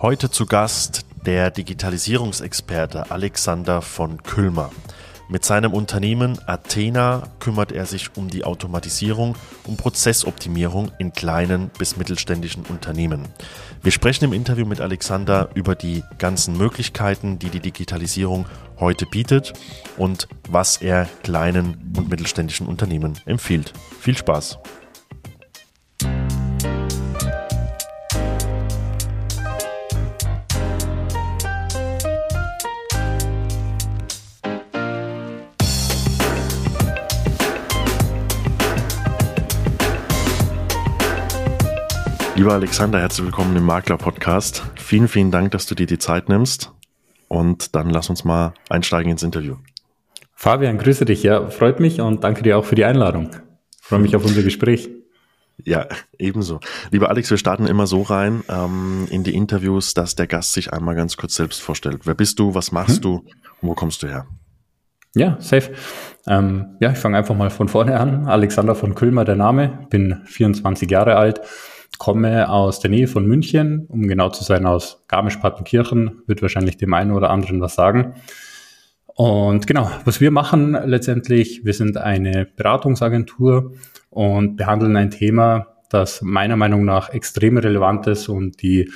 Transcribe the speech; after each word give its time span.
Heute 0.00 0.30
zu 0.30 0.46
Gast 0.46 1.06
der 1.26 1.50
Digitalisierungsexperte 1.50 3.10
Alexander 3.10 3.82
von 3.82 4.22
Külmer. 4.22 4.70
Mit 5.28 5.44
seinem 5.44 5.74
Unternehmen 5.74 6.38
Athena 6.46 7.24
kümmert 7.40 7.72
er 7.72 7.84
sich 7.84 8.16
um 8.16 8.28
die 8.28 8.44
Automatisierung 8.44 9.34
und 9.66 9.76
Prozessoptimierung 9.76 10.92
in 11.00 11.12
kleinen 11.12 11.70
bis 11.76 11.96
mittelständischen 11.96 12.64
Unternehmen. 12.66 13.26
Wir 13.82 13.90
sprechen 13.90 14.26
im 14.26 14.32
Interview 14.32 14.66
mit 14.66 14.80
Alexander 14.80 15.50
über 15.54 15.74
die 15.74 16.04
ganzen 16.18 16.56
Möglichkeiten, 16.56 17.40
die 17.40 17.50
die 17.50 17.58
Digitalisierung 17.58 18.46
heute 18.78 19.04
bietet 19.04 19.52
und 19.96 20.28
was 20.48 20.76
er 20.76 21.08
kleinen 21.24 21.92
und 21.96 22.08
mittelständischen 22.08 22.68
Unternehmen 22.68 23.18
empfiehlt. 23.26 23.72
Viel 23.98 24.16
Spaß! 24.16 24.60
Lieber 42.38 42.52
Alexander, 42.52 43.00
herzlich 43.00 43.26
willkommen 43.26 43.56
im 43.56 43.64
Makler-Podcast. 43.64 44.62
Vielen, 44.76 45.08
vielen 45.08 45.32
Dank, 45.32 45.50
dass 45.50 45.66
du 45.66 45.74
dir 45.74 45.86
die 45.86 45.98
Zeit 45.98 46.28
nimmst. 46.28 46.70
Und 47.26 47.74
dann 47.74 47.90
lass 47.90 48.10
uns 48.10 48.22
mal 48.22 48.54
einsteigen 48.70 49.10
ins 49.10 49.24
Interview. 49.24 49.56
Fabian, 50.36 50.78
grüße 50.78 51.04
dich. 51.04 51.24
Ja, 51.24 51.50
freut 51.50 51.80
mich 51.80 52.00
und 52.00 52.22
danke 52.22 52.44
dir 52.44 52.56
auch 52.56 52.64
für 52.64 52.76
die 52.76 52.84
Einladung. 52.84 53.30
Freue 53.80 53.98
mich 53.98 54.14
auf 54.14 54.24
unser 54.24 54.44
Gespräch. 54.44 54.88
Ja, 55.64 55.88
ebenso. 56.16 56.60
Lieber 56.92 57.08
Alex, 57.08 57.28
wir 57.28 57.38
starten 57.38 57.66
immer 57.66 57.88
so 57.88 58.02
rein 58.02 58.44
ähm, 58.48 59.08
in 59.10 59.24
die 59.24 59.34
Interviews, 59.34 59.94
dass 59.94 60.14
der 60.14 60.28
Gast 60.28 60.52
sich 60.52 60.72
einmal 60.72 60.94
ganz 60.94 61.16
kurz 61.16 61.34
selbst 61.34 61.60
vorstellt. 61.60 62.02
Wer 62.04 62.14
bist 62.14 62.38
du, 62.38 62.54
was 62.54 62.70
machst 62.70 62.98
hm? 62.98 63.02
du 63.02 63.14
und 63.62 63.68
wo 63.68 63.74
kommst 63.74 64.04
du 64.04 64.06
her? 64.06 64.28
Ja, 65.16 65.38
safe. 65.40 65.72
Ähm, 66.28 66.76
ja, 66.78 66.92
ich 66.92 66.98
fange 66.98 67.18
einfach 67.18 67.34
mal 67.34 67.50
von 67.50 67.66
vorne 67.66 67.98
an. 67.98 68.28
Alexander 68.28 68.76
von 68.76 68.94
Külmer, 68.94 69.24
der 69.24 69.34
Name. 69.34 69.88
Bin 69.90 70.20
24 70.24 70.88
Jahre 70.88 71.16
alt 71.16 71.40
komme 71.98 72.48
aus 72.48 72.80
der 72.80 72.90
Nähe 72.90 73.08
von 73.08 73.26
München, 73.26 73.86
um 73.88 74.06
genau 74.06 74.30
zu 74.30 74.44
sein, 74.44 74.66
aus 74.66 75.04
Garmisch-Partenkirchen, 75.08 76.22
wird 76.26 76.42
wahrscheinlich 76.42 76.76
dem 76.76 76.94
einen 76.94 77.10
oder 77.10 77.30
anderen 77.30 77.60
was 77.60 77.74
sagen. 77.74 78.14
Und 79.06 79.66
genau, 79.66 79.90
was 80.04 80.20
wir 80.20 80.30
machen 80.30 80.78
letztendlich, 80.84 81.64
wir 81.64 81.74
sind 81.74 81.96
eine 81.96 82.46
Beratungsagentur 82.56 83.74
und 84.10 84.56
behandeln 84.56 84.96
ein 84.96 85.10
Thema, 85.10 85.74
das 85.90 86.22
meiner 86.22 86.56
Meinung 86.56 86.84
nach 86.84 87.10
extrem 87.10 87.56
relevant 87.56 88.06
ist 88.06 88.28
und 88.28 88.62
die 88.62 88.90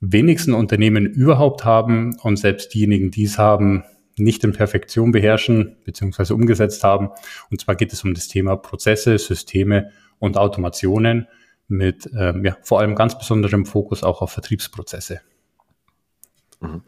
wenigsten 0.00 0.52
Unternehmen 0.52 1.06
überhaupt 1.06 1.64
haben 1.64 2.16
und 2.22 2.38
selbst 2.38 2.74
diejenigen, 2.74 3.10
die 3.10 3.24
es 3.24 3.38
haben, 3.38 3.84
nicht 4.18 4.44
in 4.44 4.52
Perfektion 4.52 5.12
beherrschen 5.12 5.76
bzw. 5.84 6.34
umgesetzt 6.34 6.84
haben. 6.84 7.08
Und 7.50 7.60
zwar 7.60 7.74
geht 7.74 7.92
es 7.92 8.04
um 8.04 8.14
das 8.14 8.28
Thema 8.28 8.56
Prozesse, 8.56 9.16
Systeme 9.16 9.90
und 10.18 10.36
Automationen 10.36 11.26
mit 11.68 12.10
ähm, 12.18 12.44
ja, 12.44 12.56
vor 12.62 12.80
allem 12.80 12.94
ganz 12.94 13.16
besonderem 13.16 13.66
Fokus 13.66 14.02
auch 14.02 14.22
auf 14.22 14.32
Vertriebsprozesse. 14.32 15.20
Mhm. 16.60 16.82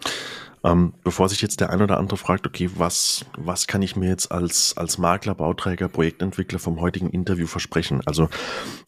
Ähm, 0.63 0.93
bevor 1.05 1.29
sich 1.29 1.41
jetzt 1.41 1.61
der 1.61 1.71
ein 1.71 1.81
oder 1.81 1.97
andere 1.97 2.19
fragt, 2.19 2.47
okay, 2.47 2.69
was, 2.77 3.25
was 3.39 3.67
kann 3.67 3.81
ich 3.81 3.97
mir 3.97 4.09
jetzt 4.09 4.31
als, 4.31 4.77
als 4.77 4.99
Makler, 4.99 5.35
Bauträger, 5.35 5.89
Projektentwickler 5.89 6.59
vom 6.59 6.81
heutigen 6.81 7.09
Interview 7.09 7.47
versprechen? 7.47 8.03
Also 8.05 8.29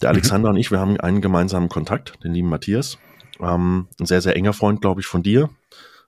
der 0.02 0.10
mhm. 0.10 0.16
Alexander 0.16 0.48
mhm. 0.48 0.56
und 0.56 0.60
ich, 0.60 0.70
wir 0.70 0.80
haben 0.80 1.00
einen 1.00 1.22
gemeinsamen 1.22 1.68
Kontakt, 1.68 2.22
den 2.24 2.34
lieben 2.34 2.48
Matthias. 2.48 2.98
Ähm, 3.40 3.88
ein 3.98 4.06
sehr, 4.06 4.20
sehr 4.20 4.36
enger 4.36 4.52
Freund, 4.52 4.82
glaube 4.82 5.00
ich, 5.00 5.06
von 5.06 5.22
dir. 5.22 5.48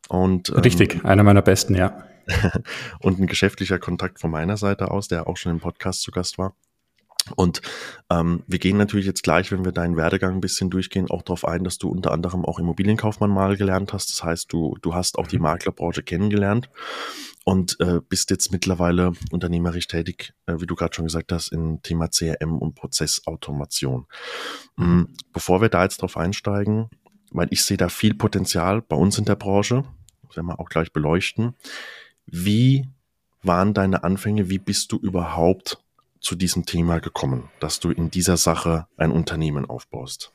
Und, 0.09 0.51
ähm, 0.51 0.57
Richtig, 0.57 1.03
einer 1.05 1.23
meiner 1.23 1.43
besten, 1.43 1.75
ja. 1.75 2.05
und 3.01 3.19
ein 3.19 3.27
geschäftlicher 3.27 3.79
Kontakt 3.79 4.19
von 4.19 4.31
meiner 4.31 4.57
Seite 4.57 4.91
aus, 4.91 5.09
der 5.09 5.27
auch 5.27 5.37
schon 5.37 5.53
im 5.53 5.61
Podcast 5.61 6.03
zu 6.03 6.11
Gast 6.11 6.37
war. 6.37 6.55
Und 7.37 7.62
ähm, 8.11 8.43
wir 8.47 8.59
gehen 8.59 8.77
natürlich 8.77 9.07
jetzt 9.07 9.23
gleich, 9.23 9.51
wenn 9.51 9.65
wir 9.65 9.73
deinen 9.73 9.97
Werdegang 9.97 10.35
ein 10.35 10.41
bisschen 10.41 10.71
durchgehen, 10.71 11.11
auch 11.11 11.23
darauf 11.23 11.47
ein, 11.47 11.65
dass 11.65 11.79
du 11.79 11.89
unter 11.89 12.12
anderem 12.12 12.45
auch 12.45 12.59
Immobilienkaufmann 12.59 13.31
mal 13.31 13.57
gelernt 13.57 13.93
hast. 13.93 14.11
Das 14.11 14.23
heißt, 14.23 14.53
du, 14.53 14.77
du 14.83 14.95
hast 14.95 15.19
auch 15.19 15.27
die 15.27 15.39
mhm. 15.39 15.45
Maklerbranche 15.45 16.03
kennengelernt 16.03 16.69
und 17.45 17.79
äh, 17.81 18.01
bist 18.07 18.31
jetzt 18.31 18.53
mittlerweile 18.53 19.12
unternehmerisch 19.31 19.87
tätig, 19.87 20.35
äh, 20.47 20.57
wie 20.59 20.67
du 20.67 20.75
gerade 20.75 20.95
schon 20.95 21.07
gesagt 21.07 21.33
hast, 21.33 21.53
im 21.53 21.81
Thema 21.83 22.09
CRM 22.09 22.59
und 22.59 22.75
Prozessautomation. 22.75 24.06
Mhm. 24.77 25.09
Bevor 25.33 25.61
wir 25.61 25.69
da 25.69 25.85
jetzt 25.85 26.03
drauf 26.03 26.17
einsteigen, 26.17 26.89
weil 27.31 27.49
ich 27.51 27.65
sehe 27.65 27.77
da 27.77 27.89
viel 27.89 28.15
Potenzial 28.15 28.83
bei 28.83 28.97
uns 28.97 29.19
in 29.19 29.25
der 29.25 29.37
Branche, 29.37 29.85
das 30.27 30.37
werden 30.37 30.47
wir 30.47 30.61
auch 30.61 30.69
gleich 30.69 30.93
beleuchten. 30.93 31.55
Wie 32.27 32.89
waren 33.43 33.75
deine 33.75 34.05
Anfänge? 34.05 34.49
Wie 34.49 34.59
bist 34.59 34.93
du 34.93 34.97
überhaupt 34.97 35.84
zu 36.25 36.35
diesem 36.35 36.67
Thema 36.67 36.99
gekommen, 37.01 37.51
dass 37.61 37.81
du 37.81 37.91
in 37.91 38.11
dieser 38.11 38.37
Sache 38.37 38.87
ein 38.97 39.11
Unternehmen 39.12 39.67
aufbaust? 39.67 40.33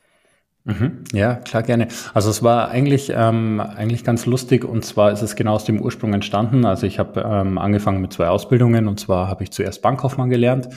Mhm. 0.65 1.03
Ja, 1.13 1.35
klar, 1.35 1.63
gerne. 1.63 1.87
Also 2.13 2.29
es 2.29 2.43
war 2.43 2.69
eigentlich, 2.69 3.11
ähm, 3.15 3.59
eigentlich 3.59 4.03
ganz 4.03 4.25
lustig 4.25 4.65
und 4.65 4.85
zwar 4.85 5.11
ist 5.11 5.21
es 5.21 5.35
genau 5.35 5.53
aus 5.55 5.65
dem 5.65 5.81
Ursprung 5.81 6.13
entstanden. 6.13 6.65
Also 6.65 6.85
ich 6.85 6.99
habe 6.99 7.21
ähm, 7.25 7.57
angefangen 7.57 8.01
mit 8.01 8.13
zwei 8.13 8.27
Ausbildungen 8.27 8.87
und 8.87 8.99
zwar 8.99 9.29
habe 9.29 9.43
ich 9.43 9.51
zuerst 9.51 9.81
Bankkaufmann 9.81 10.29
gelernt, 10.29 10.69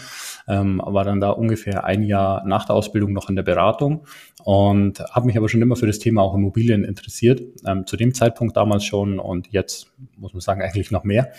ähm, 0.49 0.81
war 0.85 1.05
dann 1.05 1.21
da 1.21 1.31
ungefähr 1.31 1.85
ein 1.85 2.05
Jahr 2.05 2.47
nach 2.47 2.65
der 2.65 2.77
Ausbildung 2.77 3.13
noch 3.13 3.29
in 3.29 3.37
der 3.37 3.43
Beratung 3.43 4.07
und 4.45 5.01
habe 5.01 5.27
mich 5.27 5.37
aber 5.37 5.49
schon 5.49 5.61
immer 5.61 5.77
für 5.77 5.87
das 5.87 5.99
Thema 5.99 6.23
auch 6.23 6.35
Immobilien 6.35 6.85
interessiert. 6.85 7.43
Ähm, 7.67 7.87
zu 7.87 7.97
dem 7.97 8.15
Zeitpunkt 8.15 8.57
damals 8.57 8.85
schon 8.85 9.19
und 9.19 9.49
jetzt 9.49 9.93
muss 10.17 10.33
man 10.33 10.41
sagen 10.41 10.63
eigentlich 10.63 10.91
noch 10.91 11.05
mehr. 11.05 11.33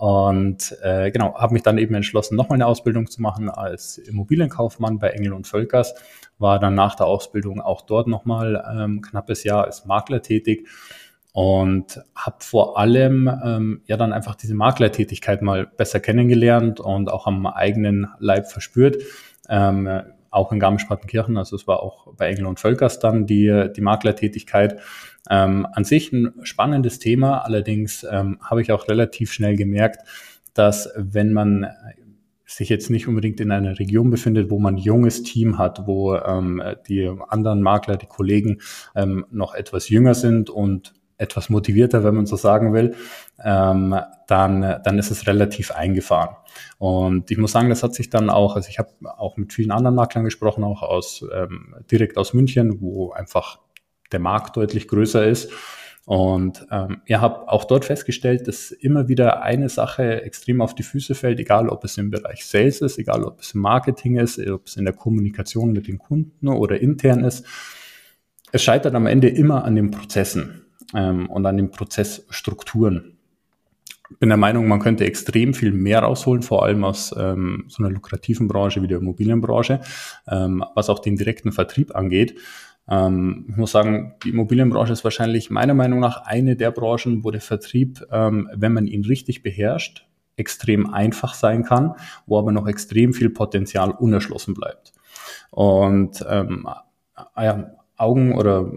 Und 0.00 0.78
äh, 0.80 1.10
genau, 1.10 1.34
habe 1.34 1.52
mich 1.52 1.62
dann 1.62 1.76
eben 1.76 1.94
entschlossen, 1.94 2.34
nochmal 2.34 2.56
eine 2.56 2.64
Ausbildung 2.64 3.10
zu 3.10 3.20
machen 3.20 3.50
als 3.50 3.98
Immobilienkaufmann 3.98 4.98
bei 4.98 5.10
Engel 5.10 5.34
und 5.34 5.46
Völkers. 5.46 5.94
War 6.38 6.58
dann 6.58 6.74
nach 6.74 6.94
der 6.94 7.04
Ausbildung 7.04 7.60
auch 7.60 7.82
dort 7.82 8.06
nochmal 8.06 8.64
ähm, 8.74 9.02
knappes 9.02 9.44
Jahr 9.44 9.64
als 9.64 9.84
Makler 9.84 10.22
tätig 10.22 10.66
und 11.34 12.00
habe 12.16 12.36
vor 12.38 12.78
allem 12.78 13.30
ähm, 13.44 13.82
ja 13.84 13.98
dann 13.98 14.14
einfach 14.14 14.36
diese 14.36 14.54
Maklertätigkeit 14.54 15.42
mal 15.42 15.66
besser 15.66 16.00
kennengelernt 16.00 16.80
und 16.80 17.12
auch 17.12 17.26
am 17.26 17.46
eigenen 17.46 18.06
Leib 18.20 18.50
verspürt. 18.50 18.96
Ähm, 19.50 19.86
auch 20.30 20.50
in 20.50 20.60
Garmisch-Partenkirchen, 20.60 21.36
also 21.36 21.56
es 21.56 21.66
war 21.66 21.82
auch 21.82 22.14
bei 22.14 22.28
Engel 22.28 22.46
und 22.46 22.58
Völkers 22.58 23.00
dann 23.00 23.26
die, 23.26 23.68
die 23.76 23.80
Maklertätigkeit. 23.82 24.80
Ähm, 25.28 25.66
an 25.72 25.84
sich 25.84 26.12
ein 26.12 26.32
spannendes 26.42 26.98
Thema, 26.98 27.38
allerdings 27.38 28.06
ähm, 28.10 28.38
habe 28.42 28.62
ich 28.62 28.72
auch 28.72 28.88
relativ 28.88 29.32
schnell 29.32 29.56
gemerkt, 29.56 30.06
dass 30.54 30.88
wenn 30.96 31.32
man 31.32 31.66
sich 32.46 32.68
jetzt 32.68 32.90
nicht 32.90 33.06
unbedingt 33.06 33.40
in 33.40 33.52
einer 33.52 33.78
Region 33.78 34.10
befindet, 34.10 34.50
wo 34.50 34.58
man 34.58 34.74
ein 34.74 34.78
junges 34.78 35.22
Team 35.22 35.58
hat, 35.58 35.86
wo 35.86 36.16
ähm, 36.16 36.62
die 36.88 37.10
anderen 37.28 37.62
Makler, 37.62 37.96
die 37.96 38.06
Kollegen 38.06 38.58
ähm, 38.96 39.24
noch 39.30 39.54
etwas 39.54 39.88
jünger 39.88 40.14
sind 40.14 40.50
und 40.50 40.94
etwas 41.16 41.50
motivierter, 41.50 42.02
wenn 42.02 42.14
man 42.14 42.26
so 42.26 42.36
sagen 42.36 42.72
will, 42.72 42.94
ähm, 43.44 43.94
dann, 44.26 44.80
dann 44.82 44.98
ist 44.98 45.10
es 45.10 45.26
relativ 45.26 45.70
eingefahren. 45.70 46.34
Und 46.78 47.30
ich 47.30 47.38
muss 47.38 47.52
sagen, 47.52 47.68
das 47.68 47.82
hat 47.82 47.94
sich 47.94 48.10
dann 48.10 48.30
auch, 48.30 48.56
also 48.56 48.68
ich 48.68 48.78
habe 48.78 48.90
auch 49.18 49.36
mit 49.36 49.52
vielen 49.52 49.70
anderen 49.70 49.94
Maklern 49.94 50.24
gesprochen, 50.24 50.64
auch 50.64 50.82
aus 50.82 51.24
ähm, 51.32 51.74
direkt 51.90 52.16
aus 52.16 52.32
München, 52.32 52.80
wo 52.80 53.12
einfach 53.12 53.58
der 54.12 54.20
Markt 54.20 54.56
deutlich 54.56 54.88
größer 54.88 55.26
ist. 55.26 55.50
Und 56.06 56.66
ähm, 56.72 57.02
ihr 57.06 57.20
habt 57.20 57.48
auch 57.48 57.64
dort 57.64 57.84
festgestellt, 57.84 58.48
dass 58.48 58.72
immer 58.72 59.08
wieder 59.08 59.42
eine 59.42 59.68
Sache 59.68 60.22
extrem 60.22 60.60
auf 60.60 60.74
die 60.74 60.82
Füße 60.82 61.14
fällt, 61.14 61.38
egal 61.38 61.68
ob 61.68 61.84
es 61.84 61.98
im 61.98 62.10
Bereich 62.10 62.44
Sales 62.44 62.80
ist, 62.80 62.98
egal 62.98 63.22
ob 63.22 63.40
es 63.40 63.54
im 63.54 63.60
Marketing 63.60 64.16
ist, 64.16 64.38
ob 64.48 64.66
es 64.66 64.76
in 64.76 64.84
der 64.84 64.94
Kommunikation 64.94 65.72
mit 65.72 65.86
den 65.86 65.98
Kunden 65.98 66.48
oder 66.48 66.80
intern 66.80 67.22
ist. 67.22 67.46
Es 68.50 68.62
scheitert 68.62 68.94
am 68.94 69.06
Ende 69.06 69.28
immer 69.28 69.64
an 69.64 69.76
den 69.76 69.90
Prozessen 69.90 70.64
ähm, 70.94 71.30
und 71.30 71.46
an 71.46 71.56
den 71.56 71.70
Prozessstrukturen. 71.70 73.16
Bin 74.18 74.30
der 74.30 74.38
Meinung, 74.38 74.66
man 74.66 74.80
könnte 74.80 75.04
extrem 75.04 75.54
viel 75.54 75.70
mehr 75.70 76.00
rausholen, 76.00 76.42
vor 76.42 76.64
allem 76.64 76.82
aus 76.82 77.14
ähm, 77.16 77.66
so 77.68 77.84
einer 77.84 77.92
lukrativen 77.92 78.48
Branche 78.48 78.82
wie 78.82 78.88
der 78.88 78.98
Immobilienbranche, 78.98 79.80
ähm, 80.26 80.64
was 80.74 80.90
auch 80.90 80.98
den 80.98 81.14
direkten 81.14 81.52
Vertrieb 81.52 81.94
angeht. 81.94 82.36
Ähm, 82.90 83.46
ich 83.48 83.56
muss 83.56 83.70
sagen, 83.70 84.14
die 84.24 84.30
Immobilienbranche 84.30 84.92
ist 84.92 85.04
wahrscheinlich 85.04 85.50
meiner 85.50 85.74
Meinung 85.74 86.00
nach 86.00 86.24
eine 86.24 86.56
der 86.56 86.72
Branchen, 86.72 87.24
wo 87.24 87.30
der 87.30 87.40
Vertrieb, 87.40 88.04
ähm, 88.10 88.50
wenn 88.54 88.72
man 88.72 88.86
ihn 88.86 89.04
richtig 89.04 89.42
beherrscht, 89.42 90.06
extrem 90.36 90.92
einfach 90.92 91.34
sein 91.34 91.64
kann, 91.64 91.94
wo 92.26 92.38
aber 92.38 92.50
noch 92.50 92.66
extrem 92.66 93.12
viel 93.12 93.30
Potenzial 93.30 93.90
unerschlossen 93.90 94.54
bleibt. 94.54 94.92
Und 95.50 96.24
ähm, 96.28 96.66
ja, 97.36 97.76
Augen 97.96 98.34
oder 98.36 98.72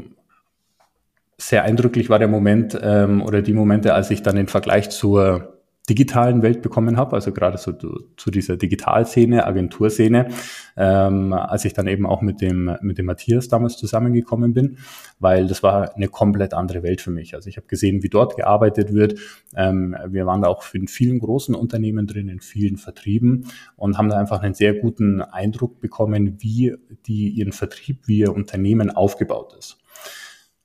sehr 1.38 1.64
eindrücklich 1.64 2.10
war 2.10 2.20
der 2.20 2.28
Moment 2.28 2.78
ähm, 2.82 3.22
oder 3.22 3.42
die 3.42 3.54
Momente, 3.54 3.94
als 3.94 4.12
ich 4.12 4.22
dann 4.22 4.36
den 4.36 4.48
Vergleich 4.48 4.90
zur 4.90 5.53
digitalen 5.90 6.42
Welt 6.42 6.62
bekommen 6.62 6.96
habe, 6.96 7.14
also 7.14 7.34
gerade 7.34 7.58
so 7.58 7.74
zu 7.74 8.32
dieser 8.32 8.56
Digitalszene, 8.56 9.46
Agenturszene, 9.46 10.30
ähm, 10.78 11.34
als 11.34 11.66
ich 11.66 11.74
dann 11.74 11.88
eben 11.88 12.06
auch 12.06 12.22
mit 12.22 12.40
dem, 12.40 12.78
mit 12.82 12.98
dem 12.98 13.06
Matthias 13.06 13.50
damals 13.50 13.76
zusammengekommen 13.76 14.54
bin, 14.54 14.78
weil 15.20 15.46
das 15.48 15.62
war 15.62 15.94
eine 15.94 16.08
komplett 16.08 16.54
andere 16.54 16.84
Welt 16.84 17.02
für 17.02 17.12
mich. 17.12 17.36
Also 17.36 17.50
ich 17.50 17.58
habe 17.58 17.68
gesehen, 17.68 18.02
wie 18.02 18.08
dort 18.08 18.38
gearbeitet 18.38 18.94
wird. 18.94 19.20
Ähm, 19.58 19.94
wir 20.08 20.26
waren 20.26 20.42
da 20.42 20.48
auch 20.48 20.64
in 20.74 20.88
vielen 20.88 21.20
großen 21.20 21.54
Unternehmen 21.54 22.08
drin, 22.08 22.30
in 22.30 22.40
vielen 22.40 22.78
Vertrieben 22.78 23.48
und 23.76 23.98
haben 23.98 24.08
da 24.08 24.18
einfach 24.18 24.42
einen 24.42 24.54
sehr 24.54 24.76
guten 24.76 25.22
Eindruck 25.22 25.82
bekommen, 25.82 26.38
wie 26.40 26.76
die 27.08 27.28
ihren 27.28 27.52
Vertrieb, 27.52 28.08
wie 28.08 28.20
ihr 28.20 28.34
Unternehmen 28.34 28.90
aufgebaut 28.90 29.54
ist. 29.60 29.83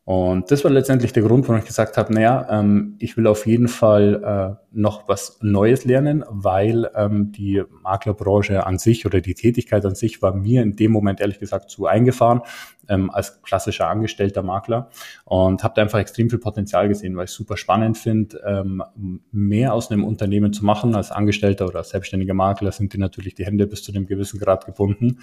Und 0.09 0.51
das 0.51 0.65
war 0.65 0.71
letztendlich 0.71 1.13
der 1.13 1.23
Grund, 1.23 1.47
warum 1.49 1.61
ich 1.61 1.67
gesagt 1.67 1.99
habe, 1.99 2.15
naja, 2.15 2.47
ähm, 2.49 2.97
ich 2.99 3.19
will 3.19 3.27
auf 3.27 3.47
jeden 3.47 3.69
Fall 3.69 4.57
äh, 4.59 4.65
noch 4.73 5.07
was 5.07 5.37
Neues 5.43 5.85
lernen, 5.85 6.25
weil 6.31 6.89
ähm, 6.95 7.31
die 7.31 7.63
Maklerbranche 7.83 8.65
an 8.65 8.79
sich 8.79 9.05
oder 9.05 9.21
die 9.21 9.35
Tätigkeit 9.35 9.85
an 9.85 9.95
sich 9.95 10.23
war 10.23 10.33
mir 10.35 10.63
in 10.63 10.77
dem 10.77 10.93
Moment 10.93 11.21
ehrlich 11.21 11.39
gesagt 11.39 11.69
zu 11.69 11.85
eingefahren 11.85 12.41
ähm, 12.89 13.11
als 13.11 13.43
klassischer 13.43 13.91
angestellter 13.91 14.43
Makler 14.43 14.89
und 15.27 15.63
habe 15.63 15.75
da 15.77 15.83
einfach 15.83 15.99
extrem 15.99 16.31
viel 16.31 16.39
Potenzial 16.39 16.89
gesehen, 16.89 17.15
weil 17.15 17.27
ich 17.27 17.33
super 17.33 17.59
spannend 17.59 17.99
finde, 17.99 18.41
ähm, 18.47 18.83
mehr 19.31 19.75
aus 19.75 19.91
einem 19.91 20.05
Unternehmen 20.05 20.55
zu 20.55 20.65
machen. 20.65 20.95
Als 20.95 21.11
Angestellter 21.11 21.67
oder 21.67 21.81
als 21.81 21.91
selbstständiger 21.91 22.33
Makler 22.33 22.73
sind 22.73 22.95
die 22.95 22.99
natürlich 22.99 23.35
die 23.35 23.45
Hände 23.45 23.67
bis 23.67 23.83
zu 23.83 23.93
einem 23.93 24.07
gewissen 24.07 24.41
Grad 24.41 24.65
gebunden. 24.65 25.19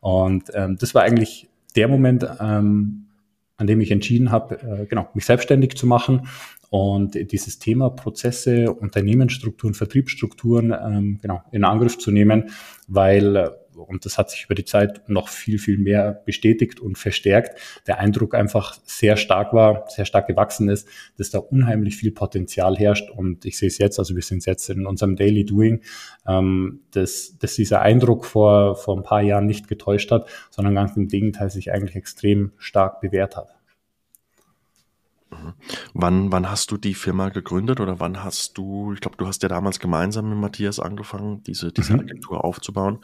Und 0.00 0.44
ähm, 0.54 0.78
das 0.80 0.94
war 0.94 1.02
eigentlich 1.02 1.50
der 1.76 1.88
Moment, 1.88 2.26
ähm, 2.40 3.04
an 3.60 3.66
dem 3.66 3.80
ich 3.80 3.90
entschieden 3.90 4.30
habe, 4.30 4.56
äh, 4.56 4.86
genau, 4.86 5.08
mich 5.14 5.26
selbstständig 5.26 5.76
zu 5.76 5.86
machen. 5.86 6.26
Und 6.70 7.14
dieses 7.32 7.58
Thema 7.58 7.90
Prozesse, 7.90 8.72
Unternehmensstrukturen, 8.72 9.74
Vertriebsstrukturen 9.74 10.72
ähm, 10.72 11.18
genau 11.20 11.42
in 11.50 11.64
Angriff 11.64 11.98
zu 11.98 12.10
nehmen, 12.10 12.50
weil 12.86 13.50
und 13.74 14.04
das 14.04 14.18
hat 14.18 14.30
sich 14.30 14.44
über 14.44 14.54
die 14.54 14.64
Zeit 14.64 15.08
noch 15.08 15.28
viel, 15.28 15.58
viel 15.58 15.78
mehr 15.78 16.22
bestätigt 16.24 16.80
und 16.80 16.98
verstärkt, 16.98 17.58
der 17.86 17.98
Eindruck 17.98 18.34
einfach 18.34 18.78
sehr 18.84 19.16
stark 19.16 19.52
war, 19.52 19.84
sehr 19.88 20.04
stark 20.04 20.26
gewachsen 20.26 20.68
ist, 20.68 20.88
dass 21.16 21.30
da 21.30 21.38
unheimlich 21.38 21.96
viel 21.96 22.12
Potenzial 22.12 22.76
herrscht. 22.76 23.10
Und 23.10 23.44
ich 23.44 23.58
sehe 23.58 23.68
es 23.68 23.78
jetzt, 23.78 23.98
also 23.98 24.14
wir 24.14 24.22
sind 24.22 24.44
jetzt 24.46 24.68
in 24.70 24.86
unserem 24.86 25.16
Daily 25.16 25.44
Doing, 25.44 25.82
ähm, 26.26 26.80
dass, 26.92 27.38
dass 27.38 27.54
dieser 27.54 27.80
Eindruck 27.80 28.24
vor, 28.24 28.76
vor 28.76 28.96
ein 28.96 29.02
paar 29.02 29.22
Jahren 29.22 29.46
nicht 29.46 29.68
getäuscht 29.68 30.10
hat, 30.10 30.28
sondern 30.50 30.74
ganz 30.74 30.96
im 30.96 31.08
Gegenteil 31.08 31.50
sich 31.50 31.72
eigentlich 31.72 31.96
extrem 31.96 32.52
stark 32.58 33.00
bewährt 33.00 33.36
hat. 33.36 33.59
Mhm. 35.42 35.54
Wann, 35.94 36.32
wann 36.32 36.50
hast 36.50 36.70
du 36.70 36.76
die 36.76 36.94
Firma 36.94 37.28
gegründet 37.28 37.80
oder 37.80 38.00
wann 38.00 38.22
hast 38.22 38.58
du, 38.58 38.92
ich 38.92 39.00
glaube, 39.00 39.16
du 39.16 39.26
hast 39.26 39.42
ja 39.42 39.48
damals 39.48 39.78
gemeinsam 39.78 40.28
mit 40.28 40.38
Matthias 40.38 40.80
angefangen, 40.80 41.42
diese, 41.42 41.72
diese 41.72 41.94
mhm. 41.94 42.00
Agentur 42.00 42.44
aufzubauen. 42.44 43.00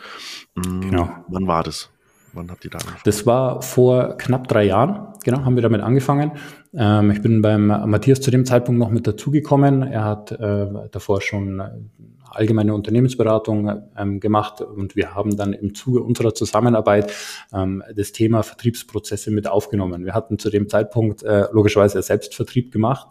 Mhm. 0.54 0.80
Genau. 0.82 1.24
Wann 1.28 1.46
war 1.46 1.62
das? 1.62 1.90
Wann 2.36 2.50
habt 2.50 2.64
ihr 2.64 2.70
da 2.70 2.78
angefangen? 2.78 3.00
Das 3.04 3.26
war 3.26 3.62
vor 3.62 4.16
knapp 4.18 4.46
drei 4.46 4.64
Jahren, 4.64 5.14
genau, 5.24 5.44
haben 5.44 5.56
wir 5.56 5.62
damit 5.62 5.80
angefangen. 5.80 6.32
Ähm, 6.74 7.10
ich 7.10 7.22
bin 7.22 7.42
beim 7.42 7.66
Matthias 7.66 8.20
zu 8.20 8.30
dem 8.30 8.44
Zeitpunkt 8.44 8.78
noch 8.78 8.90
mit 8.90 9.06
dazugekommen. 9.06 9.82
Er 9.82 10.04
hat 10.04 10.32
äh, 10.32 10.66
davor 10.90 11.22
schon 11.22 11.90
allgemeine 12.30 12.74
Unternehmensberatung 12.74 13.82
ähm, 13.96 14.20
gemacht 14.20 14.60
und 14.60 14.96
wir 14.96 15.14
haben 15.14 15.36
dann 15.36 15.54
im 15.54 15.74
Zuge 15.74 16.02
unserer 16.02 16.34
Zusammenarbeit 16.34 17.12
ähm, 17.52 17.82
das 17.94 18.12
Thema 18.12 18.42
Vertriebsprozesse 18.42 19.30
mit 19.30 19.48
aufgenommen. 19.48 20.04
Wir 20.04 20.14
hatten 20.14 20.38
zu 20.38 20.50
dem 20.50 20.68
Zeitpunkt 20.68 21.22
äh, 21.22 21.46
logischerweise 21.52 22.02
Selbstvertrieb 22.02 22.70
gemacht 22.72 23.08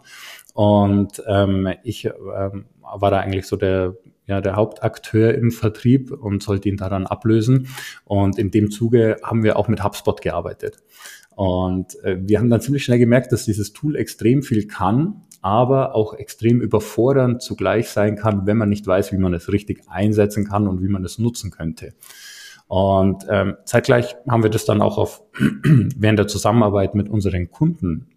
und 0.54 1.22
ähm, 1.26 1.68
ich 1.82 2.06
ähm, 2.06 2.66
war 2.80 3.10
da 3.10 3.18
eigentlich 3.18 3.46
so 3.46 3.56
der 3.56 3.96
ja, 4.26 4.40
der 4.40 4.56
Hauptakteur 4.56 5.34
im 5.34 5.50
Vertrieb 5.50 6.10
und 6.10 6.42
sollte 6.42 6.68
ihn 6.68 6.76
daran 6.76 7.06
ablösen. 7.06 7.68
Und 8.04 8.38
in 8.38 8.50
dem 8.50 8.70
Zuge 8.70 9.16
haben 9.22 9.42
wir 9.42 9.56
auch 9.56 9.68
mit 9.68 9.82
HubSpot 9.82 10.20
gearbeitet. 10.20 10.78
Und 11.30 12.02
äh, 12.02 12.16
wir 12.20 12.38
haben 12.38 12.50
dann 12.50 12.60
ziemlich 12.60 12.84
schnell 12.84 12.98
gemerkt, 12.98 13.30
dass 13.30 13.44
dieses 13.44 13.72
Tool 13.72 13.94
extrem 13.94 14.42
viel 14.42 14.66
kann, 14.66 15.22
aber 15.42 15.94
auch 15.94 16.14
extrem 16.14 16.60
überfordernd 16.60 17.42
zugleich 17.42 17.90
sein 17.90 18.16
kann, 18.16 18.46
wenn 18.46 18.56
man 18.56 18.68
nicht 18.68 18.86
weiß, 18.86 19.12
wie 19.12 19.18
man 19.18 19.34
es 19.34 19.52
richtig 19.52 19.82
einsetzen 19.88 20.46
kann 20.46 20.66
und 20.66 20.82
wie 20.82 20.88
man 20.88 21.04
es 21.04 21.18
nutzen 21.18 21.50
könnte. 21.50 21.92
Und 22.68 23.26
ähm, 23.28 23.56
zeitgleich 23.64 24.16
haben 24.28 24.42
wir 24.42 24.50
das 24.50 24.64
dann 24.64 24.82
auch 24.82 24.98
auf 24.98 25.22
während 25.62 26.18
der 26.18 26.26
Zusammenarbeit 26.26 26.94
mit 26.94 27.08
unseren 27.08 27.50
Kunden 27.50 28.08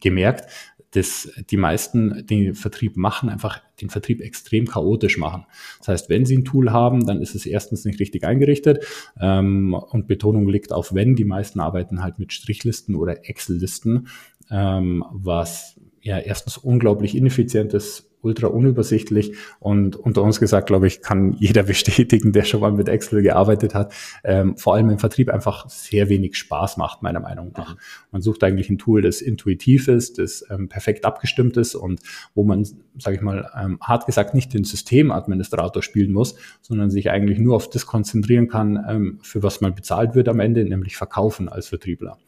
gemerkt, 0.00 0.50
dass 0.92 1.30
die 1.50 1.56
meisten 1.56 2.26
den 2.26 2.54
Vertrieb 2.54 2.96
machen, 2.96 3.28
einfach 3.28 3.60
den 3.80 3.90
Vertrieb 3.90 4.20
extrem 4.20 4.66
chaotisch 4.66 5.18
machen. 5.18 5.46
Das 5.78 5.88
heißt, 5.88 6.08
wenn 6.08 6.26
sie 6.26 6.36
ein 6.36 6.44
Tool 6.44 6.70
haben, 6.70 7.06
dann 7.06 7.20
ist 7.20 7.34
es 7.34 7.46
erstens 7.46 7.84
nicht 7.84 7.98
richtig 7.98 8.24
eingerichtet 8.24 8.84
ähm, 9.20 9.74
und 9.74 10.06
Betonung 10.06 10.48
liegt 10.48 10.72
auf 10.72 10.94
wenn. 10.94 11.16
Die 11.16 11.24
meisten 11.24 11.60
arbeiten 11.60 12.02
halt 12.02 12.18
mit 12.18 12.32
Strichlisten 12.32 12.94
oder 12.94 13.28
Excel-Listen, 13.28 14.08
ähm, 14.50 15.04
was 15.10 15.80
ja 16.02 16.18
erstens 16.18 16.58
unglaublich 16.58 17.16
ineffizient 17.16 17.74
ist 17.74 18.11
ultra 18.22 18.46
unübersichtlich 18.46 19.34
und 19.60 19.96
unter 19.96 20.22
uns 20.22 20.40
gesagt, 20.40 20.68
glaube 20.68 20.86
ich, 20.86 21.02
kann 21.02 21.34
jeder 21.34 21.62
bestätigen, 21.72 22.32
der 22.32 22.44
schon 22.44 22.60
mal 22.60 22.72
mit 22.72 22.88
Excel 22.88 23.22
gearbeitet 23.22 23.74
hat, 23.74 23.92
ähm, 24.24 24.56
vor 24.56 24.74
allem 24.74 24.90
im 24.90 24.98
Vertrieb 24.98 25.28
einfach 25.28 25.68
sehr 25.68 26.08
wenig 26.08 26.36
Spaß 26.36 26.76
macht, 26.76 27.02
meiner 27.02 27.20
Meinung 27.20 27.52
nach. 27.56 27.74
Mhm. 27.74 27.80
Man 28.12 28.22
sucht 28.22 28.44
eigentlich 28.44 28.70
ein 28.70 28.78
Tool, 28.78 29.02
das 29.02 29.20
intuitiv 29.20 29.88
ist, 29.88 30.18
das 30.18 30.44
ähm, 30.50 30.68
perfekt 30.68 31.04
abgestimmt 31.04 31.56
ist 31.56 31.74
und 31.74 32.00
wo 32.34 32.44
man, 32.44 32.64
sage 32.98 33.16
ich 33.16 33.22
mal, 33.22 33.50
ähm, 33.60 33.78
hart 33.80 34.06
gesagt 34.06 34.34
nicht 34.34 34.54
den 34.54 34.64
Systemadministrator 34.64 35.82
spielen 35.82 36.12
muss, 36.12 36.36
sondern 36.60 36.90
sich 36.90 37.10
eigentlich 37.10 37.38
nur 37.38 37.56
auf 37.56 37.68
das 37.68 37.86
konzentrieren 37.86 38.48
kann, 38.48 38.82
ähm, 38.88 39.18
für 39.22 39.42
was 39.42 39.60
man 39.60 39.74
bezahlt 39.74 40.14
wird 40.14 40.28
am 40.28 40.40
Ende, 40.40 40.64
nämlich 40.64 40.96
verkaufen 40.96 41.48
als 41.48 41.68
Vertriebler. 41.68 42.18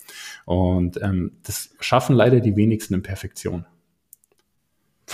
Und 0.45 1.01
ähm, 1.03 1.33
das 1.45 1.71
schaffen 1.81 2.15
leider 2.15 2.41
die 2.41 2.57
wenigsten 2.57 2.95
in 2.95 3.03
Perfektion. 3.03 3.65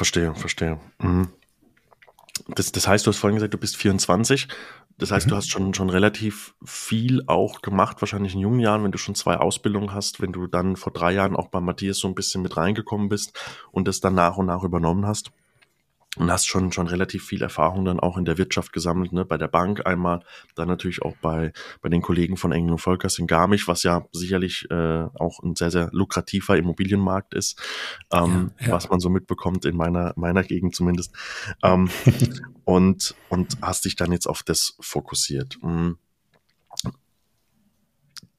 Verstehe, 0.00 0.35
verstehe. 0.35 0.81
Mhm. 0.99 1.29
Das, 2.49 2.73
das 2.73 2.88
heißt, 2.88 3.06
du 3.06 3.11
hast 3.11 3.19
vorhin 3.19 3.35
gesagt, 3.35 3.52
du 3.52 3.58
bist 3.58 3.76
24. 3.76 4.49
Das 4.97 5.11
heißt, 5.11 5.26
mhm. 5.26 5.31
du 5.31 5.37
hast 5.37 5.50
schon, 5.50 5.75
schon 5.75 5.91
relativ 5.91 6.55
viel 6.64 7.23
auch 7.26 7.61
gemacht, 7.61 8.00
wahrscheinlich 8.00 8.32
in 8.32 8.41
jungen 8.41 8.61
Jahren, 8.61 8.82
wenn 8.82 8.93
du 8.93 8.97
schon 8.97 9.14
zwei 9.14 9.37
Ausbildungen 9.37 9.93
hast, 9.93 10.23
wenn 10.23 10.32
du 10.32 10.47
dann 10.47 10.76
vor 10.76 10.94
drei 10.94 11.12
Jahren 11.12 11.37
auch 11.37 11.49
bei 11.49 11.61
Matthias 11.61 11.99
so 11.99 12.08
ein 12.08 12.14
bisschen 12.14 12.41
mit 12.41 12.56
reingekommen 12.56 13.11
bist 13.11 13.38
und 13.73 13.87
das 13.88 14.00
dann 14.00 14.14
nach 14.14 14.38
und 14.38 14.47
nach 14.47 14.62
übernommen 14.62 15.05
hast 15.05 15.32
und 16.21 16.31
hast 16.31 16.47
schon 16.47 16.71
schon 16.71 16.87
relativ 16.87 17.25
viel 17.25 17.43
Erfahrung 17.43 17.87
dann 17.87 17.99
auch 17.99 18.19
in 18.19 18.27
der 18.27 18.37
Wirtschaft 18.37 18.73
gesammelt, 18.75 19.13
ne? 19.13 19.25
bei 19.25 19.39
der 19.39 19.49
Bank 19.49 19.87
einmal, 19.87 20.21
dann 20.55 20.69
natürlich 20.69 21.01
auch 21.03 21.17
bei 21.17 21.53
bei 21.81 21.89
den 21.89 22.03
Kollegen 22.03 22.37
von 22.37 22.53
Engel 22.53 22.73
und 22.73 22.79
Volkers 22.79 23.19
in 23.19 23.27
Garmisch, 23.27 23.67
was 23.69 23.83
ja 23.83 24.05
sicherlich 24.13 24.71
äh, 24.71 25.07
auch 25.19 25.43
ein 25.43 25.57
sehr 25.57 25.71
sehr 25.71 25.89
lukrativer 25.93 26.59
Immobilienmarkt 26.59 27.33
ist, 27.33 27.59
ähm, 28.13 28.53
ja, 28.61 28.67
ja. 28.67 28.73
was 28.75 28.91
man 28.91 29.01
so 29.01 29.09
mitbekommt 29.09 29.65
in 29.65 29.77
meiner 29.77 30.12
meiner 30.17 30.43
Gegend 30.43 30.75
zumindest 30.75 31.15
ähm, 31.62 31.89
und 32.65 33.15
und 33.31 33.57
hast 33.62 33.87
dich 33.87 33.97
dann 33.97 34.12
jetzt 34.12 34.27
auf 34.27 34.43
das 34.43 34.77
fokussiert. 34.81 35.59
Mhm. 35.62 35.97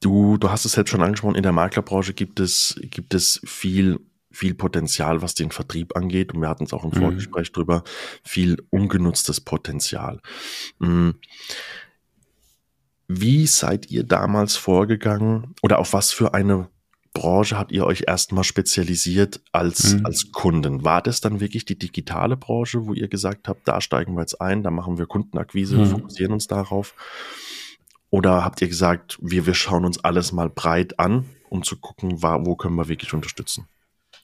Du, 0.01 0.37
du 0.37 0.49
hast 0.49 0.65
es 0.65 0.71
selbst 0.71 0.89
schon 0.89 1.03
angesprochen, 1.03 1.35
in 1.35 1.43
der 1.43 1.51
Maklerbranche 1.51 2.13
gibt 2.13 2.39
es, 2.39 2.79
gibt 2.81 3.13
es 3.13 3.39
viel 3.45 3.99
viel 4.31 4.53
Potenzial, 4.53 5.21
was 5.21 5.35
den 5.35 5.51
Vertrieb 5.51 5.95
angeht. 5.95 6.33
Und 6.33 6.41
wir 6.41 6.49
hatten 6.49 6.63
es 6.63 6.73
auch 6.73 6.83
im 6.83 6.91
mhm. 6.91 7.01
Vorgespräch 7.01 7.51
drüber, 7.51 7.83
viel 8.23 8.57
ungenutztes 8.69 9.41
Potenzial. 9.41 10.21
Mhm. 10.79 11.15
Wie 13.07 13.45
seid 13.45 13.91
ihr 13.91 14.03
damals 14.03 14.55
vorgegangen 14.55 15.53
oder 15.61 15.79
auf 15.79 15.93
was 15.93 16.11
für 16.11 16.33
eine 16.33 16.69
Branche 17.13 17.57
habt 17.57 17.73
ihr 17.73 17.85
euch 17.85 18.05
erstmal 18.07 18.45
spezialisiert 18.45 19.41
als, 19.51 19.95
mhm. 19.95 20.05
als 20.05 20.31
Kunden? 20.31 20.83
War 20.85 21.01
das 21.01 21.19
dann 21.19 21.41
wirklich 21.41 21.65
die 21.65 21.77
digitale 21.77 22.37
Branche, 22.37 22.85
wo 22.85 22.93
ihr 22.93 23.09
gesagt 23.09 23.49
habt, 23.49 23.67
da 23.67 23.81
steigen 23.81 24.15
wir 24.15 24.21
jetzt 24.21 24.39
ein, 24.39 24.63
da 24.63 24.71
machen 24.71 24.97
wir 24.97 25.07
Kundenakquise, 25.07 25.77
mhm. 25.77 25.87
fokussieren 25.87 26.31
uns 26.31 26.47
darauf? 26.47 26.95
Oder 28.09 28.43
habt 28.43 28.61
ihr 28.61 28.67
gesagt, 28.67 29.17
wir, 29.21 29.45
wir 29.45 29.53
schauen 29.53 29.85
uns 29.85 30.03
alles 30.03 30.31
mal 30.31 30.49
breit 30.49 30.99
an, 30.99 31.25
um 31.49 31.63
zu 31.63 31.77
gucken, 31.77 32.21
wo 32.21 32.55
können 32.55 32.75
wir 32.75 32.87
wirklich 32.87 33.13
unterstützen? 33.13 33.67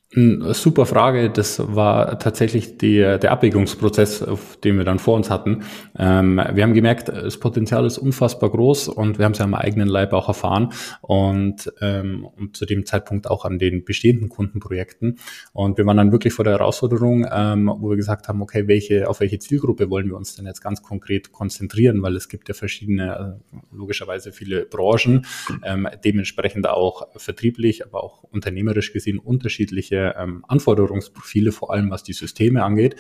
Super 0.10 0.86
Frage. 0.86 1.30
Das 1.30 1.62
war 1.76 2.18
tatsächlich 2.18 2.78
die, 2.78 3.00
der 3.00 3.30
Abwägungsprozess, 3.30 4.26
den 4.64 4.78
wir 4.78 4.86
dann 4.86 5.00
vor 5.00 5.18
uns 5.18 5.30
hatten. 5.30 5.64
Ähm, 6.00 6.38
wir 6.54 6.64
haben 6.64 6.74
gemerkt, 6.74 7.10
das 7.10 7.38
Potenzial 7.38 7.86
ist 7.86 7.98
unfassbar 7.98 8.50
groß 8.50 8.88
und 8.88 9.18
wir 9.18 9.26
haben 9.26 9.34
es 9.34 9.40
ja 9.40 9.44
am 9.44 9.54
eigenen 9.54 9.90
Leib 9.90 10.14
auch 10.14 10.30
erfahren 10.30 10.72
und, 11.02 11.74
ähm, 11.82 12.26
und 12.38 12.56
zu 12.56 12.66
dem 12.66 12.86
Zeitpunkt 12.86 13.30
auch 13.30 13.44
an 13.44 13.60
den 13.60 13.84
bestehenden 13.84 14.30
Kundenprojekten. 14.30 15.20
Und 15.52 15.78
wir 15.78 15.86
waren 15.86 15.98
dann 15.98 16.14
wirklich 16.14 16.34
vor 16.34 16.46
der 16.46 16.54
Herausforderung, 16.54 17.28
ähm, 17.30 17.70
wo 17.78 17.90
wir 17.90 17.98
gesagt 17.98 18.30
haben, 18.30 18.42
okay, 18.42 18.66
welche, 18.70 19.10
auf 19.10 19.20
welche 19.20 19.40
Zielgruppe 19.40 19.90
wollen 19.90 20.08
wir 20.08 20.16
uns 20.16 20.38
denn 20.38 20.46
jetzt 20.46 20.62
ganz 20.62 20.82
konkret 20.82 21.34
konzentrieren, 21.34 22.02
weil 22.02 22.16
es 22.16 22.30
gibt 22.30 22.48
ja 22.48 22.54
verschiedene, 22.54 23.42
äh, 23.52 23.56
logischerweise 23.76 24.32
viele 24.32 24.68
Branchen, 24.68 25.26
ähm, 25.66 25.86
dementsprechend 26.06 26.66
auch 26.70 27.10
vertrieblich, 27.18 27.86
aber 27.86 28.06
auch 28.06 28.24
unternehmerisch 28.24 28.94
gesehen 28.94 29.20
unterschiedliche 29.20 29.97
unterschiedliche 29.98 30.16
ähm, 30.18 30.46
Anforderungsprofile, 30.48 31.52
vor 31.52 31.72
allem 31.72 31.90
was 31.90 32.04
die 32.04 32.14
Systeme 32.14 32.64
angeht. 32.64 32.96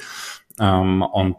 Ähm, 0.59 1.01
und 1.01 1.37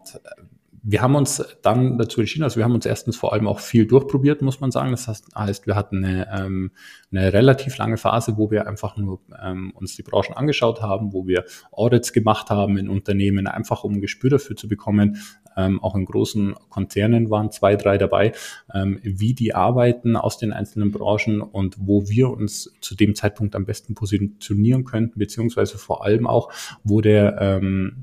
wir 0.90 1.02
haben 1.02 1.16
uns 1.16 1.44
dann 1.60 1.98
dazu 1.98 2.20
entschieden, 2.20 2.44
also 2.44 2.56
wir 2.56 2.64
haben 2.64 2.74
uns 2.74 2.86
erstens 2.86 3.14
vor 3.14 3.34
allem 3.34 3.46
auch 3.46 3.60
viel 3.60 3.86
durchprobiert, 3.86 4.40
muss 4.40 4.60
man 4.60 4.70
sagen. 4.70 4.90
Das 4.90 5.06
heißt, 5.06 5.66
wir 5.66 5.74
hatten 5.74 6.02
eine, 6.02 6.26
ähm, 6.32 6.70
eine 7.12 7.30
relativ 7.34 7.76
lange 7.76 7.98
Phase, 7.98 8.38
wo 8.38 8.50
wir 8.50 8.66
einfach 8.66 8.96
nur 8.96 9.20
ähm, 9.42 9.70
uns 9.74 9.96
die 9.96 10.02
Branchen 10.02 10.34
angeschaut 10.34 10.80
haben, 10.80 11.12
wo 11.12 11.26
wir 11.26 11.44
Audits 11.72 12.14
gemacht 12.14 12.48
haben 12.48 12.78
in 12.78 12.88
Unternehmen, 12.88 13.46
einfach 13.46 13.84
um 13.84 13.96
ein 13.96 14.00
Gespür 14.00 14.30
dafür 14.30 14.56
zu 14.56 14.66
bekommen. 14.66 15.18
Ähm, 15.58 15.78
auch 15.82 15.94
in 15.94 16.06
großen 16.06 16.54
Konzernen 16.70 17.28
waren 17.28 17.50
zwei, 17.50 17.76
drei 17.76 17.98
dabei, 17.98 18.32
ähm, 18.72 18.98
wie 19.02 19.34
die 19.34 19.54
arbeiten 19.54 20.16
aus 20.16 20.38
den 20.38 20.54
einzelnen 20.54 20.90
Branchen 20.90 21.42
und 21.42 21.76
wo 21.78 22.08
wir 22.08 22.30
uns 22.30 22.72
zu 22.80 22.94
dem 22.94 23.14
Zeitpunkt 23.14 23.54
am 23.56 23.66
besten 23.66 23.94
positionieren 23.94 24.84
könnten, 24.84 25.18
beziehungsweise 25.18 25.76
vor 25.76 26.02
allem 26.02 26.26
auch, 26.26 26.50
wo 26.82 27.02
der 27.02 27.36
ähm, 27.40 28.00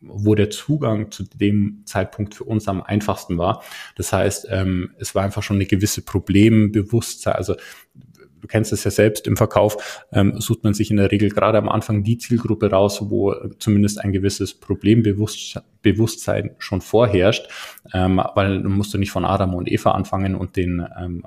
wo 0.00 0.34
der 0.34 0.50
Zugang 0.50 1.10
zu 1.10 1.24
dem 1.24 1.82
Zeitpunkt 1.84 2.34
für 2.34 2.44
uns 2.44 2.68
am 2.68 2.82
einfachsten 2.82 3.36
war. 3.38 3.62
Das 3.96 4.12
heißt, 4.12 4.46
ähm, 4.50 4.90
es 4.98 5.14
war 5.14 5.24
einfach 5.24 5.42
schon 5.42 5.56
eine 5.56 5.66
gewisse 5.66 6.02
Problembewusstsein. 6.02 7.34
Also 7.34 7.56
du 8.40 8.46
kennst 8.46 8.72
es 8.72 8.84
ja 8.84 8.90
selbst 8.90 9.26
im 9.26 9.36
Verkauf, 9.36 10.06
ähm, 10.12 10.40
sucht 10.40 10.64
man 10.64 10.74
sich 10.74 10.90
in 10.90 10.96
der 10.96 11.10
Regel 11.10 11.30
gerade 11.30 11.58
am 11.58 11.68
Anfang 11.68 12.04
die 12.04 12.18
Zielgruppe 12.18 12.70
raus, 12.70 13.10
wo 13.10 13.34
zumindest 13.58 14.00
ein 14.00 14.12
gewisses 14.12 14.54
Problembewusstsein 14.54 16.50
schon 16.58 16.80
vorherrscht, 16.80 17.48
ähm, 17.92 18.22
weil 18.34 18.62
du 18.62 18.68
musst 18.68 18.94
du 18.94 18.98
nicht 18.98 19.10
von 19.10 19.24
Adam 19.24 19.54
und 19.54 19.70
Eva 19.70 19.90
anfangen 19.92 20.34
und 20.34 20.56
den 20.56 20.86
ähm, 20.98 21.24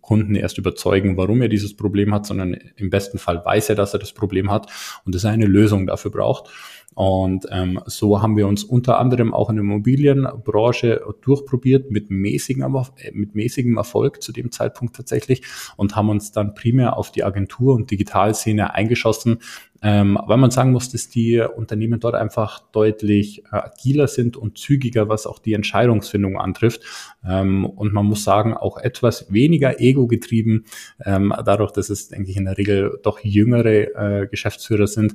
Kunden 0.00 0.34
erst 0.34 0.58
überzeugen, 0.58 1.16
warum 1.16 1.42
er 1.42 1.48
dieses 1.48 1.76
Problem 1.76 2.14
hat, 2.14 2.26
sondern 2.26 2.54
im 2.76 2.90
besten 2.90 3.18
Fall 3.18 3.44
weiß 3.44 3.68
er, 3.70 3.74
dass 3.74 3.92
er 3.92 4.00
das 4.00 4.12
Problem 4.12 4.50
hat 4.50 4.66
und 5.04 5.14
dass 5.14 5.24
er 5.24 5.30
eine 5.30 5.46
Lösung 5.46 5.86
dafür 5.86 6.10
braucht. 6.10 6.50
Und 6.94 7.46
ähm, 7.52 7.80
so 7.86 8.20
haben 8.22 8.36
wir 8.36 8.48
uns 8.48 8.64
unter 8.64 8.98
anderem 8.98 9.32
auch 9.32 9.50
in 9.50 9.56
der 9.56 9.62
Immobilienbranche 9.62 11.00
durchprobiert 11.20 11.92
mit 11.92 12.10
mäßigem, 12.10 12.66
mit 13.12 13.36
mäßigem 13.36 13.76
Erfolg 13.76 14.20
zu 14.20 14.32
dem 14.32 14.50
Zeitpunkt 14.50 14.96
tatsächlich 14.96 15.42
und 15.76 15.94
haben 15.94 16.08
uns 16.08 16.32
dann 16.32 16.54
primär 16.54 16.96
auf 16.96 17.12
die 17.12 17.22
Agentur- 17.22 17.76
und 17.76 17.92
Digitalszene 17.92 18.74
eingeschossen, 18.74 19.38
ähm, 19.80 20.18
weil 20.26 20.38
man 20.38 20.50
sagen 20.50 20.72
muss, 20.72 20.90
dass 20.90 21.08
die 21.08 21.38
Unternehmen 21.38 22.00
dort 22.00 22.16
einfach 22.16 22.60
deutlich 22.72 23.44
äh, 23.44 23.56
agiler 23.56 24.08
sind 24.08 24.36
und 24.36 24.58
zügiger, 24.58 25.08
was 25.08 25.26
auch 25.26 25.38
die 25.38 25.52
Entscheidungsfindung 25.52 26.36
antrifft. 26.36 26.82
Ähm, 27.24 27.64
und 27.64 27.92
man 27.92 28.06
muss 28.06 28.24
sagen, 28.24 28.54
auch 28.54 28.76
etwas 28.76 29.32
weniger 29.32 29.80
ego-getrieben, 29.80 30.64
ähm, 31.04 31.32
dadurch, 31.44 31.70
dass 31.70 31.90
es, 31.90 32.08
denke 32.08 32.30
ich, 32.30 32.36
in 32.36 32.46
der 32.46 32.58
Regel 32.58 32.98
doch 33.04 33.20
jüngere 33.20 34.22
äh, 34.22 34.26
Geschäftsführer 34.26 34.88
sind. 34.88 35.14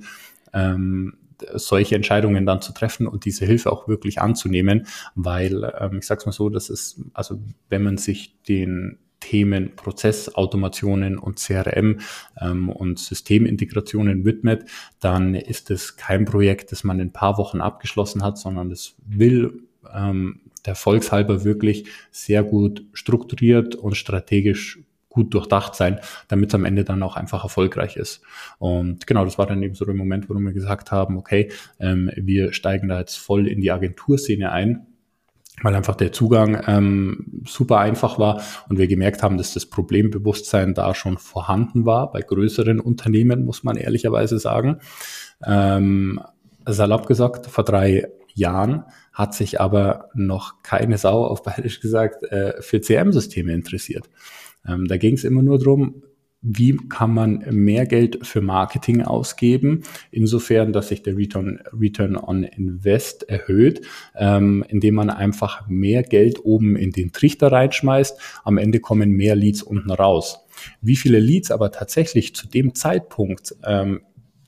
Ähm, 0.54 1.16
solche 1.54 1.96
Entscheidungen 1.96 2.46
dann 2.46 2.62
zu 2.62 2.74
treffen 2.74 3.08
und 3.08 3.26
diese 3.26 3.46
Hilfe 3.46 3.72
auch 3.72 3.88
wirklich 3.88 4.22
anzunehmen, 4.22 4.88
weil 5.16 5.72
ähm, 5.80 6.00
ich 6.00 6.06
sag's 6.06 6.26
mal 6.26 6.32
so, 6.32 6.50
das 6.50 6.70
ist, 6.70 7.02
also 7.14 7.40
wenn 7.70 7.84
man 7.84 7.98
sich 7.98 8.42
den 8.48 9.00
Themen 9.20 9.76
Prozessautomationen 9.76 11.18
und 11.18 11.40
CRM 11.40 12.00
ähm, 12.40 12.70
und 12.70 13.00
Systemintegrationen 13.00 14.26
widmet, 14.26 14.66
dann 15.00 15.34
ist 15.34 15.72
es 15.72 15.96
kein 15.96 16.26
Projekt, 16.26 16.74
das 16.74 16.84
man 16.84 17.00
in 17.00 17.08
ein 17.08 17.14
paar 17.14 17.38
Wochen 17.38 17.62
abgeschlossen 17.62 18.22
hat, 18.22 18.38
sondern 18.38 18.70
es 18.70 18.96
will 19.06 19.64
ähm, 19.94 20.42
der 20.66 20.76
Volkshalber 20.76 21.44
wirklich 21.44 21.86
sehr 22.12 22.44
gut 22.44 22.86
strukturiert 22.94 23.76
und 23.76 23.96
strategisch 23.96 24.80
gut 25.14 25.34
durchdacht 25.34 25.76
sein, 25.76 26.00
damit 26.28 26.50
es 26.50 26.56
am 26.56 26.66
Ende 26.66 26.84
dann 26.84 27.02
auch 27.04 27.16
einfach 27.16 27.44
erfolgreich 27.44 27.96
ist. 27.96 28.22
Und 28.60 29.08
genau, 29.08 29.24
das 29.24 29.38
war 29.38 29.46
dann 29.46 29.64
eben 29.64 29.76
so 29.76 29.86
der 29.86 29.96
Moment, 29.96 30.30
wo 30.30 30.34
wir 30.34 30.54
gesagt 30.54 30.92
haben, 30.92 31.18
okay, 31.18 31.52
ähm, 31.80 32.12
wir 32.16 32.52
steigen 32.52 32.90
da 32.90 33.00
jetzt 33.00 33.18
voll 33.18 33.48
in 33.48 33.62
die 33.62 33.72
Agenturszene 33.72 34.52
ein 34.52 34.88
weil 35.62 35.76
einfach 35.76 35.96
der 35.96 36.12
Zugang 36.12 36.64
ähm, 36.66 37.44
super 37.46 37.78
einfach 37.78 38.18
war 38.18 38.42
und 38.70 38.80
wir 38.80 38.88
gemerkt 38.88 39.22
haben, 39.22 39.38
dass 39.38 39.54
das 39.54 39.68
Problembewusstsein 39.68 40.74
da 40.74 40.96
schon 40.96 41.20
vorhanden 41.20 41.86
war. 41.86 42.12
Bei 42.12 42.22
größeren 42.22 42.80
Unternehmen 42.80 43.46
muss 43.46 43.64
man 43.64 43.78
ehrlicherweise 43.78 44.40
sagen. 44.40 44.80
Ähm, 45.46 46.20
salopp 46.66 47.06
gesagt, 47.06 47.48
vor 47.48 47.64
drei 47.64 48.08
Jahren 48.34 48.84
hat 49.12 49.36
sich 49.36 49.62
aber 49.62 50.10
noch 50.16 50.64
keine 50.64 50.98
Sau 50.98 51.26
auf 51.26 51.44
bayerisch 51.44 51.80
gesagt 51.80 52.24
äh, 52.24 52.62
für 52.62 52.82
CM-Systeme 52.82 53.54
interessiert. 53.54 54.10
Ähm, 54.68 54.88
da 54.88 54.98
ging 54.98 55.16
es 55.16 55.24
immer 55.24 55.44
nur 55.44 55.60
darum, 55.60 56.04
wie 56.44 56.76
kann 56.90 57.14
man 57.14 57.46
mehr 57.52 57.86
Geld 57.86 58.28
für 58.28 58.42
Marketing 58.42 59.02
ausgeben, 59.02 59.84
insofern, 60.12 60.74
dass 60.74 60.90
sich 60.90 61.02
der 61.02 61.16
Return, 61.16 61.62
Return 61.72 62.18
on 62.18 62.44
Invest 62.44 63.24
erhöht, 63.30 63.82
ähm, 64.14 64.64
indem 64.68 64.96
man 64.96 65.10
einfach 65.10 65.68
mehr 65.70 66.04
Geld 66.04 66.44
oben 66.44 66.76
in 66.76 66.92
den 66.92 67.14
Trichter 67.14 67.52
reinschmeißt. 67.52 68.20
Am 68.44 68.58
Ende 68.58 68.82
kommen 68.82 69.12
mehr 69.12 69.38
Leads 69.38 69.64
unten 69.64 69.90
raus. 69.90 70.46
Wie 70.82 70.98
viele 70.98 71.20
Leads 71.20 71.50
aber 71.50 71.72
tatsächlich 71.72 72.36
zu 72.36 72.48
dem 72.48 72.76
Zeitpunkt 72.76 73.56
ähm, 73.66 74.02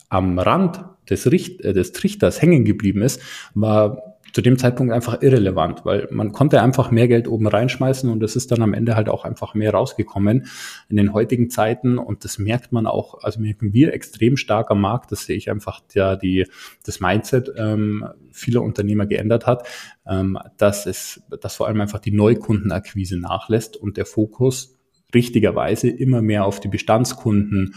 am 0.10 0.38
Rand 0.38 0.84
des, 1.10 1.32
Richt 1.32 1.62
äh, 1.62 1.72
des 1.72 1.94
Trichters 1.94 2.42
hängen 2.42 2.66
geblieben 2.66 3.02
ist, 3.02 3.22
war 3.54 4.15
zu 4.36 4.42
dem 4.42 4.58
Zeitpunkt 4.58 4.92
einfach 4.92 5.22
irrelevant, 5.22 5.86
weil 5.86 6.10
man 6.12 6.34
konnte 6.34 6.62
einfach 6.62 6.92
mehr 6.92 7.08
Geld 7.08 7.30
oben 7.30 7.48
reinschmeißen 7.48 8.10
und 8.10 8.22
es 8.22 8.36
ist 8.36 8.52
dann 8.52 8.62
am 8.62 8.74
Ende 8.74 8.98
halt 8.98 9.08
auch 9.08 9.24
einfach 9.24 9.54
mehr 9.54 9.72
rausgekommen 9.72 10.48
in 10.90 10.98
den 10.98 11.14
heutigen 11.14 11.50
Zeiten 11.50 11.98
und 11.98 12.26
das 12.26 12.38
merkt 12.38 12.74
man 12.74 12.86
auch, 12.86 13.24
also 13.24 13.40
merken 13.40 13.72
wir 13.72 13.94
extrem 13.94 14.36
stark 14.36 14.72
am 14.72 14.82
Markt, 14.82 15.14
das 15.14 15.26
sehe 15.26 15.38
ich 15.38 15.50
einfach, 15.50 15.80
ja, 15.94 16.18
die, 16.18 16.48
das 16.86 17.00
Mindset 17.00 17.50
ähm, 17.56 18.10
vieler 18.34 18.62
Unternehmer 18.62 19.06
geändert 19.06 19.48
hat, 19.48 19.70
ähm, 20.06 20.38
dass 20.58 20.86
es, 20.86 21.24
dass 21.40 21.56
vor 21.56 21.68
allem 21.68 21.80
einfach 21.80 22.00
die 22.00 22.12
Neukundenakquise 22.12 23.18
nachlässt 23.18 23.78
und 23.78 23.96
der 23.96 24.06
Fokus 24.06 24.78
richtigerweise 25.14 25.88
immer 25.88 26.22
mehr 26.22 26.44
auf 26.44 26.60
die 26.60 26.68
Bestandskunden 26.68 27.76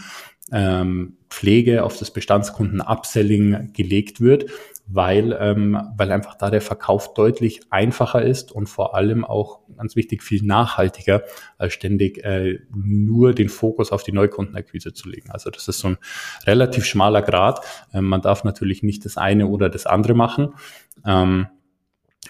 ähm, 0.51 1.19
Pflege, 1.29 1.83
auf 1.83 1.97
das 1.97 2.11
Bestandskunden-Upselling 2.11 3.71
gelegt 3.73 4.19
wird, 4.19 4.49
weil, 4.91 5.37
ähm, 5.39 5.79
weil 5.95 6.11
einfach 6.11 6.35
da 6.35 6.49
der 6.49 6.61
Verkauf 6.61 7.13
deutlich 7.13 7.61
einfacher 7.69 8.23
ist 8.23 8.51
und 8.51 8.67
vor 8.67 8.95
allem 8.95 9.23
auch 9.23 9.59
ganz 9.77 9.95
wichtig 9.95 10.23
viel 10.23 10.43
nachhaltiger, 10.43 11.23
als 11.57 11.73
ständig 11.73 12.23
äh, 12.23 12.59
nur 12.73 13.33
den 13.33 13.49
Fokus 13.49 13.91
auf 13.91 14.03
die 14.03 14.11
Neukundenakquise 14.11 14.93
zu 14.93 15.07
legen. 15.07 15.29
Also 15.29 15.51
das 15.51 15.67
ist 15.67 15.79
so 15.79 15.89
ein 15.89 15.97
relativ 16.45 16.85
schmaler 16.85 17.21
Grad. 17.21 17.63
Ähm, 17.93 18.05
man 18.05 18.21
darf 18.21 18.43
natürlich 18.43 18.81
nicht 18.81 19.05
das 19.05 19.17
eine 19.17 19.47
oder 19.47 19.69
das 19.69 19.85
andere 19.85 20.15
machen. 20.15 20.55
Ähm, 21.05 21.47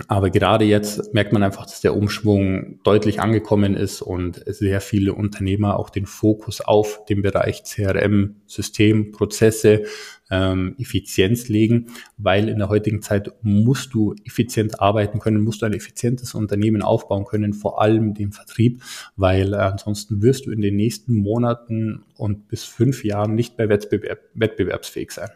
aber 0.07 0.29
gerade 0.29 0.65
jetzt 0.65 1.13
merkt 1.13 1.33
man 1.33 1.43
einfach, 1.43 1.65
dass 1.65 1.81
der 1.81 1.95
Umschwung 1.95 2.79
deutlich 2.83 3.19
angekommen 3.19 3.75
ist 3.75 4.01
und 4.01 4.41
sehr 4.45 4.81
viele 4.81 5.13
Unternehmer 5.13 5.77
auch 5.77 5.89
den 5.89 6.05
Fokus 6.05 6.61
auf 6.61 7.05
den 7.05 7.21
Bereich 7.21 7.63
CRM, 7.63 8.37
System, 8.45 9.11
Prozesse, 9.11 9.83
ähm, 10.31 10.75
Effizienz 10.77 11.49
legen, 11.49 11.87
weil 12.17 12.49
in 12.49 12.59
der 12.59 12.69
heutigen 12.69 13.01
Zeit 13.01 13.31
musst 13.41 13.93
du 13.93 14.15
effizient 14.25 14.79
arbeiten 14.79 15.19
können, 15.19 15.41
musst 15.41 15.61
du 15.61 15.65
ein 15.65 15.73
effizientes 15.73 16.33
Unternehmen 16.33 16.81
aufbauen 16.81 17.25
können, 17.25 17.53
vor 17.53 17.81
allem 17.81 18.13
den 18.13 18.31
Vertrieb, 18.31 18.81
weil 19.15 19.53
ansonsten 19.53 20.21
wirst 20.21 20.45
du 20.45 20.51
in 20.51 20.61
den 20.61 20.75
nächsten 20.75 21.15
Monaten 21.15 22.03
und 22.15 22.47
bis 22.47 22.63
fünf 22.63 23.03
Jahren 23.03 23.35
nicht 23.35 23.57
mehr 23.57 23.69
wettbewerb 23.69 24.19
wettbewerbsfähig 24.33 25.11
sein. 25.11 25.29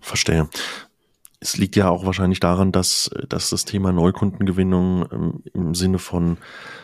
Verstehe 0.00 0.48
es 1.42 1.56
liegt 1.56 1.74
ja 1.74 1.90
auch 1.90 2.06
wahrscheinlich 2.06 2.38
daran, 2.38 2.70
dass, 2.70 3.10
dass 3.28 3.50
das 3.50 3.64
Thema 3.64 3.92
Neukundengewinnung 3.92 5.06
ähm, 5.12 5.42
im 5.52 5.74
Sinne 5.74 5.98
von 5.98 6.38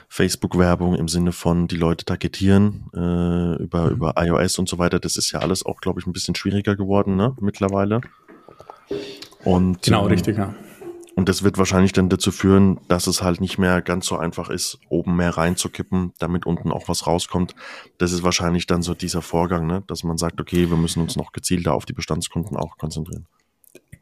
Facebook-Werbung, 0.09 0.97
im 0.97 1.07
Sinne 1.07 1.31
von 1.31 1.69
die 1.69 1.77
Leute 1.77 2.05
targetieren 2.05 2.91
äh, 2.93 3.63
über, 3.63 3.87
mhm. 3.87 3.93
über 3.93 4.15
iOS 4.17 4.59
und 4.59 4.69
so 4.69 4.79
weiter, 4.79 4.99
das 4.99 5.17
ist 5.17 5.31
ja 5.31 5.39
alles 5.39 5.65
auch, 5.65 5.81
glaube 5.81 6.01
ich, 6.01 6.07
ein 6.07 6.13
bisschen 6.13 6.35
schwieriger 6.35 6.75
geworden 6.75 7.17
ne, 7.17 7.37
mittlerweile. 7.41 8.01
Und, 9.45 9.83
genau, 9.83 10.03
ähm, 10.03 10.09
richtig, 10.09 10.37
ja. 10.37 10.53
Und 11.15 11.29
das 11.29 11.43
wird 11.43 11.59
wahrscheinlich 11.59 11.93
dann 11.93 12.09
dazu 12.09 12.31
führen, 12.33 12.81
dass 12.89 13.07
es 13.07 13.23
halt 13.23 13.41
nicht 13.41 13.59
mehr 13.59 13.83
ganz 13.83 14.07
so 14.07 14.17
einfach 14.17 14.51
ist, 14.51 14.79
oben 14.89 15.17
mehr 15.17 15.37
reinzukippen, 15.37 16.13
damit 16.19 16.47
unten 16.47 16.71
auch 16.71 16.89
was 16.89 17.07
rauskommt. 17.07 17.55
Das 17.99 18.13
ist 18.13 18.23
wahrscheinlich 18.23 18.67
dann 18.67 18.83
so 18.83 18.95
dieser 18.95 19.23
Vorgang, 19.23 19.67
ne? 19.67 19.83
dass 19.87 20.05
man 20.05 20.17
sagt, 20.17 20.41
okay, 20.41 20.71
wir 20.71 20.77
müssen 20.77 21.03
uns 21.03 21.17
noch 21.17 21.33
gezielter 21.33 21.75
auf 21.75 21.87
die 21.87 21.93
Bestandskunden 21.93 22.57
auch 22.57 22.77
konzentrieren. 22.77 23.27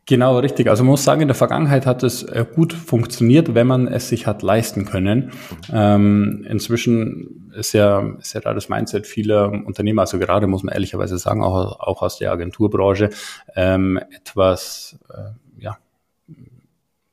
Genau, 0.08 0.38
richtig. 0.38 0.68
Also 0.68 0.84
man 0.84 0.92
muss 0.92 1.02
sagen, 1.02 1.20
in 1.20 1.26
der 1.26 1.34
Vergangenheit 1.34 1.84
hat 1.84 2.04
es 2.04 2.22
äh, 2.22 2.46
gut 2.54 2.72
funktioniert, 2.72 3.56
wenn 3.56 3.66
man 3.66 3.88
es 3.88 4.08
sich 4.08 4.28
hat 4.28 4.42
leisten 4.42 4.84
können. 4.84 5.32
Ähm, 5.72 6.46
inzwischen 6.48 7.50
ist 7.56 7.72
ja, 7.72 8.14
ist 8.20 8.32
ja 8.32 8.40
da 8.40 8.54
das 8.54 8.68
Mindset 8.68 9.08
vieler 9.08 9.50
Unternehmer, 9.50 10.02
also 10.02 10.20
gerade 10.20 10.46
muss 10.46 10.62
man 10.62 10.74
ehrlicherweise 10.74 11.18
sagen, 11.18 11.42
auch, 11.42 11.80
auch 11.80 12.02
aus 12.02 12.18
der 12.18 12.30
Agenturbranche, 12.30 13.10
ähm, 13.56 13.98
etwas 14.14 14.96
äh, 15.10 15.60
ja, 15.60 15.76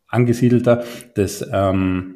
angesiedelter, 0.08 0.84
dass 1.16 1.44
ähm, 1.52 2.13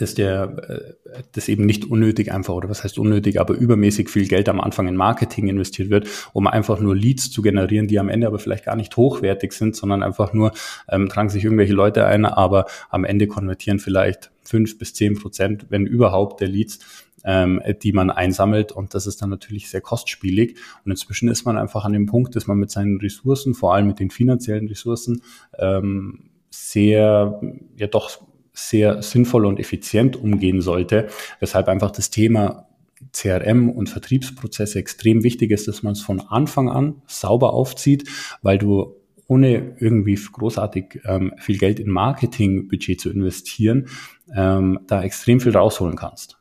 dass 0.00 0.14
der 0.14 0.94
äh, 1.14 1.22
das 1.32 1.48
eben 1.48 1.66
nicht 1.66 1.84
unnötig 1.84 2.32
einfach 2.32 2.54
oder 2.54 2.68
was 2.68 2.84
heißt 2.84 2.98
unnötig, 2.98 3.40
aber 3.40 3.54
übermäßig 3.54 4.08
viel 4.08 4.26
Geld 4.26 4.48
am 4.48 4.60
Anfang 4.60 4.88
in 4.88 4.96
Marketing 4.96 5.48
investiert 5.48 5.90
wird, 5.90 6.08
um 6.32 6.46
einfach 6.46 6.80
nur 6.80 6.96
Leads 6.96 7.30
zu 7.30 7.42
generieren, 7.42 7.88
die 7.88 7.98
am 7.98 8.08
Ende 8.08 8.26
aber 8.26 8.38
vielleicht 8.38 8.64
gar 8.64 8.76
nicht 8.76 8.96
hochwertig 8.96 9.52
sind, 9.52 9.76
sondern 9.76 10.02
einfach 10.02 10.32
nur 10.32 10.52
ähm, 10.88 11.08
tragen 11.08 11.28
sich 11.28 11.44
irgendwelche 11.44 11.74
Leute 11.74 12.06
ein, 12.06 12.24
aber 12.24 12.66
am 12.88 13.04
Ende 13.04 13.26
konvertieren 13.26 13.78
vielleicht 13.78 14.30
fünf 14.42 14.78
bis 14.78 14.94
zehn 14.94 15.14
Prozent, 15.14 15.66
wenn 15.68 15.86
überhaupt 15.86 16.40
der 16.40 16.48
Leads 16.48 16.78
ähm, 17.24 17.60
die 17.82 17.92
man 17.92 18.10
einsammelt. 18.10 18.72
Und 18.72 18.94
das 18.94 19.06
ist 19.06 19.20
dann 19.20 19.30
natürlich 19.30 19.68
sehr 19.68 19.80
kostspielig. 19.82 20.56
Und 20.84 20.90
inzwischen 20.90 21.28
ist 21.28 21.44
man 21.44 21.58
einfach 21.58 21.84
an 21.84 21.92
dem 21.92 22.06
Punkt, 22.06 22.34
dass 22.34 22.46
man 22.46 22.58
mit 22.58 22.70
seinen 22.70 22.98
Ressourcen, 22.98 23.54
vor 23.54 23.74
allem 23.74 23.88
mit 23.88 24.00
den 24.00 24.10
finanziellen 24.10 24.68
Ressourcen, 24.68 25.22
ähm, 25.58 26.30
sehr, 26.50 27.40
ja 27.76 27.86
doch 27.86 28.22
sehr 28.68 29.02
sinnvoll 29.02 29.46
und 29.46 29.58
effizient 29.58 30.16
umgehen 30.16 30.60
sollte, 30.60 31.08
weshalb 31.40 31.68
einfach 31.68 31.90
das 31.90 32.10
Thema 32.10 32.66
CRM 33.12 33.70
und 33.70 33.88
Vertriebsprozesse 33.88 34.78
extrem 34.78 35.22
wichtig 35.22 35.50
ist, 35.50 35.68
dass 35.68 35.82
man 35.82 35.92
es 35.92 36.00
von 36.00 36.20
Anfang 36.20 36.68
an 36.68 37.02
sauber 37.06 37.52
aufzieht, 37.54 38.08
weil 38.42 38.58
du 38.58 38.96
ohne 39.26 39.76
irgendwie 39.78 40.16
großartig 40.16 41.00
ähm, 41.04 41.32
viel 41.38 41.56
Geld 41.56 41.78
in 41.78 41.88
Marketingbudget 41.88 43.00
zu 43.00 43.10
investieren, 43.10 43.86
ähm, 44.34 44.80
da 44.88 45.02
extrem 45.02 45.40
viel 45.40 45.56
rausholen 45.56 45.96
kannst. 45.96 46.39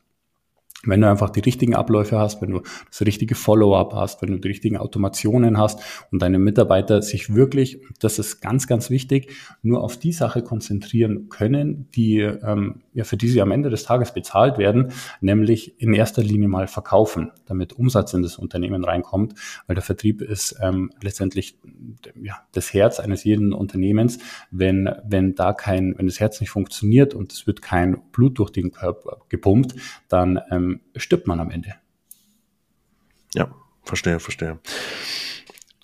Wenn 0.85 1.01
du 1.01 1.09
einfach 1.09 1.29
die 1.29 1.41
richtigen 1.41 1.75
Abläufe 1.75 2.17
hast, 2.17 2.41
wenn 2.41 2.51
du 2.51 2.61
das 2.89 3.01
richtige 3.01 3.35
Follow-up 3.35 3.93
hast, 3.93 4.21
wenn 4.21 4.31
du 4.31 4.37
die 4.37 4.47
richtigen 4.47 4.77
Automationen 4.77 5.57
hast 5.57 5.81
und 6.09 6.21
deine 6.21 6.39
Mitarbeiter 6.39 7.01
sich 7.01 7.35
wirklich, 7.35 7.81
das 7.99 8.17
ist 8.17 8.39
ganz, 8.39 8.65
ganz 8.65 8.89
wichtig, 8.89 9.33
nur 9.61 9.83
auf 9.83 9.97
die 9.97 10.13
Sache 10.13 10.41
konzentrieren 10.41 11.27
können, 11.27 11.89
die 11.95 12.19
ähm, 12.19 12.81
ja 12.93 13.03
für 13.03 13.17
die 13.17 13.27
sie 13.27 13.41
am 13.41 13.51
Ende 13.51 13.69
des 13.69 13.83
Tages 13.83 14.13
bezahlt 14.13 14.57
werden, 14.57 14.93
nämlich 15.19 15.81
in 15.81 15.93
erster 15.93 16.23
Linie 16.23 16.47
mal 16.47 16.67
verkaufen, 16.67 17.31
damit 17.45 17.73
Umsatz 17.73 18.13
in 18.13 18.21
das 18.21 18.37
Unternehmen 18.37 18.85
reinkommt, 18.85 19.33
weil 19.67 19.75
der 19.75 19.83
Vertrieb 19.83 20.21
ist 20.21 20.55
ähm, 20.61 20.91
letztendlich 21.01 21.57
ja, 22.21 22.37
das 22.53 22.73
Herz 22.73 23.01
eines 23.01 23.25
jeden 23.25 23.51
Unternehmens. 23.51 24.19
Wenn 24.49 24.89
wenn 25.03 25.35
da 25.35 25.51
kein, 25.51 25.97
wenn 25.97 26.07
das 26.07 26.21
Herz 26.21 26.39
nicht 26.39 26.51
funktioniert 26.51 27.13
und 27.13 27.33
es 27.33 27.47
wird 27.47 27.61
kein 27.61 28.01
Blut 28.13 28.39
durch 28.39 28.51
den 28.51 28.71
Körper 28.71 29.17
gepumpt, 29.27 29.75
dann 30.07 30.39
ähm, 30.51 30.68
ähm, 30.69 30.81
stirbt 30.95 31.27
man 31.27 31.39
am 31.39 31.51
Ende. 31.51 31.75
Ja, 33.35 33.53
verstehe, 33.83 34.19
verstehe. 34.19 34.59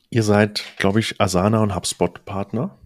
Ihr 0.10 0.24
seid, 0.24 0.64
glaube 0.78 1.00
ich, 1.00 1.20
Asana 1.20 1.62
und 1.62 1.76
HubSpot 1.76 2.24
Partner. 2.26 2.78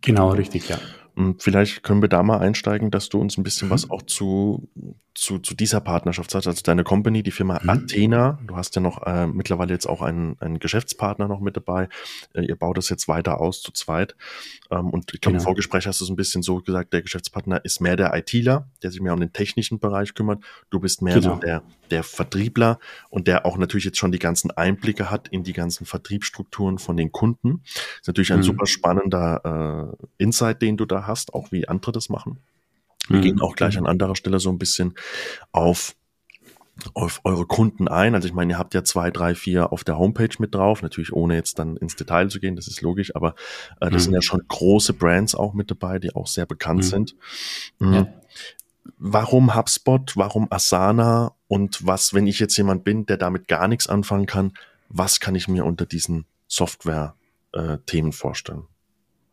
Genau, 0.00 0.30
richtig, 0.30 0.68
ja. 0.68 0.78
Und 1.14 1.42
vielleicht 1.42 1.82
können 1.82 2.02
wir 2.02 2.08
da 2.08 2.22
mal 2.22 2.38
einsteigen, 2.38 2.90
dass 2.90 3.08
du 3.08 3.20
uns 3.20 3.38
ein 3.38 3.44
bisschen 3.44 3.68
mhm. 3.68 3.72
was 3.72 3.90
auch 3.90 4.02
zu, 4.02 4.68
zu, 5.14 5.38
zu 5.38 5.54
dieser 5.54 5.80
Partnerschaft 5.80 6.30
sagst. 6.30 6.48
Also 6.48 6.62
deine 6.64 6.82
Company, 6.82 7.22
die 7.22 7.30
Firma 7.30 7.60
mhm. 7.62 7.70
Athena. 7.70 8.38
Du 8.46 8.56
hast 8.56 8.74
ja 8.74 8.82
noch 8.82 9.06
äh, 9.06 9.26
mittlerweile 9.28 9.72
jetzt 9.72 9.86
auch 9.86 10.02
einen, 10.02 10.36
einen 10.40 10.58
Geschäftspartner 10.58 11.28
noch 11.28 11.40
mit 11.40 11.56
dabei. 11.56 11.88
Äh, 12.34 12.46
ihr 12.46 12.56
baut 12.56 12.78
das 12.78 12.88
jetzt 12.88 13.06
weiter 13.06 13.40
aus 13.40 13.62
zu 13.62 13.70
zweit. 13.70 14.16
Ähm, 14.70 14.90
und 14.90 15.14
ich 15.14 15.20
glaube, 15.20 15.34
genau. 15.34 15.42
im 15.42 15.44
Vorgespräch 15.44 15.86
hast 15.86 16.00
du 16.00 16.04
so 16.04 16.12
ein 16.12 16.16
bisschen 16.16 16.42
so 16.42 16.56
gesagt, 16.56 16.92
der 16.92 17.02
Geschäftspartner 17.02 17.64
ist 17.64 17.80
mehr 17.80 17.96
der 17.96 18.12
ITler, 18.14 18.68
der 18.82 18.90
sich 18.90 19.00
mehr 19.00 19.12
um 19.12 19.20
den 19.20 19.32
technischen 19.32 19.78
Bereich 19.78 20.14
kümmert. 20.14 20.42
Du 20.70 20.80
bist 20.80 21.00
mehr 21.00 21.14
genau. 21.14 21.34
so 21.34 21.40
der, 21.40 21.62
der 21.92 22.02
Vertriebler 22.02 22.80
und 23.08 23.28
der 23.28 23.46
auch 23.46 23.56
natürlich 23.56 23.84
jetzt 23.84 23.98
schon 23.98 24.10
die 24.10 24.18
ganzen 24.18 24.50
Einblicke 24.50 25.12
hat 25.12 25.28
in 25.28 25.44
die 25.44 25.52
ganzen 25.52 25.86
Vertriebsstrukturen 25.86 26.78
von 26.78 26.96
den 26.96 27.12
Kunden. 27.12 27.60
Das 27.62 28.00
ist 28.00 28.06
natürlich 28.08 28.32
ein 28.32 28.38
mhm. 28.38 28.44
super 28.44 28.66
spannender 28.66 29.94
äh, 30.18 30.22
Insight, 30.22 30.60
den 30.60 30.76
du 30.76 30.86
da 30.86 31.03
hast, 31.06 31.34
auch 31.34 31.52
wie 31.52 31.68
andere 31.68 31.92
das 31.92 32.08
machen. 32.08 32.38
Wir 33.08 33.18
mhm. 33.18 33.22
gehen 33.22 33.40
auch 33.40 33.54
gleich 33.56 33.76
an 33.78 33.86
anderer 33.86 34.16
Stelle 34.16 34.40
so 34.40 34.50
ein 34.50 34.58
bisschen 34.58 34.94
auf 35.52 35.94
auf 36.94 37.20
eure 37.24 37.46
Kunden 37.46 37.88
ein. 37.88 38.14
Also 38.14 38.26
ich 38.26 38.34
meine, 38.34 38.54
ihr 38.54 38.58
habt 38.58 38.74
ja 38.74 38.82
zwei, 38.82 39.10
drei, 39.10 39.34
vier 39.34 39.72
auf 39.72 39.84
der 39.84 39.98
Homepage 39.98 40.34
mit 40.38 40.54
drauf, 40.54 40.82
natürlich 40.82 41.12
ohne 41.12 41.34
jetzt 41.34 41.58
dann 41.58 41.76
ins 41.76 41.96
Detail 41.96 42.28
zu 42.28 42.40
gehen, 42.40 42.56
das 42.56 42.66
ist 42.66 42.80
logisch, 42.80 43.14
aber 43.14 43.34
äh, 43.80 43.90
das 43.90 43.92
mhm. 43.92 43.98
sind 43.98 44.14
ja 44.14 44.22
schon 44.22 44.42
große 44.48 44.92
Brands 44.92 45.34
auch 45.34 45.54
mit 45.54 45.70
dabei, 45.70 45.98
die 45.98 46.14
auch 46.14 46.26
sehr 46.26 46.46
bekannt 46.46 46.80
mhm. 46.80 46.88
sind. 46.88 47.16
Mhm. 47.78 47.94
Ja. 47.94 48.06
Warum 48.98 49.54
HubSpot, 49.54 50.16
warum 50.16 50.48
Asana 50.50 51.32
und 51.48 51.86
was, 51.86 52.12
wenn 52.12 52.26
ich 52.26 52.38
jetzt 52.38 52.56
jemand 52.56 52.84
bin, 52.84 53.06
der 53.06 53.16
damit 53.16 53.48
gar 53.48 53.68
nichts 53.68 53.86
anfangen 53.86 54.26
kann, 54.26 54.52
was 54.88 55.20
kann 55.20 55.34
ich 55.34 55.48
mir 55.48 55.64
unter 55.64 55.86
diesen 55.86 56.26
Software-Themen 56.48 58.10
äh, 58.10 58.12
vorstellen? 58.12 58.64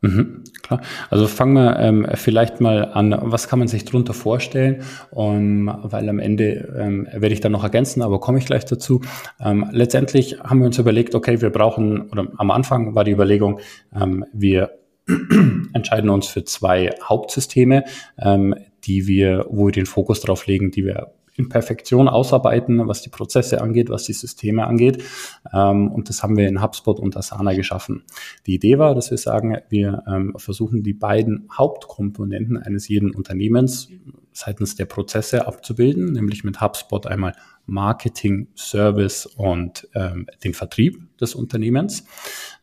Mhm, 0.03 0.43
klar. 0.63 0.81
Also 1.11 1.27
fangen 1.27 1.53
wir 1.53 1.77
ähm, 1.79 2.07
vielleicht 2.15 2.59
mal 2.59 2.85
an, 2.85 3.15
was 3.21 3.47
kann 3.47 3.59
man 3.59 3.67
sich 3.67 3.85
drunter 3.85 4.15
vorstellen? 4.15 4.81
Um, 5.11 5.71
weil 5.83 6.09
am 6.09 6.17
Ende 6.17 6.73
ähm, 6.75 7.07
werde 7.11 7.33
ich 7.33 7.39
dann 7.39 7.51
noch 7.51 7.63
ergänzen, 7.63 8.01
aber 8.01 8.19
komme 8.19 8.39
ich 8.39 8.47
gleich 8.47 8.65
dazu. 8.65 9.01
Ähm, 9.39 9.67
letztendlich 9.71 10.39
haben 10.39 10.59
wir 10.59 10.65
uns 10.65 10.79
überlegt, 10.79 11.13
okay, 11.13 11.39
wir 11.41 11.51
brauchen, 11.51 12.09
oder 12.09 12.27
am 12.37 12.49
Anfang 12.49 12.95
war 12.95 13.03
die 13.03 13.11
Überlegung, 13.11 13.59
ähm, 13.95 14.25
wir 14.33 14.71
entscheiden 15.73 16.09
uns 16.09 16.27
für 16.27 16.43
zwei 16.45 16.95
Hauptsysteme, 17.03 17.83
ähm, 18.17 18.55
die 18.85 19.05
wir, 19.05 19.45
wo 19.49 19.67
wir 19.67 19.71
den 19.71 19.85
Fokus 19.85 20.21
drauf 20.21 20.47
legen, 20.47 20.71
die 20.71 20.83
wir 20.83 21.11
in 21.41 21.49
Perfektion 21.49 22.07
ausarbeiten, 22.07 22.87
was 22.87 23.01
die 23.01 23.09
Prozesse 23.09 23.61
angeht, 23.61 23.89
was 23.89 24.03
die 24.03 24.13
Systeme 24.13 24.65
angeht. 24.65 25.03
Ähm, 25.53 25.91
und 25.91 26.09
das 26.09 26.23
haben 26.23 26.37
wir 26.37 26.47
in 26.47 26.61
HubSpot 26.61 26.99
und 26.99 27.17
Asana 27.17 27.53
geschaffen. 27.53 28.03
Die 28.45 28.55
Idee 28.55 28.77
war, 28.77 28.95
dass 28.95 29.11
wir 29.11 29.17
sagen, 29.17 29.57
wir 29.69 30.03
ähm, 30.07 30.33
versuchen 30.37 30.83
die 30.83 30.93
beiden 30.93 31.47
Hauptkomponenten 31.51 32.57
eines 32.57 32.87
jeden 32.87 33.11
Unternehmens 33.11 33.89
seitens 34.33 34.75
der 34.75 34.85
Prozesse 34.85 35.47
abzubilden, 35.47 36.13
nämlich 36.13 36.43
mit 36.43 36.61
HubSpot 36.61 37.05
einmal 37.07 37.33
Marketing, 37.65 38.47
Service 38.55 39.25
und 39.25 39.87
ähm, 39.93 40.27
den 40.43 40.53
Vertrieb 40.53 41.17
des 41.19 41.35
Unternehmens, 41.35 42.05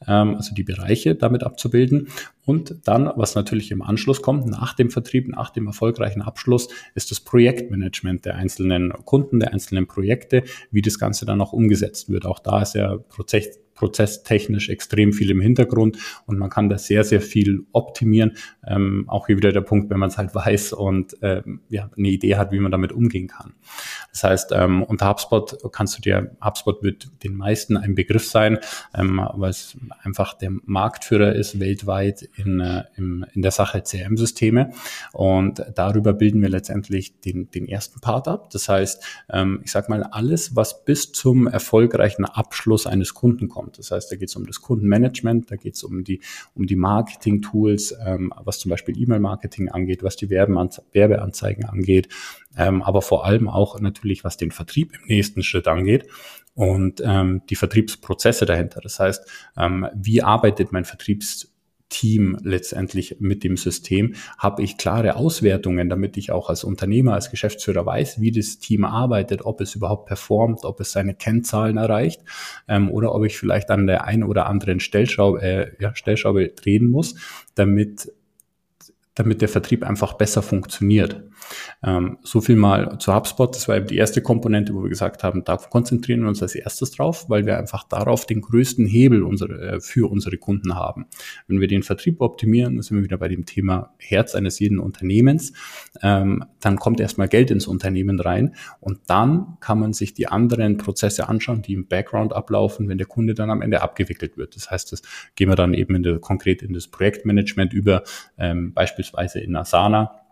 ähm, 0.07 0.37
also 0.37 0.55
die 0.55 0.65
Bereiche 0.65 1.15
damit 1.15 1.45
abzubilden. 1.45 2.09
Und 2.45 2.87
dann, 2.87 3.11
was 3.17 3.35
natürlich 3.35 3.71
im 3.71 3.83
Anschluss 3.83 4.23
kommt, 4.23 4.47
nach 4.47 4.75
dem 4.75 4.91
Vertrieb, 4.91 5.29
nach 5.29 5.51
dem 5.51 5.67
erfolgreichen 5.67 6.23
Abschluss, 6.23 6.69
ist 6.95 7.11
das 7.11 7.21
Projektmanagement 7.21 8.25
der 8.25 8.37
einzelnen 8.37 8.93
Kunden, 9.05 9.41
der 9.41 9.53
einzelnen 9.53 9.87
Projekte, 9.87 10.45
wie 10.71 10.83
das 10.83 10.99
Ganze 10.99 11.27
dann 11.27 11.41
auch 11.41 11.53
umgesetzt 11.53 12.09
wird. 12.09 12.27
Auch 12.27 12.39
da 12.39 12.63
ist 12.63 12.75
ja 12.75 12.97
Prozess, 12.97 13.59
prozesstechnisch 13.79 14.69
extrem 14.69 15.13
viel 15.13 15.31
im 15.31 15.41
Hintergrund 15.41 15.99
und 16.27 16.37
man 16.37 16.51
kann 16.51 16.69
da 16.69 16.79
sehr, 16.79 17.05
sehr 17.05 17.21
viel 17.21 17.65
optimieren. 17.73 18.33
Ähm, 18.67 19.05
auch 19.07 19.29
hier 19.29 19.37
wieder 19.37 19.53
der 19.53 19.61
Punkt, 19.61 19.89
wenn 19.91 19.99
man 19.99 20.09
es 20.09 20.19
halt 20.19 20.35
weiß 20.35 20.73
und 20.73 21.17
ähm, 21.23 21.61
ja, 21.69 21.91
eine 21.97 22.09
Idee 22.09 22.37
hat, 22.37 22.51
wie 22.53 22.59
man 22.59 22.73
damit 22.73 22.93
umgehen 22.93 23.29
kann. 23.29 23.55
Das 24.11 24.25
heißt, 24.25 24.53
ähm, 24.53 24.83
unter 24.83 25.09
HubSpot 25.09 25.73
kannst 25.73 25.97
du 25.97 26.03
dir, 26.03 26.37
HubSpot 26.45 26.83
wird 26.83 27.09
den 27.23 27.37
meisten 27.37 27.77
ein 27.77 27.95
Begriff 27.95 28.29
sein, 28.29 28.59
ähm, 28.95 29.21
weil 29.35 29.51
es 29.51 29.77
einfach 30.03 30.35
der 30.35 30.51
Marktführer 30.65 31.35
ist 31.35 31.61
weltweit 31.61 32.29
in, 32.37 32.61
äh, 32.61 32.85
in, 32.97 33.25
in 33.33 33.43
der 33.43 33.53
Sache 33.53 33.83
CRM-Systeme 33.83 34.73
und 35.13 35.65
darüber 35.75 36.13
bilden 36.13 36.43
wir 36.43 36.49
letztendlich 36.49 37.21
den, 37.21 37.51
den 37.51 37.69
ersten 37.69 38.01
Part 38.01 38.27
ab. 38.27 38.51
Das 38.51 38.69
heißt, 38.69 39.05
ähm, 39.31 39.61
ich 39.65 39.71
sag 39.71 39.89
mal, 39.89 40.03
alles, 40.03 40.57
was 40.57 40.85
bis 40.85 41.13
zum 41.13 41.47
erfolgreichen 41.47 42.25
Abschluss 42.25 42.87
eines 42.87 43.15
Kunden 43.15 43.49
kommt, 43.49 43.68
kommt. 43.69 43.79
Das 43.79 43.91
heißt, 43.91 44.11
da 44.11 44.17
geht 44.17 44.29
es 44.29 44.37
um 44.37 44.47
das 44.47 44.61
Kundenmanagement, 44.61 45.51
da 45.51 45.57
geht 45.57 45.75
es 45.75 45.85
um 45.85 46.05
die, 46.05 46.21
um 46.55 46.67
die 46.67 46.77
Marketing-Tools, 46.77 47.95
ähm, 48.05 48.33
was 48.45 48.59
zum 48.59 48.71
Beispiel 48.71 49.01
E-Mail-Marketing 49.01 49.69
angeht, 49.69 50.03
was 50.03 50.17
die 50.17 50.31
Werbeanze 50.31 50.83
Werbeanzeigen 50.93 51.65
angeht, 51.65 52.09
ähm, 52.57 52.83
aber 52.83 53.03
vor 53.03 53.25
allem 53.25 53.49
auch 53.49 53.81
natürlich, 53.81 54.25
was 54.25 54.37
den 54.37 54.51
Vertrieb 54.51 54.93
im 54.95 55.07
nächsten 55.07 55.43
Schritt 55.43 55.69
angeht 55.69 56.07
und 56.55 57.03
ähm, 57.05 57.43
die 57.49 57.57
Vertriebsprozesse 57.57 58.47
dahinter. 58.47 58.81
Das 58.81 58.99
heißt, 58.99 59.29
ähm, 59.57 59.87
wie 59.95 60.23
arbeitet 60.23 60.73
mein 60.73 60.85
Vertriebs 60.85 61.53
Team 61.89 62.37
letztendlich 62.43 63.17
mit 63.19 63.45
dem 63.45 63.57
System, 63.57 64.15
habe 64.37 64.63
ich 64.63 64.77
klare 64.77 65.17
Auswertungen, 65.17 65.89
damit 65.89 66.17
ich 66.17 66.31
auch 66.31 66.49
als 66.49 66.65
Unternehmer, 66.65 67.15
als 67.15 67.31
Geschäftsführer 67.31 67.87
weiß, 67.87 68.21
wie 68.21 68.31
das 68.31 68.59
Team 68.59 68.85
arbeitet, 68.85 69.45
ob 69.45 69.61
es 69.61 69.75
überhaupt 69.75 70.07
performt, 70.07 70.65
ob 70.65 70.81
es 70.81 70.93
seine 70.93 71.15
Kennzahlen 71.15 71.77
erreicht 71.77 72.23
ähm, 72.69 72.91
oder 72.91 73.15
ob 73.15 73.25
ich 73.25 73.39
vielleicht 73.39 73.71
an 73.71 73.87
der 73.87 74.05
einen 74.05 74.23
oder 74.23 74.47
anderen 74.47 74.81
Stellschraube, 74.81 75.41
äh, 75.41 75.73
ja, 75.81 75.95
Stellschraube 75.95 76.49
drehen 76.49 76.91
muss, 76.91 77.15
damit 77.55 78.13
damit 79.19 79.43
der 79.43 79.49
Vertrieb 79.49 79.85
einfach 79.85 80.13
besser 80.13 80.43
funktioniert. 80.43 81.25
Ähm, 81.83 82.19
so 82.23 82.41
viel 82.41 82.57
mal 82.57 82.99
zu 82.99 83.15
HubSpot. 83.15 83.55
Das 83.55 83.69
war 83.69 83.77
eben 83.77 83.87
die 83.87 83.97
erste 83.97 84.23
Komponente, 84.23 84.75
wo 84.75 84.83
wir 84.83 84.89
gesagt 84.89 85.23
haben, 85.23 85.45
da 85.45 85.57
konzentrieren 85.57 86.23
wir 86.23 86.29
uns 86.29 86.43
als 86.43 86.55
erstes 86.55 86.91
drauf, 86.93 87.29
weil 87.29 87.47
wir 87.47 87.59
einfach 87.59 87.85
darauf 87.85 88.27
den 88.27 88.41
größten 88.41 88.87
Hebel 88.87 89.23
unsere, 89.23 89.61
äh, 89.61 89.81
für 89.81 90.11
unsere 90.11 90.37
Kunden 90.39 90.75
haben. 90.75 91.07
Wenn 91.47 91.61
wir 91.61 91.69
den 91.69 91.83
Vertrieb 91.83 92.21
optimieren, 92.21 92.81
sind 92.83 92.97
wir 92.97 93.05
wieder 93.05 93.19
bei 93.19 93.29
dem 93.29 93.47
Thema 93.47 93.95
Herz 93.99 94.35
eines 94.35 94.59
jeden 94.59 94.79
Unternehmens. 94.79 95.53
Ähm, 96.03 96.45
dann 96.61 96.77
kommt 96.77 97.01
erstmal 97.01 97.29
Geld 97.29 97.51
ins 97.51 97.67
Unternehmen 97.67 98.21
rein 98.21 98.55
und 98.81 99.01
dann 99.07 99.57
kann 99.61 99.79
man 99.79 99.93
sich 99.93 100.15
die 100.15 100.29
anderen 100.29 100.77
Prozesse 100.77 101.29
anschauen, 101.29 101.63
die 101.63 101.75
im 101.75 101.87
Background 101.87 102.33
ablaufen, 102.33 102.89
wenn 102.89 102.99
der 102.99 103.07
Kunde 103.07 103.35
dann 103.35 103.51
am 103.51 103.63
Ende 103.63 103.83
abgewickelt 103.83 104.37
wird. 104.37 104.57
Das 104.57 104.71
heißt, 104.71 104.93
das 104.93 105.03
gehen 105.35 105.49
wir 105.49 105.57
dann 105.57 105.75
eben 105.75 105.95
in 105.95 106.03
der, 106.03 106.19
konkret 106.19 106.63
in 106.63 106.73
das 106.73 106.89
Projektmanagement 106.89 107.73
über, 107.73 108.03
ähm, 108.39 108.73
beispielsweise 108.73 109.41
in 109.41 109.57
Asana 109.57 110.28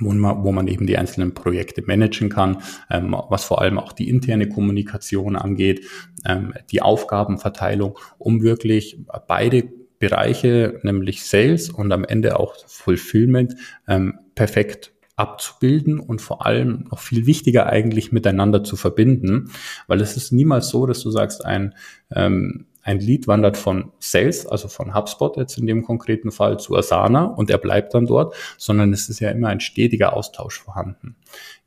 wo 0.00 0.12
man, 0.12 0.44
wo 0.44 0.52
man 0.52 0.66
eben 0.68 0.86
die 0.86 0.98
einzelnen 0.98 1.34
Projekte 1.34 1.82
managen 1.86 2.28
kann, 2.28 2.62
ähm, 2.90 3.16
was 3.28 3.44
vor 3.44 3.60
allem 3.60 3.78
auch 3.78 3.92
die 3.92 4.08
interne 4.08 4.48
Kommunikation 4.48 5.36
angeht, 5.36 5.86
ähm, 6.24 6.54
die 6.70 6.82
Aufgabenverteilung, 6.82 7.98
um 8.18 8.42
wirklich 8.42 8.98
beide 9.28 9.68
Bereiche, 9.98 10.80
nämlich 10.82 11.24
Sales 11.24 11.70
und 11.70 11.92
am 11.92 12.04
Ende 12.04 12.38
auch 12.38 12.56
Fulfillment, 12.66 13.54
ähm, 13.88 14.18
perfekt 14.34 14.92
abzubilden 15.16 16.00
und 16.00 16.20
vor 16.20 16.44
allem 16.44 16.86
noch 16.90 16.98
viel 16.98 17.26
wichtiger 17.26 17.66
eigentlich 17.66 18.10
miteinander 18.10 18.64
zu 18.64 18.76
verbinden, 18.76 19.50
weil 19.86 20.00
es 20.00 20.16
ist 20.16 20.32
niemals 20.32 20.68
so, 20.68 20.86
dass 20.86 21.00
du 21.00 21.10
sagst, 21.10 21.44
ein 21.44 21.74
ähm, 22.14 22.66
ein 22.84 23.00
Lead 23.00 23.26
wandert 23.26 23.56
von 23.56 23.92
Sales, 23.98 24.46
also 24.46 24.68
von 24.68 24.94
HubSpot 24.94 25.38
jetzt 25.38 25.56
in 25.56 25.66
dem 25.66 25.82
konkreten 25.82 26.30
Fall 26.30 26.60
zu 26.60 26.76
Asana 26.76 27.24
und 27.24 27.50
er 27.50 27.56
bleibt 27.56 27.94
dann 27.94 28.04
dort, 28.04 28.34
sondern 28.58 28.92
es 28.92 29.08
ist 29.08 29.20
ja 29.20 29.30
immer 29.30 29.48
ein 29.48 29.60
stetiger 29.60 30.12
Austausch 30.12 30.60
vorhanden. 30.60 31.16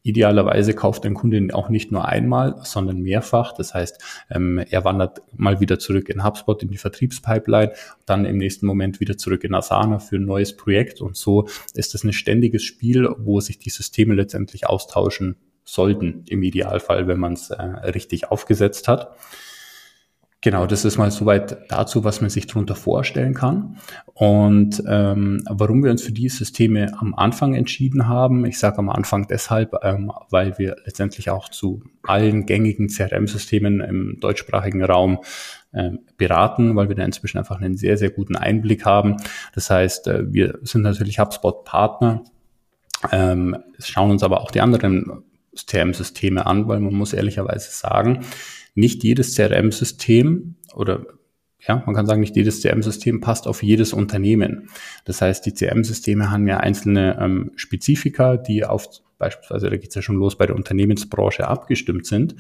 Idealerweise 0.03 0.73
kauft 0.73 1.06
ein 1.06 1.15
Kunde 1.15 1.53
auch 1.53 1.69
nicht 1.69 1.91
nur 1.91 2.08
einmal, 2.08 2.56
sondern 2.63 3.01
mehrfach. 3.01 3.51
Das 3.51 3.73
heißt, 3.73 4.01
ähm, 4.30 4.60
er 4.69 4.86
wandert 4.86 5.23
mal 5.36 5.60
wieder 5.60 5.80
zurück 5.80 6.08
in 6.10 6.23
HubSpot, 6.23 6.62
in 6.62 6.69
die 6.69 6.77
Vertriebspipeline, 6.77 7.73
dann 8.06 8.25
im 8.25 8.38
nächsten 8.38 8.67
Moment 8.67 8.99
wieder 8.99 9.17
zurück 9.17 9.43
in 9.43 9.56
Asana 9.56 9.97
für 9.97 10.17
ein 10.17 10.25
neues 10.25 10.56
Projekt. 10.56 11.01
Und 11.01 11.17
so 11.17 11.47
ist 11.73 11.95
das 11.95 12.03
ein 12.03 12.13
ständiges 12.13 12.63
Spiel, 12.63 13.10
wo 13.17 13.39
sich 13.41 13.58
die 13.58 13.71
Systeme 13.71 14.13
letztendlich 14.13 14.67
austauschen 14.67 15.36
sollten, 15.65 16.23
im 16.30 16.43
Idealfall, 16.43 17.08
wenn 17.08 17.19
man 17.19 17.34
es 17.34 17.49
äh, 17.49 17.62
richtig 17.63 18.32
aufgesetzt 18.32 18.88
hat. 18.88 19.17
Genau, 20.41 20.67
das 20.67 20.86
ist 20.86 20.97
mal 21.00 21.10
soweit 21.10 21.58
dazu, 21.71 22.04
was 22.04 22.21
man 22.21 22.30
sich 22.30 22.45
darunter 22.45 22.76
vorstellen 22.76 23.34
kann. 23.34 23.78
Und 24.13 24.84
ähm, 24.88 25.43
warum 25.50 25.84
wir 25.84 25.89
uns 25.89 26.04
für 26.04 26.12
die 26.12 26.30
Systeme 26.30 26.91
am 27.00 27.15
Anfang 27.15 27.56
entschieden 27.56 28.08
haben, 28.08 28.45
ich 28.45 28.60
sage 28.60 28.78
am 28.78 28.89
Anfang 28.89 29.28
deshalb, 29.28 29.73
ähm, 29.82 30.12
weil 30.30 30.60
wir 30.60 30.76
letztendlich 30.86 31.32
auch 31.32 31.50
zu 31.50 31.82
allen 32.04 32.45
gängigen 32.45 32.88
CRM-Systemen 32.88 33.82
im 33.82 34.19
deutschsprachigen 34.19 34.84
Raum 34.84 35.19
ähm, 35.73 36.00
beraten, 36.17 36.76
weil 36.76 36.88
wir 36.88 36.95
da 36.95 37.04
inzwischen 37.04 37.39
einfach 37.39 37.60
einen 37.60 37.76
sehr, 37.76 37.97
sehr 37.97 38.12
guten 38.12 38.36
Einblick 38.36 38.86
haben. 38.86 39.17
Das 39.56 39.71
heißt, 39.71 40.08
äh, 40.08 40.32
wir 40.32 40.60
sind 40.62 40.84
natürlich 40.84 41.17
HubSpot-Partner, 41.17 42.23
ähm, 43.12 43.58
schauen 43.80 44.12
uns 44.12 44.21
aber 44.21 44.41
auch 44.41 44.52
die 44.52 44.62
anderen 44.62 45.23
CRM-Systeme 45.56 46.45
an, 46.45 46.67
weil 46.67 46.80
man 46.80 46.93
muss 46.93 47.13
ehrlicherweise 47.13 47.71
sagen, 47.71 48.23
nicht 48.78 49.04
jedes 49.04 49.36
CRM-System 49.36 50.56
oder 50.74 51.06
ja, 51.68 51.84
man 51.86 51.96
kann 51.96 52.06
sagen, 52.06 52.22
nicht 52.22 52.36
jedes 52.36 52.62
CRM-System 52.62 53.20
passt 53.20 53.48
auf 53.48 53.63
jedes 53.63 53.92
Unternehmen. 53.92 54.70
Das 55.06 55.22
heißt, 55.22 55.46
die 55.46 55.54
CRM-Systeme 55.54 56.30
haben 56.30 56.48
ja 56.48 56.58
einzelne 56.58 57.18
ähm, 57.20 57.52
Spezifika, 57.56 58.38
die 58.38 58.63
auf 58.63 58.88
beispielsweise, 59.17 59.69
da 59.69 59.77
geht 59.77 59.89
es 59.89 59.95
ja 59.95 60.01
schon 60.01 60.17
los 60.17 60.38
bei 60.38 60.45
der 60.45 60.56
Unternehmensbranche 60.56 61.47
abgestimmt 61.47 62.06
sind. 62.06 62.36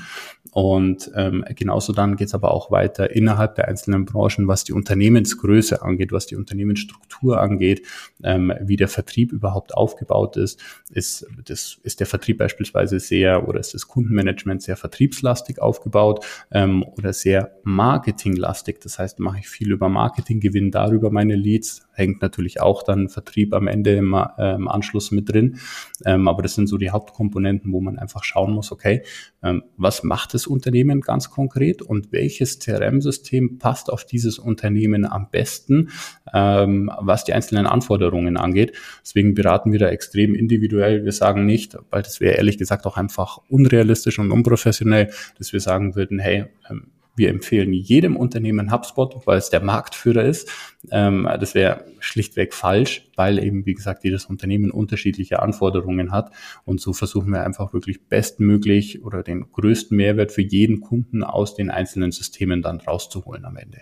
Und 0.51 1.11
ähm, 1.15 1.43
genauso 1.55 1.93
dann 1.93 2.15
geht 2.15 2.27
es 2.27 2.33
aber 2.33 2.51
auch 2.51 2.71
weiter 2.71 3.11
innerhalb 3.11 3.55
der 3.55 3.67
einzelnen 3.67 4.05
Branchen, 4.05 4.47
was 4.47 4.63
die 4.63 4.73
Unternehmensgröße 4.73 5.81
angeht, 5.81 6.11
was 6.11 6.25
die 6.25 6.35
Unternehmensstruktur 6.35 7.39
angeht, 7.39 7.85
ähm, 8.23 8.53
wie 8.61 8.75
der 8.75 8.87
Vertrieb 8.87 9.31
überhaupt 9.31 9.73
aufgebaut 9.75 10.37
ist. 10.37 10.59
Ist, 10.89 11.27
das, 11.45 11.77
ist 11.83 11.99
der 11.99 12.07
Vertrieb 12.07 12.37
beispielsweise 12.37 12.99
sehr 12.99 13.47
oder 13.47 13.59
ist 13.59 13.73
das 13.73 13.87
Kundenmanagement 13.87 14.61
sehr 14.61 14.77
vertriebslastig 14.77 15.61
aufgebaut 15.61 16.25
ähm, 16.51 16.83
oder 16.83 17.13
sehr 17.13 17.51
marketinglastig? 17.63 18.79
Das 18.81 18.99
heißt, 18.99 19.19
mache 19.19 19.39
ich 19.39 19.49
viel 19.49 19.71
über 19.71 19.89
Marketing, 19.89 20.39
gewinne 20.39 20.71
darüber 20.71 21.11
meine 21.11 21.35
Leads, 21.35 21.87
hängt 21.93 22.21
natürlich 22.21 22.61
auch 22.61 22.83
dann 22.83 23.09
Vertrieb 23.09 23.53
am 23.53 23.67
Ende 23.67 23.95
im, 23.95 24.13
äh, 24.13 24.17
Anschluss 24.37 25.11
mit 25.11 25.31
drin. 25.31 25.59
Ähm, 26.05 26.27
aber 26.27 26.41
das 26.41 26.55
sind 26.55 26.66
so 26.67 26.77
die 26.77 26.91
Hauptkomponenten, 26.91 27.71
wo 27.71 27.81
man 27.81 27.97
einfach 27.97 28.23
schauen 28.23 28.53
muss, 28.53 28.71
okay, 28.71 29.03
ähm, 29.43 29.63
was 29.77 30.03
macht 30.03 30.33
das 30.33 30.47
Unternehmen 30.47 31.01
ganz 31.01 31.29
konkret 31.29 31.81
und 31.81 32.11
welches 32.11 32.59
CRM-System 32.59 33.57
passt 33.57 33.91
auf 33.91 34.05
dieses 34.05 34.39
Unternehmen 34.39 35.05
am 35.05 35.29
besten, 35.31 35.89
ähm, 36.33 36.91
was 36.99 37.23
die 37.23 37.33
einzelnen 37.33 37.65
Anforderungen 37.65 38.37
angeht. 38.37 38.73
Deswegen 39.01 39.33
beraten 39.33 39.71
wir 39.71 39.79
da 39.79 39.89
extrem 39.89 40.35
individuell. 40.35 41.05
Wir 41.05 41.11
sagen 41.11 41.45
nicht, 41.45 41.77
weil 41.89 42.01
das 42.01 42.19
wäre 42.19 42.35
ehrlich 42.35 42.57
gesagt 42.57 42.85
auch 42.85 42.97
einfach 42.97 43.39
unrealistisch 43.49 44.19
und 44.19 44.31
unprofessionell, 44.31 45.11
dass 45.37 45.53
wir 45.53 45.59
sagen 45.59 45.95
würden, 45.95 46.19
hey, 46.19 46.45
ähm, 46.69 46.91
wir 47.17 47.29
empfehlen 47.29 47.73
jedem 47.73 48.15
Unternehmen 48.15 48.71
HubSpot, 48.71 49.25
weil 49.25 49.39
es 49.39 49.49
der 49.49 49.61
Marktführer 49.61 50.23
ist. 50.23 50.49
Ähm, 50.91 51.27
das 51.39 51.55
wäre 51.55 51.85
schlichtweg 51.99 52.53
falsch, 52.53 53.09
weil 53.15 53.39
eben, 53.43 53.65
wie 53.65 53.73
gesagt, 53.73 54.03
jedes 54.03 54.25
Unternehmen 54.25 54.71
unterschiedliche 54.71 55.41
Anforderungen 55.41 56.11
hat. 56.11 56.31
Und 56.63 56.79
so 56.79 56.93
versuchen 56.93 57.31
wir 57.31 57.43
einfach 57.43 57.73
wirklich 57.73 58.07
bestmöglich 58.07 59.03
oder 59.03 59.23
den 59.23 59.51
größten 59.51 59.97
Mehrwert 59.97 60.31
für 60.31 60.43
jeden 60.43 60.79
Kunden 60.79 61.23
aus 61.23 61.55
den 61.55 61.71
einzelnen 61.71 62.11
Systemen 62.11 62.61
dann 62.61 62.79
rauszuholen 62.79 63.43
am 63.45 63.57
Ende. 63.57 63.81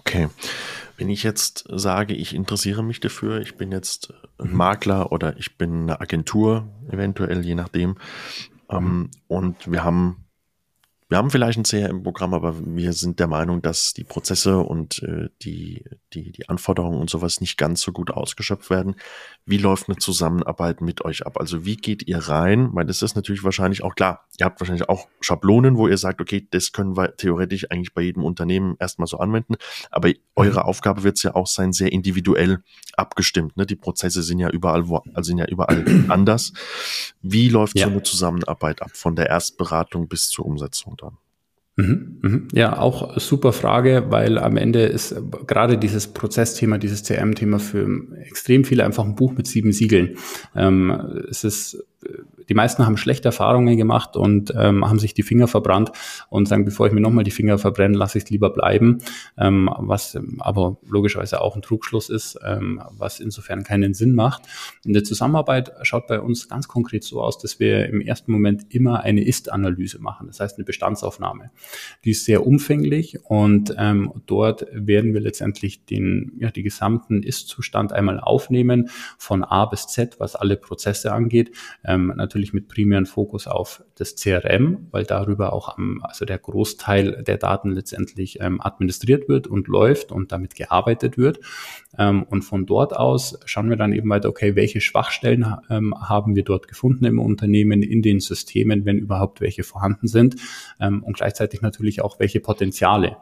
Okay. 0.00 0.28
Wenn 0.98 1.08
ich 1.08 1.22
jetzt 1.22 1.64
sage, 1.70 2.14
ich 2.14 2.34
interessiere 2.34 2.82
mich 2.82 3.00
dafür, 3.00 3.40
ich 3.40 3.56
bin 3.56 3.70
jetzt 3.70 4.12
ein 4.38 4.54
Makler 4.54 5.12
oder 5.12 5.36
ich 5.36 5.56
bin 5.56 5.82
eine 5.82 6.00
Agentur, 6.00 6.68
eventuell, 6.90 7.44
je 7.44 7.54
nachdem, 7.54 7.96
ähm, 8.70 9.10
und 9.28 9.70
wir 9.70 9.84
haben 9.84 10.25
wir 11.08 11.18
haben 11.18 11.30
vielleicht 11.30 11.56
ein 11.56 11.62
CRM-Programm, 11.62 12.34
aber 12.34 12.54
wir 12.66 12.92
sind 12.92 13.20
der 13.20 13.28
Meinung, 13.28 13.62
dass 13.62 13.92
die 13.92 14.02
Prozesse 14.02 14.58
und 14.58 15.04
äh, 15.04 15.28
die, 15.42 15.84
die, 16.12 16.32
die 16.32 16.48
Anforderungen 16.48 16.98
und 16.98 17.08
sowas 17.08 17.40
nicht 17.40 17.56
ganz 17.56 17.80
so 17.80 17.92
gut 17.92 18.10
ausgeschöpft 18.10 18.70
werden. 18.70 18.96
Wie 19.44 19.58
läuft 19.58 19.88
eine 19.88 19.98
Zusammenarbeit 19.98 20.80
mit 20.80 21.04
euch 21.04 21.24
ab? 21.24 21.38
Also 21.38 21.64
wie 21.64 21.76
geht 21.76 22.08
ihr 22.08 22.18
rein? 22.18 22.70
Weil 22.72 22.86
das 22.86 23.02
ist 23.02 23.14
natürlich 23.14 23.44
wahrscheinlich 23.44 23.84
auch 23.84 23.94
klar. 23.94 24.26
Ihr 24.40 24.46
habt 24.46 24.60
wahrscheinlich 24.60 24.88
auch 24.88 25.06
Schablonen, 25.20 25.76
wo 25.76 25.86
ihr 25.86 25.96
sagt, 25.96 26.20
okay, 26.20 26.48
das 26.50 26.72
können 26.72 26.96
wir 26.96 27.14
theoretisch 27.16 27.70
eigentlich 27.70 27.94
bei 27.94 28.02
jedem 28.02 28.24
Unternehmen 28.24 28.74
erstmal 28.80 29.06
so 29.06 29.18
anwenden. 29.18 29.54
Aber 29.92 30.10
eure 30.34 30.60
mhm. 30.60 30.66
Aufgabe 30.66 31.04
wird 31.04 31.18
es 31.18 31.22
ja 31.22 31.36
auch 31.36 31.46
sein, 31.46 31.72
sehr 31.72 31.92
individuell 31.92 32.64
abgestimmt. 32.96 33.56
Ne? 33.56 33.64
Die 33.64 33.76
Prozesse 33.76 34.24
sind 34.24 34.40
ja 34.40 34.50
überall, 34.50 34.88
wo, 34.88 35.02
also 35.14 35.28
sind 35.28 35.38
ja 35.38 35.46
überall 35.46 35.84
anders. 36.08 36.52
Wie 37.22 37.48
läuft 37.48 37.78
ja. 37.78 37.86
so 37.86 37.92
eine 37.92 38.02
Zusammenarbeit 38.02 38.82
ab 38.82 38.90
von 38.92 39.14
der 39.14 39.28
Erstberatung 39.28 40.08
bis 40.08 40.30
zur 40.30 40.46
Umsetzung? 40.46 40.96
Mhm, 41.76 42.18
mhm. 42.22 42.48
Ja, 42.54 42.78
auch 42.78 43.18
super 43.20 43.52
Frage, 43.52 44.06
weil 44.08 44.38
am 44.38 44.56
Ende 44.56 44.84
ist 44.84 45.14
gerade 45.46 45.76
dieses 45.76 46.06
Prozessthema, 46.08 46.78
dieses 46.78 47.02
CM-Thema 47.02 47.58
für 47.58 47.86
extrem 48.24 48.64
viele 48.64 48.84
einfach 48.84 49.04
ein 49.04 49.14
Buch 49.14 49.34
mit 49.36 49.46
sieben 49.46 49.72
Siegeln. 49.72 50.16
Ähm, 50.54 50.90
es 51.28 51.44
ist 51.44 51.84
die 52.48 52.54
meisten 52.54 52.86
haben 52.86 52.96
schlechte 52.96 53.28
Erfahrungen 53.28 53.76
gemacht 53.76 54.16
und 54.16 54.52
ähm, 54.56 54.88
haben 54.88 54.98
sich 54.98 55.14
die 55.14 55.22
Finger 55.22 55.48
verbrannt 55.48 55.90
und 56.28 56.46
sagen, 56.46 56.64
bevor 56.64 56.86
ich 56.86 56.92
mir 56.92 57.00
nochmal 57.00 57.24
die 57.24 57.30
Finger 57.30 57.58
verbrenne, 57.58 57.96
lasse 57.96 58.18
ich 58.18 58.24
es 58.24 58.30
lieber 58.30 58.50
bleiben, 58.50 58.98
ähm, 59.38 59.70
was 59.78 60.18
aber 60.38 60.76
logischerweise 60.86 61.40
auch 61.40 61.56
ein 61.56 61.62
Trugschluss 61.62 62.08
ist, 62.08 62.38
ähm, 62.44 62.80
was 62.90 63.18
insofern 63.18 63.64
keinen 63.64 63.94
Sinn 63.94 64.14
macht. 64.14 64.42
In 64.84 64.92
der 64.92 65.04
Zusammenarbeit 65.04 65.72
schaut 65.82 66.06
bei 66.06 66.20
uns 66.20 66.48
ganz 66.48 66.68
konkret 66.68 67.02
so 67.02 67.20
aus, 67.20 67.38
dass 67.38 67.58
wir 67.58 67.86
im 67.86 68.00
ersten 68.00 68.30
Moment 68.30 68.72
immer 68.74 69.00
eine 69.00 69.24
Ist-Analyse 69.24 70.00
machen, 70.00 70.28
das 70.28 70.40
heißt 70.40 70.58
eine 70.58 70.64
Bestandsaufnahme. 70.64 71.50
Die 72.04 72.10
ist 72.10 72.24
sehr 72.24 72.46
umfänglich 72.46 73.18
und 73.24 73.74
ähm, 73.76 74.12
dort 74.26 74.66
werden 74.72 75.14
wir 75.14 75.20
letztendlich 75.20 75.84
den, 75.84 76.32
ja, 76.38 76.50
die 76.50 76.62
gesamten 76.62 77.22
Ist-Zustand 77.22 77.92
einmal 77.92 78.20
aufnehmen, 78.20 78.90
von 79.18 79.42
A 79.42 79.64
bis 79.66 79.86
Z, 79.88 80.20
was 80.20 80.36
alle 80.36 80.56
Prozesse 80.56 81.12
angeht. 81.12 81.50
Ähm, 81.86 82.12
natürlich 82.16 82.52
mit 82.52 82.66
primären 82.68 83.06
Fokus 83.06 83.46
auf 83.46 83.84
das 83.94 84.16
CRM, 84.16 84.88
weil 84.90 85.04
darüber 85.04 85.52
auch 85.52 85.76
am, 85.76 86.02
also 86.02 86.24
der 86.24 86.38
Großteil 86.38 87.22
der 87.22 87.36
Daten 87.36 87.70
letztendlich 87.70 88.40
ähm, 88.40 88.60
administriert 88.60 89.28
wird 89.28 89.46
und 89.46 89.68
läuft 89.68 90.10
und 90.10 90.32
damit 90.32 90.56
gearbeitet 90.56 91.16
wird. 91.16 91.38
Ähm, 91.96 92.24
und 92.24 92.42
von 92.42 92.66
dort 92.66 92.96
aus 92.96 93.38
schauen 93.44 93.70
wir 93.70 93.76
dann 93.76 93.92
eben 93.92 94.10
weiter, 94.10 94.28
okay, 94.28 94.56
welche 94.56 94.80
Schwachstellen 94.80 95.46
ähm, 95.70 95.94
haben 95.96 96.34
wir 96.34 96.42
dort 96.42 96.66
gefunden 96.66 97.04
im 97.04 97.20
Unternehmen, 97.20 97.82
in 97.82 98.02
den 98.02 98.18
Systemen, 98.18 98.84
wenn 98.84 98.98
überhaupt 98.98 99.40
welche 99.40 99.62
vorhanden 99.62 100.08
sind 100.08 100.36
ähm, 100.80 101.04
und 101.04 101.16
gleichzeitig 101.16 101.62
natürlich 101.62 102.02
auch 102.02 102.18
welche 102.18 102.40
Potenziale. 102.40 103.16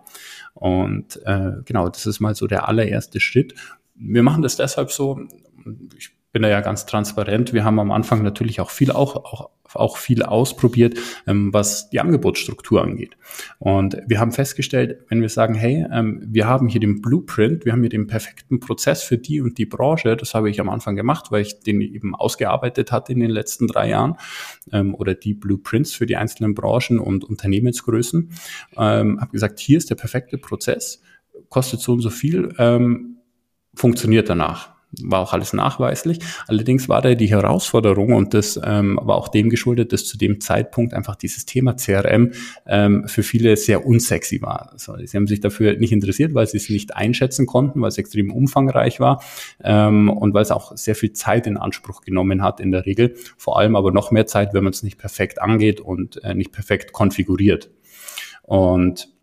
Und 0.54 1.20
äh, 1.26 1.52
genau, 1.64 1.88
das 1.88 2.06
ist 2.06 2.20
mal 2.20 2.34
so 2.34 2.46
der 2.46 2.68
allererste 2.68 3.20
Schritt. 3.20 3.54
Wir 3.94 4.22
machen 4.22 4.42
das 4.42 4.56
deshalb 4.56 4.90
so, 4.90 5.20
ich 5.96 6.13
bin 6.34 6.42
da 6.42 6.48
ja 6.48 6.60
ganz 6.60 6.84
transparent. 6.84 7.52
Wir 7.52 7.64
haben 7.64 7.78
am 7.78 7.92
Anfang 7.92 8.24
natürlich 8.24 8.60
auch 8.60 8.70
viel, 8.70 8.90
auch, 8.90 9.14
auch, 9.14 9.50
auch 9.72 9.96
viel 9.96 10.24
ausprobiert, 10.24 10.98
ähm, 11.28 11.54
was 11.54 11.90
die 11.90 12.00
Angebotsstruktur 12.00 12.82
angeht. 12.82 13.16
Und 13.60 13.98
wir 14.08 14.18
haben 14.18 14.32
festgestellt, 14.32 14.98
wenn 15.08 15.20
wir 15.20 15.28
sagen, 15.28 15.54
hey, 15.54 15.86
ähm, 15.92 16.20
wir 16.26 16.48
haben 16.48 16.66
hier 16.66 16.80
den 16.80 17.00
Blueprint, 17.00 17.64
wir 17.64 17.70
haben 17.70 17.82
hier 17.82 17.88
den 17.88 18.08
perfekten 18.08 18.58
Prozess 18.58 19.04
für 19.04 19.16
die 19.16 19.40
und 19.40 19.58
die 19.58 19.64
Branche, 19.64 20.16
das 20.16 20.34
habe 20.34 20.50
ich 20.50 20.60
am 20.60 20.68
Anfang 20.68 20.96
gemacht, 20.96 21.30
weil 21.30 21.42
ich 21.42 21.60
den 21.60 21.80
eben 21.80 22.16
ausgearbeitet 22.16 22.90
hatte 22.90 23.12
in 23.12 23.20
den 23.20 23.30
letzten 23.30 23.68
drei 23.68 23.90
Jahren, 23.90 24.16
ähm, 24.72 24.92
oder 24.96 25.14
die 25.14 25.34
Blueprints 25.34 25.94
für 25.94 26.06
die 26.06 26.16
einzelnen 26.16 26.56
Branchen 26.56 26.98
und 26.98 27.22
Unternehmensgrößen, 27.22 28.32
ähm, 28.76 29.20
habe 29.20 29.30
gesagt, 29.30 29.60
hier 29.60 29.78
ist 29.78 29.88
der 29.88 29.94
perfekte 29.94 30.36
Prozess, 30.36 31.00
kostet 31.48 31.78
so 31.78 31.92
und 31.92 32.00
so 32.00 32.10
viel, 32.10 32.52
ähm, 32.58 33.18
funktioniert 33.76 34.28
danach 34.28 34.73
war 35.02 35.20
auch 35.20 35.32
alles 35.32 35.52
nachweislich. 35.52 36.18
Allerdings 36.46 36.88
war 36.88 37.02
da 37.02 37.14
die 37.14 37.30
Herausforderung 37.30 38.12
und 38.12 38.34
das 38.34 38.60
ähm, 38.62 38.98
war 39.02 39.16
auch 39.16 39.28
dem 39.28 39.50
geschuldet, 39.50 39.92
dass 39.92 40.06
zu 40.06 40.18
dem 40.18 40.40
Zeitpunkt 40.40 40.94
einfach 40.94 41.16
dieses 41.16 41.46
Thema 41.46 41.74
CRM 41.74 42.32
ähm, 42.66 43.08
für 43.08 43.22
viele 43.22 43.56
sehr 43.56 43.86
unsexy 43.86 44.42
war. 44.42 44.70
Also, 44.72 44.96
sie 45.04 45.16
haben 45.16 45.26
sich 45.26 45.40
dafür 45.40 45.76
nicht 45.76 45.92
interessiert, 45.92 46.34
weil 46.34 46.46
sie 46.46 46.56
es 46.56 46.68
nicht 46.68 46.96
einschätzen 46.96 47.46
konnten, 47.46 47.80
weil 47.80 47.88
es 47.88 47.98
extrem 47.98 48.32
umfangreich 48.32 49.00
war 49.00 49.22
ähm, 49.62 50.08
und 50.08 50.34
weil 50.34 50.42
es 50.42 50.50
auch 50.50 50.76
sehr 50.76 50.94
viel 50.94 51.12
Zeit 51.12 51.46
in 51.46 51.56
Anspruch 51.56 52.02
genommen 52.02 52.42
hat 52.42 52.60
in 52.60 52.70
der 52.70 52.86
Regel. 52.86 53.14
Vor 53.36 53.58
allem 53.58 53.76
aber 53.76 53.92
noch 53.92 54.10
mehr 54.10 54.26
Zeit, 54.26 54.54
wenn 54.54 54.64
man 54.64 54.72
es 54.72 54.82
nicht 54.82 54.98
perfekt 54.98 55.40
angeht 55.40 55.80
und 55.80 56.22
äh, 56.24 56.34
nicht 56.34 56.52
perfekt 56.52 56.92
konfiguriert. 56.92 57.70
Und 58.42 59.13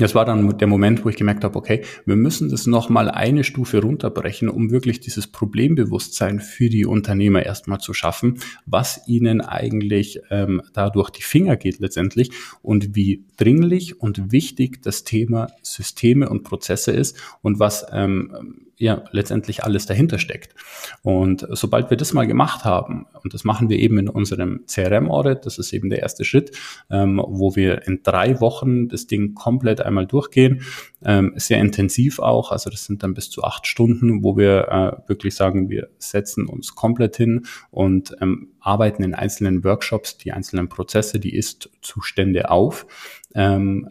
das 0.00 0.14
war 0.14 0.24
dann 0.24 0.56
der 0.58 0.66
Moment, 0.66 1.04
wo 1.04 1.08
ich 1.08 1.16
gemerkt 1.16 1.44
habe, 1.44 1.56
okay, 1.56 1.82
wir 2.06 2.16
müssen 2.16 2.48
das 2.48 2.66
nochmal 2.66 3.10
eine 3.10 3.44
Stufe 3.44 3.80
runterbrechen, 3.80 4.48
um 4.48 4.70
wirklich 4.70 5.00
dieses 5.00 5.26
Problembewusstsein 5.26 6.40
für 6.40 6.68
die 6.68 6.86
Unternehmer 6.86 7.44
erstmal 7.44 7.78
zu 7.80 7.92
schaffen, 7.92 8.38
was 8.66 9.06
ihnen 9.06 9.40
eigentlich 9.40 10.20
ähm, 10.30 10.62
dadurch 10.72 11.10
die 11.10 11.22
Finger 11.22 11.56
geht 11.56 11.80
letztendlich 11.80 12.30
und 12.62 12.94
wie 12.96 13.24
dringlich 13.36 14.00
und 14.00 14.32
wichtig 14.32 14.82
das 14.82 15.04
Thema 15.04 15.48
Systeme 15.62 16.28
und 16.28 16.44
Prozesse 16.44 16.92
ist 16.92 17.16
und 17.42 17.58
was 17.58 17.86
ähm, 17.92 18.69
ja 18.80 19.04
letztendlich 19.12 19.62
alles 19.62 19.86
dahinter 19.86 20.18
steckt. 20.18 20.54
Und 21.02 21.46
sobald 21.50 21.90
wir 21.90 21.96
das 21.96 22.14
mal 22.14 22.26
gemacht 22.26 22.64
haben, 22.64 23.06
und 23.22 23.34
das 23.34 23.44
machen 23.44 23.68
wir 23.68 23.78
eben 23.78 23.98
in 23.98 24.08
unserem 24.08 24.64
CRM-Audit, 24.66 25.44
das 25.44 25.58
ist 25.58 25.72
eben 25.72 25.90
der 25.90 26.00
erste 26.00 26.24
Schritt, 26.24 26.56
ähm, 26.90 27.22
wo 27.24 27.54
wir 27.54 27.86
in 27.86 28.02
drei 28.02 28.40
Wochen 28.40 28.88
das 28.88 29.06
Ding 29.06 29.34
komplett 29.34 29.82
einmal 29.82 30.06
durchgehen, 30.06 30.62
ähm, 31.04 31.34
sehr 31.36 31.60
intensiv 31.60 32.18
auch, 32.18 32.52
also 32.52 32.70
das 32.70 32.86
sind 32.86 33.02
dann 33.02 33.12
bis 33.12 33.28
zu 33.28 33.44
acht 33.44 33.66
Stunden, 33.66 34.24
wo 34.24 34.36
wir 34.36 34.68
äh, 34.68 35.08
wirklich 35.08 35.34
sagen, 35.34 35.68
wir 35.68 35.88
setzen 35.98 36.46
uns 36.46 36.74
komplett 36.74 37.16
hin 37.16 37.46
und 37.70 38.16
ähm, 38.20 38.48
arbeiten 38.60 39.02
in 39.02 39.14
einzelnen 39.14 39.62
Workshops 39.62 40.16
die 40.16 40.32
einzelnen 40.32 40.68
Prozesse, 40.68 41.20
die 41.20 41.34
Ist-Zustände 41.34 42.50
auf. 42.50 42.86
Ähm, 43.34 43.90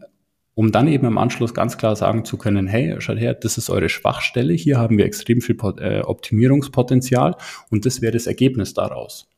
um 0.59 0.73
dann 0.73 0.89
eben 0.89 1.05
im 1.05 1.17
Anschluss 1.17 1.53
ganz 1.53 1.77
klar 1.77 1.95
sagen 1.95 2.25
zu 2.25 2.35
können, 2.35 2.67
hey, 2.67 2.99
schaut 2.99 3.17
her, 3.17 3.33
das 3.33 3.57
ist 3.57 3.69
eure 3.69 3.87
Schwachstelle, 3.87 4.51
hier 4.51 4.77
haben 4.77 4.97
wir 4.97 5.05
extrem 5.05 5.39
viel 5.39 5.55
äh, 5.77 6.01
Optimierungspotenzial 6.01 7.37
und 7.69 7.85
das 7.85 8.01
wäre 8.01 8.11
das 8.11 8.27
Ergebnis 8.27 8.73
daraus. 8.73 9.29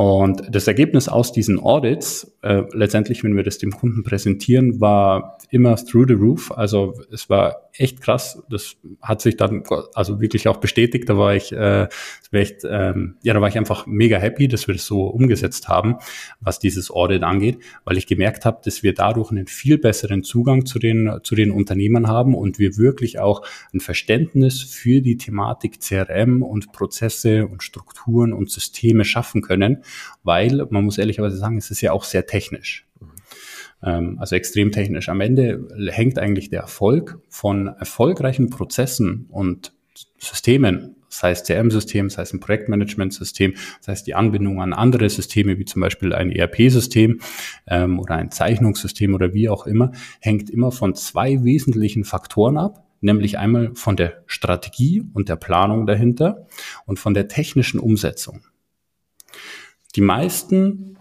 Und 0.00 0.44
das 0.50 0.66
Ergebnis 0.66 1.10
aus 1.10 1.30
diesen 1.30 1.60
Audits, 1.60 2.34
äh, 2.40 2.62
letztendlich, 2.72 3.22
wenn 3.22 3.36
wir 3.36 3.42
das 3.42 3.58
dem 3.58 3.70
Kunden 3.70 4.02
präsentieren, 4.02 4.80
war 4.80 5.36
immer 5.50 5.76
through 5.76 6.06
the 6.08 6.14
roof. 6.14 6.50
Also 6.52 6.94
es 7.12 7.28
war 7.28 7.68
echt 7.74 8.00
krass. 8.00 8.42
Das 8.48 8.76
hat 9.02 9.20
sich 9.20 9.36
dann 9.36 9.62
also 9.92 10.18
wirklich 10.18 10.48
auch 10.48 10.56
bestätigt. 10.56 11.06
Da 11.10 11.18
war 11.18 11.34
ich, 11.34 11.52
äh, 11.52 11.88
echt, 12.32 12.62
ähm, 12.64 13.16
ja, 13.22 13.34
da 13.34 13.42
war 13.42 13.48
ich 13.48 13.58
einfach 13.58 13.86
mega 13.86 14.16
happy, 14.16 14.48
dass 14.48 14.68
wir 14.68 14.74
das 14.74 14.86
so 14.86 15.02
umgesetzt 15.02 15.68
haben, 15.68 15.96
was 16.40 16.58
dieses 16.58 16.90
Audit 16.90 17.22
angeht, 17.22 17.58
weil 17.84 17.98
ich 17.98 18.06
gemerkt 18.06 18.46
habe, 18.46 18.60
dass 18.64 18.82
wir 18.82 18.94
dadurch 18.94 19.30
einen 19.30 19.48
viel 19.48 19.76
besseren 19.76 20.22
Zugang 20.22 20.64
zu 20.64 20.78
den 20.78 21.20
zu 21.24 21.34
den 21.34 21.50
Unternehmern 21.50 22.06
haben 22.06 22.34
und 22.34 22.58
wir 22.58 22.78
wirklich 22.78 23.18
auch 23.18 23.42
ein 23.74 23.80
Verständnis 23.80 24.62
für 24.62 25.02
die 25.02 25.18
Thematik 25.18 25.80
CRM 25.80 26.42
und 26.42 26.72
Prozesse 26.72 27.46
und 27.46 27.62
Strukturen 27.62 28.32
und 28.32 28.50
Systeme 28.50 29.04
schaffen 29.04 29.42
können 29.42 29.82
weil 30.22 30.66
man 30.70 30.84
muss 30.84 30.98
ehrlicherweise 30.98 31.36
sagen, 31.36 31.56
es 31.56 31.70
ist 31.70 31.80
ja 31.80 31.92
auch 31.92 32.04
sehr 32.04 32.26
technisch. 32.26 32.86
Ähm, 33.82 34.18
also 34.18 34.36
extrem 34.36 34.72
technisch. 34.72 35.08
Am 35.08 35.20
Ende 35.20 35.68
hängt 35.90 36.18
eigentlich 36.18 36.50
der 36.50 36.60
Erfolg 36.60 37.18
von 37.28 37.68
erfolgreichen 37.68 38.50
Prozessen 38.50 39.26
und 39.30 39.72
Systemen, 40.18 40.96
sei 41.08 41.32
es 41.32 41.42
CRM-System, 41.42 42.08
sei 42.08 42.22
es 42.22 42.32
ein 42.32 42.40
Projektmanagement-System, 42.40 43.54
sei 43.80 43.92
es 43.92 44.04
die 44.04 44.14
Anbindung 44.14 44.62
an 44.62 44.72
andere 44.72 45.08
Systeme, 45.08 45.58
wie 45.58 45.64
zum 45.64 45.80
Beispiel 45.80 46.14
ein 46.14 46.30
ERP-System 46.30 47.20
ähm, 47.66 47.98
oder 47.98 48.14
ein 48.14 48.30
Zeichnungssystem 48.30 49.14
oder 49.14 49.34
wie 49.34 49.48
auch 49.48 49.66
immer, 49.66 49.92
hängt 50.20 50.50
immer 50.50 50.72
von 50.72 50.94
zwei 50.94 51.42
wesentlichen 51.42 52.04
Faktoren 52.04 52.56
ab, 52.56 52.86
nämlich 53.00 53.38
einmal 53.38 53.74
von 53.74 53.96
der 53.96 54.22
Strategie 54.26 55.02
und 55.12 55.28
der 55.28 55.36
Planung 55.36 55.86
dahinter 55.86 56.46
und 56.86 56.98
von 56.98 57.14
der 57.14 57.28
technischen 57.28 57.80
Umsetzung. 57.80 58.42
Die 59.96 60.00
meisten, 60.00 60.98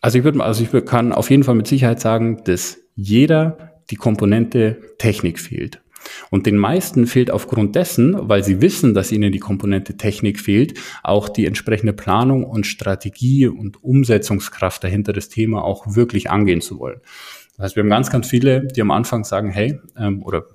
also 0.00 0.18
ich 0.18 0.24
würde, 0.24 0.42
also 0.42 0.62
ich 0.62 0.84
kann 0.84 1.12
auf 1.12 1.30
jeden 1.30 1.44
Fall 1.44 1.54
mit 1.54 1.66
Sicherheit 1.66 2.00
sagen, 2.00 2.42
dass 2.44 2.78
jeder 2.94 3.78
die 3.90 3.96
Komponente 3.96 4.78
Technik 4.98 5.38
fehlt. 5.38 5.80
Und 6.30 6.46
den 6.46 6.56
meisten 6.56 7.06
fehlt 7.06 7.30
aufgrund 7.30 7.74
dessen, 7.74 8.16
weil 8.28 8.44
sie 8.44 8.60
wissen, 8.60 8.94
dass 8.94 9.12
ihnen 9.12 9.32
die 9.32 9.38
Komponente 9.38 9.96
Technik 9.96 10.40
fehlt, 10.40 10.78
auch 11.02 11.28
die 11.28 11.46
entsprechende 11.46 11.92
Planung 11.92 12.44
und 12.44 12.66
Strategie 12.66 13.46
und 13.46 13.82
Umsetzungskraft 13.82 14.82
dahinter 14.84 15.12
das 15.12 15.28
Thema 15.28 15.64
auch 15.64 15.96
wirklich 15.96 16.30
angehen 16.30 16.60
zu 16.60 16.78
wollen. 16.78 17.00
Das 17.56 17.64
heißt, 17.64 17.76
wir 17.76 17.82
haben 17.82 17.90
ganz, 17.90 18.10
ganz 18.10 18.28
viele, 18.28 18.66
die 18.66 18.80
am 18.80 18.90
Anfang 18.90 19.24
sagen, 19.24 19.50
hey, 19.50 19.80
ähm, 19.96 20.22
oder 20.22 20.46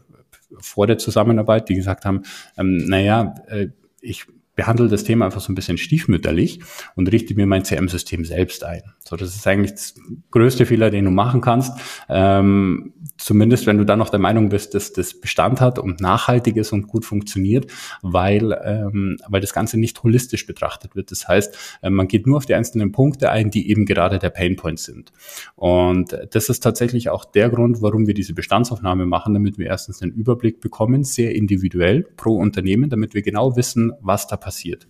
vor 0.59 0.87
der 0.87 0.97
Zusammenarbeit, 0.97 1.69
die 1.69 1.75
gesagt 1.75 2.05
haben, 2.05 2.23
ähm, 2.57 2.77
naja, 2.87 3.35
äh, 3.47 3.67
ich 4.01 4.25
behandle 4.55 4.87
das 4.87 5.03
Thema 5.03 5.25
einfach 5.25 5.41
so 5.41 5.51
ein 5.51 5.55
bisschen 5.55 5.77
stiefmütterlich 5.77 6.59
und 6.95 7.11
richte 7.11 7.33
mir 7.35 7.47
mein 7.47 7.65
CM-System 7.65 8.23
selbst 8.25 8.63
ein. 8.63 8.83
So, 8.99 9.15
das 9.15 9.35
ist 9.35 9.47
eigentlich 9.47 9.71
das 9.71 9.95
größte 10.31 10.65
Fehler, 10.65 10.91
den 10.91 11.05
du 11.05 11.11
machen 11.11 11.41
kannst. 11.41 11.73
Ähm, 12.07 12.93
zumindest 13.17 13.65
wenn 13.65 13.77
du 13.77 13.85
dann 13.85 13.99
noch 13.99 14.09
der 14.09 14.19
Meinung 14.19 14.49
bist, 14.49 14.75
dass 14.75 14.93
das 14.93 15.19
Bestand 15.19 15.59
hat 15.59 15.79
und 15.79 16.01
nachhaltig 16.01 16.55
ist 16.57 16.71
und 16.71 16.87
gut 16.87 17.05
funktioniert, 17.05 17.71
weil, 18.01 18.57
ähm, 18.63 19.17
weil 19.27 19.41
das 19.41 19.53
Ganze 19.53 19.79
nicht 19.79 20.03
holistisch 20.03 20.45
betrachtet 20.45 20.95
wird. 20.95 21.09
Das 21.11 21.27
heißt, 21.27 21.79
äh, 21.81 21.89
man 21.89 22.07
geht 22.07 22.27
nur 22.27 22.37
auf 22.37 22.45
die 22.45 22.53
einzelnen 22.53 22.91
Punkte 22.91 23.31
ein, 23.31 23.49
die 23.49 23.69
eben 23.69 23.85
gerade 23.85 24.19
der 24.19 24.29
Painpoint 24.29 24.79
sind. 24.79 25.11
Und 25.55 26.15
das 26.31 26.49
ist 26.49 26.59
tatsächlich 26.59 27.09
auch 27.09 27.25
der 27.25 27.49
Grund, 27.49 27.81
warum 27.81 28.05
wir 28.07 28.13
diese 28.13 28.33
Bestandsaufnahme 28.33 29.05
machen, 29.05 29.33
damit 29.33 29.57
wir 29.57 29.65
erstens 29.65 30.01
einen 30.01 30.11
Überblick 30.11 30.59
bekommen, 30.59 31.03
sehr 31.03 31.35
individuell 31.35 32.03
pro 32.17 32.37
Unternehmen, 32.37 32.89
damit 32.89 33.13
wir 33.13 33.21
genau 33.21 33.55
wissen, 33.55 33.93
was 34.01 34.27
da 34.27 34.37
passiert. 34.43 34.87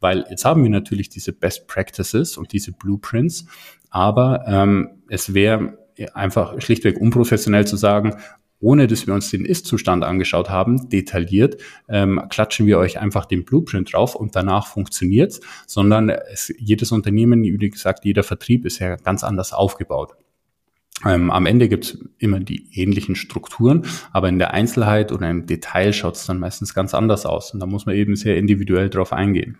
Weil 0.00 0.26
jetzt 0.30 0.44
haben 0.44 0.62
wir 0.62 0.70
natürlich 0.70 1.08
diese 1.08 1.32
Best 1.32 1.66
Practices 1.68 2.36
und 2.36 2.52
diese 2.52 2.72
Blueprints, 2.72 3.46
aber 3.90 4.44
ähm, 4.46 5.02
es 5.08 5.32
wäre 5.32 5.78
einfach 6.14 6.60
schlichtweg 6.60 7.00
unprofessionell 7.00 7.66
zu 7.66 7.76
sagen, 7.76 8.16
ohne 8.62 8.86
dass 8.86 9.06
wir 9.06 9.14
uns 9.14 9.30
den 9.30 9.44
Ist-Zustand 9.44 10.04
angeschaut 10.04 10.48
haben, 10.48 10.88
detailliert, 10.88 11.60
ähm, 11.88 12.22
klatschen 12.30 12.66
wir 12.66 12.78
euch 12.78 12.98
einfach 13.00 13.26
den 13.26 13.44
Blueprint 13.44 13.92
drauf 13.92 14.14
und 14.14 14.36
danach 14.36 14.66
funktioniert's, 14.66 15.40
sondern 15.66 16.08
es, 16.08 16.52
jedes 16.58 16.92
Unternehmen, 16.92 17.42
wie 17.42 17.70
gesagt, 17.70 18.04
jeder 18.04 18.22
Vertrieb 18.22 18.64
ist 18.64 18.78
ja 18.78 18.96
ganz 18.96 19.24
anders 19.24 19.52
aufgebaut. 19.52 20.12
Ähm, 21.04 21.30
am 21.30 21.46
Ende 21.46 21.68
gibt's 21.68 21.98
immer 22.18 22.38
die 22.38 22.68
ähnlichen 22.72 23.16
Strukturen, 23.16 23.86
aber 24.12 24.28
in 24.28 24.38
der 24.38 24.54
Einzelheit 24.54 25.10
oder 25.10 25.28
im 25.28 25.46
Detail 25.46 25.92
schaut's 25.92 26.26
dann 26.26 26.38
meistens 26.38 26.74
ganz 26.74 26.94
anders 26.94 27.26
aus. 27.26 27.52
Und 27.52 27.60
da 27.60 27.66
muss 27.66 27.86
man 27.86 27.96
eben 27.96 28.14
sehr 28.14 28.36
individuell 28.36 28.88
drauf 28.88 29.12
eingehen. 29.12 29.58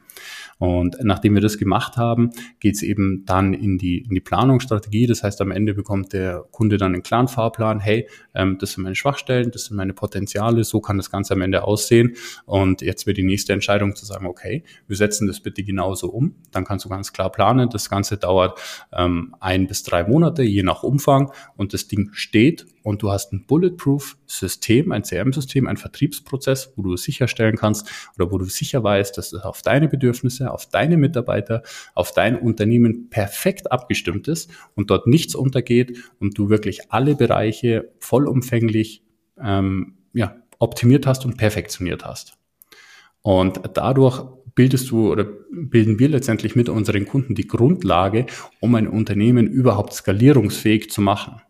Und 0.62 0.98
nachdem 1.02 1.34
wir 1.34 1.40
das 1.40 1.58
gemacht 1.58 1.96
haben, 1.96 2.30
geht 2.60 2.76
es 2.76 2.84
eben 2.84 3.24
dann 3.26 3.52
in 3.52 3.78
die, 3.78 3.98
in 3.98 4.14
die 4.14 4.20
Planungsstrategie. 4.20 5.08
Das 5.08 5.24
heißt, 5.24 5.40
am 5.40 5.50
Ende 5.50 5.74
bekommt 5.74 6.12
der 6.12 6.44
Kunde 6.52 6.76
dann 6.76 6.94
einen 6.94 7.02
klaren 7.02 7.26
Fahrplan. 7.26 7.80
Hey, 7.80 8.08
ähm, 8.32 8.58
das 8.60 8.74
sind 8.74 8.84
meine 8.84 8.94
Schwachstellen, 8.94 9.50
das 9.50 9.64
sind 9.64 9.76
meine 9.76 9.92
Potenziale, 9.92 10.62
so 10.62 10.80
kann 10.80 10.98
das 10.98 11.10
Ganze 11.10 11.34
am 11.34 11.40
Ende 11.40 11.64
aussehen. 11.64 12.14
Und 12.44 12.80
jetzt 12.80 13.08
wird 13.08 13.16
die 13.16 13.24
nächste 13.24 13.52
Entscheidung 13.52 13.96
zu 13.96 14.06
sagen, 14.06 14.24
okay, 14.24 14.62
wir 14.86 14.94
setzen 14.96 15.26
das 15.26 15.40
bitte 15.40 15.64
genauso 15.64 16.08
um. 16.10 16.36
Dann 16.52 16.64
kannst 16.64 16.84
du 16.84 16.88
ganz 16.88 17.12
klar 17.12 17.32
planen. 17.32 17.68
Das 17.68 17.90
Ganze 17.90 18.16
dauert 18.16 18.60
ähm, 18.92 19.34
ein 19.40 19.66
bis 19.66 19.82
drei 19.82 20.04
Monate, 20.04 20.44
je 20.44 20.62
nach 20.62 20.84
Umfang. 20.84 21.32
Und 21.56 21.74
das 21.74 21.88
Ding 21.88 22.10
steht 22.12 22.66
und 22.82 23.02
du 23.02 23.10
hast 23.10 23.32
ein 23.32 23.46
Bulletproof-System, 23.46 24.92
ein 24.92 25.02
CRM-System, 25.02 25.66
ein 25.66 25.76
Vertriebsprozess, 25.76 26.72
wo 26.76 26.82
du 26.82 26.96
sicherstellen 26.96 27.56
kannst 27.56 27.90
oder 28.16 28.30
wo 28.30 28.38
du 28.38 28.44
sicher 28.44 28.82
weißt, 28.82 29.16
dass 29.16 29.32
es 29.32 29.42
auf 29.42 29.62
deine 29.62 29.88
Bedürfnisse, 29.88 30.50
auf 30.50 30.66
deine 30.66 30.96
Mitarbeiter, 30.96 31.62
auf 31.94 32.12
dein 32.12 32.38
Unternehmen 32.38 33.10
perfekt 33.10 33.70
abgestimmt 33.70 34.28
ist 34.28 34.50
und 34.74 34.90
dort 34.90 35.06
nichts 35.06 35.34
untergeht 35.34 35.98
und 36.18 36.38
du 36.38 36.48
wirklich 36.48 36.90
alle 36.92 37.14
Bereiche 37.14 37.90
vollumfänglich 37.98 39.04
ähm, 39.40 39.94
ja, 40.12 40.36
optimiert 40.58 41.06
hast 41.06 41.24
und 41.24 41.36
perfektioniert 41.36 42.04
hast. 42.04 42.38
Und 43.22 43.60
dadurch 43.74 44.24
bildest 44.54 44.90
du 44.90 45.10
oder 45.10 45.24
bilden 45.50 45.98
wir 45.98 46.08
letztendlich 46.08 46.56
mit 46.56 46.68
unseren 46.68 47.06
Kunden 47.06 47.34
die 47.34 47.46
Grundlage, 47.46 48.26
um 48.60 48.74
ein 48.74 48.88
Unternehmen 48.88 49.46
überhaupt 49.46 49.92
skalierungsfähig 49.92 50.90
zu 50.90 51.00
machen. 51.00 51.40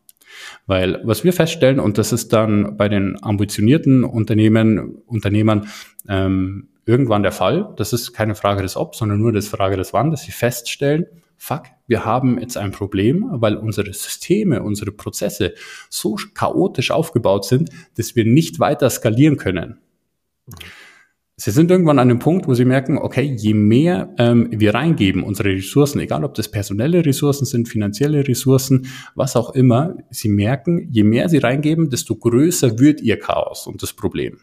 Weil 0.67 1.01
was 1.05 1.25
wir 1.25 1.33
feststellen, 1.33 1.81
und 1.81 1.99
das 1.99 2.13
ist 2.13 2.33
dann 2.33 2.77
bei 2.77 2.89
den 2.89 3.23
ambitionierten 3.23 4.05
Unternehmen, 4.05 4.97
Unternehmern 5.07 5.69
ähm, 6.09 6.69
irgendwann 6.87 7.23
der 7.23 7.33
Fall, 7.33 7.73
das 7.77 7.93
ist 7.93 8.13
keine 8.13 8.35
Frage 8.35 8.63
des 8.63 8.77
Ob, 8.77 8.95
sondern 8.95 9.19
nur 9.19 9.33
das 9.33 9.49
Frage 9.49 9.77
des 9.77 9.93
Wann, 9.93 10.11
dass 10.11 10.23
sie 10.23 10.33
feststellen, 10.33 11.07
fuck, 11.37 11.65
wir 11.89 12.05
haben 12.05 12.39
jetzt 12.39 12.57
ein 12.57 12.71
Problem, 12.71 13.27
weil 13.33 13.57
unsere 13.57 13.93
Systeme, 13.93 14.63
unsere 14.63 14.93
Prozesse 14.93 15.55
so 15.91 16.17
chaotisch 16.35 16.91
aufgebaut 16.91 17.45
sind, 17.45 17.71
dass 17.97 18.15
wir 18.15 18.25
nicht 18.25 18.61
weiter 18.61 18.89
skalieren 18.91 19.37
können. 19.37 19.79
Sie 21.37 21.51
sind 21.51 21.71
irgendwann 21.71 21.99
an 21.99 22.11
einem 22.11 22.19
Punkt, 22.19 22.47
wo 22.47 22.55
Sie 22.55 22.65
merken, 22.65 22.99
okay, 22.99 23.23
je 23.23 23.55
mehr 23.55 24.15
ähm, 24.19 24.49
wir 24.51 24.75
reingeben, 24.75 25.23
unsere 25.23 25.49
Ressourcen, 25.49 25.99
egal 25.99 26.25
ob 26.25 26.35
das 26.35 26.49
personelle 26.49 27.05
Ressourcen 27.05 27.47
sind, 27.47 27.69
finanzielle 27.69 28.27
Ressourcen, 28.29 28.87
was 29.15 29.35
auch 29.35 29.55
immer, 29.55 29.97
Sie 30.11 30.29
merken, 30.29 30.89
je 30.91 31.05
mehr 31.05 31.29
Sie 31.29 31.39
reingeben, 31.39 31.89
desto 31.89 32.17
größer 32.17 32.79
wird 32.79 33.01
Ihr 33.01 33.19
Chaos 33.19 33.67
und 33.67 33.83
das 33.83 33.95
Problem. 33.95 34.39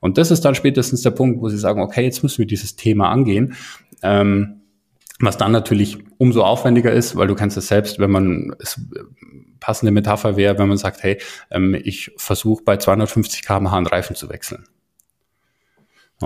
Und 0.00 0.18
das 0.18 0.30
ist 0.30 0.40
dann 0.44 0.54
spätestens 0.54 1.02
der 1.02 1.10
Punkt, 1.10 1.40
wo 1.40 1.48
Sie 1.48 1.58
sagen, 1.58 1.82
okay, 1.82 2.02
jetzt 2.02 2.22
müssen 2.22 2.38
wir 2.38 2.46
dieses 2.46 2.76
Thema 2.76 3.10
angehen. 3.10 3.54
Ähm, 4.02 4.62
was 5.20 5.36
dann 5.36 5.52
natürlich 5.52 5.98
umso 6.18 6.42
aufwendiger 6.42 6.92
ist, 6.92 7.14
weil 7.14 7.28
du 7.28 7.36
kennst 7.36 7.56
es 7.56 7.68
selbst, 7.68 8.00
wenn 8.00 8.10
man 8.10 8.56
es 8.58 8.80
passende 9.60 9.92
Metapher 9.92 10.36
wäre, 10.36 10.58
wenn 10.58 10.68
man 10.68 10.78
sagt, 10.78 11.02
hey, 11.04 11.18
ähm, 11.50 11.78
ich 11.80 12.10
versuche 12.16 12.64
bei 12.64 12.76
250 12.76 13.44
km/h 13.44 13.76
einen 13.76 13.86
Reifen 13.86 14.16
zu 14.16 14.28
wechseln. 14.28 14.64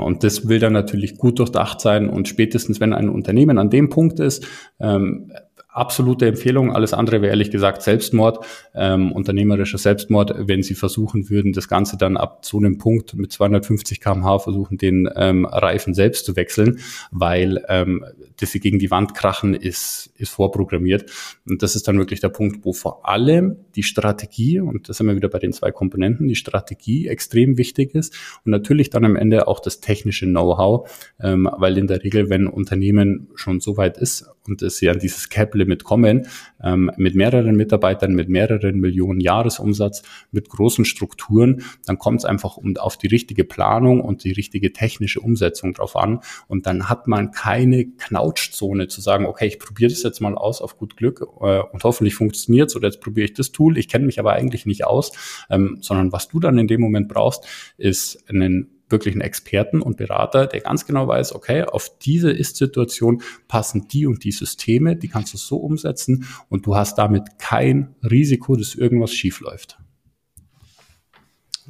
Und 0.02 0.24
das 0.24 0.48
will 0.48 0.58
dann 0.58 0.72
natürlich 0.72 1.16
gut 1.16 1.38
durchdacht 1.38 1.80
sein. 1.80 2.08
Und 2.08 2.28
spätestens, 2.28 2.80
wenn 2.80 2.92
ein 2.92 3.08
Unternehmen 3.08 3.58
an 3.58 3.70
dem 3.70 3.88
Punkt 3.88 4.20
ist, 4.20 4.46
ähm, 4.80 5.32
absolute 5.76 6.26
Empfehlung. 6.26 6.72
Alles 6.74 6.92
andere 6.92 7.22
wäre 7.22 7.30
ehrlich 7.30 7.50
gesagt 7.50 7.82
Selbstmord, 7.82 8.44
ähm, 8.74 9.12
unternehmerischer 9.12 9.78
Selbstmord, 9.78 10.34
wenn 10.36 10.62
sie 10.62 10.74
versuchen 10.74 11.30
würden, 11.30 11.52
das 11.52 11.68
Ganze 11.68 11.96
dann 11.96 12.16
ab 12.16 12.44
so 12.44 12.58
einem 12.58 12.78
Punkt 12.78 13.14
mit 13.14 13.32
250 13.32 14.00
kmh 14.00 14.38
versuchen, 14.38 14.78
den 14.78 15.08
ähm, 15.14 15.44
Reifen 15.44 15.94
selbst 15.94 16.26
zu 16.26 16.36
wechseln, 16.36 16.80
weil 17.10 17.64
ähm, 17.68 18.04
dass 18.38 18.52
sie 18.52 18.60
gegen 18.60 18.78
die 18.78 18.90
Wand 18.90 19.14
krachen, 19.14 19.54
ist, 19.54 20.12
ist 20.16 20.30
vorprogrammiert. 20.30 21.10
Und 21.48 21.62
das 21.62 21.76
ist 21.76 21.88
dann 21.88 21.98
wirklich 21.98 22.20
der 22.20 22.28
Punkt, 22.28 22.64
wo 22.64 22.72
vor 22.72 23.08
allem 23.08 23.56
die 23.74 23.82
Strategie, 23.82 24.60
und 24.60 24.88
da 24.88 24.92
sind 24.92 25.06
wir 25.06 25.16
wieder 25.16 25.28
bei 25.28 25.38
den 25.38 25.52
zwei 25.52 25.70
Komponenten, 25.70 26.28
die 26.28 26.36
Strategie 26.36 27.08
extrem 27.08 27.58
wichtig 27.58 27.94
ist 27.94 28.14
und 28.44 28.50
natürlich 28.50 28.90
dann 28.90 29.04
am 29.04 29.16
Ende 29.16 29.48
auch 29.48 29.60
das 29.60 29.80
technische 29.80 30.26
Know-how, 30.26 30.88
ähm, 31.20 31.48
weil 31.56 31.78
in 31.78 31.86
der 31.86 32.02
Regel, 32.02 32.30
wenn 32.30 32.46
Unternehmen 32.46 33.28
schon 33.34 33.60
so 33.60 33.76
weit 33.76 33.98
ist 33.98 34.26
und 34.48 34.62
dass 34.62 34.76
sie 34.76 34.88
an 34.88 34.98
dieses 34.98 35.28
Cap-Limit 35.66 35.84
kommen, 35.84 36.26
ähm, 36.62 36.90
mit 36.96 37.14
mehreren 37.14 37.56
Mitarbeitern, 37.56 38.14
mit 38.14 38.28
mehreren 38.28 38.78
Millionen 38.78 39.20
Jahresumsatz, 39.20 40.02
mit 40.30 40.48
großen 40.48 40.84
Strukturen, 40.84 41.62
dann 41.86 41.98
kommt 41.98 42.20
es 42.20 42.24
einfach 42.24 42.56
um, 42.56 42.76
auf 42.76 42.96
die 42.96 43.08
richtige 43.08 43.44
Planung 43.44 44.00
und 44.00 44.24
die 44.24 44.32
richtige 44.32 44.72
technische 44.72 45.20
Umsetzung 45.20 45.74
drauf 45.74 45.96
an. 45.96 46.20
Und 46.48 46.66
dann 46.66 46.88
hat 46.88 47.08
man 47.08 47.32
keine 47.32 47.86
Knautschzone 47.86 48.88
zu 48.88 49.00
sagen, 49.00 49.26
okay, 49.26 49.46
ich 49.46 49.58
probiere 49.58 49.90
das 49.90 50.02
jetzt 50.02 50.20
mal 50.20 50.34
aus 50.34 50.62
auf 50.62 50.78
gut 50.78 50.96
Glück 50.96 51.22
äh, 51.40 51.60
und 51.60 51.84
hoffentlich 51.84 52.14
funktioniert 52.14 52.74
oder 52.76 52.88
jetzt 52.88 53.00
probiere 53.00 53.26
ich 53.26 53.34
das 53.34 53.52
Tool. 53.52 53.78
Ich 53.78 53.88
kenne 53.88 54.06
mich 54.06 54.18
aber 54.18 54.32
eigentlich 54.32 54.66
nicht 54.66 54.84
aus, 54.84 55.12
ähm, 55.50 55.78
sondern 55.80 56.12
was 56.12 56.28
du 56.28 56.40
dann 56.40 56.58
in 56.58 56.68
dem 56.68 56.80
Moment 56.80 57.08
brauchst, 57.08 57.46
ist 57.76 58.28
einen 58.28 58.75
wirklich 58.88 59.16
Experten 59.16 59.82
und 59.82 59.96
Berater, 59.96 60.46
der 60.46 60.60
ganz 60.60 60.86
genau 60.86 61.08
weiß, 61.08 61.34
okay, 61.34 61.62
auf 61.64 61.98
diese 61.98 62.30
Ist-Situation 62.30 63.22
passen 63.48 63.88
die 63.88 64.06
und 64.06 64.24
die 64.24 64.32
Systeme, 64.32 64.96
die 64.96 65.08
kannst 65.08 65.34
du 65.34 65.38
so 65.38 65.56
umsetzen 65.56 66.26
und 66.48 66.66
du 66.66 66.76
hast 66.76 66.96
damit 66.98 67.38
kein 67.38 67.94
Risiko, 68.02 68.56
dass 68.56 68.74
irgendwas 68.74 69.12
schief. 69.12 69.42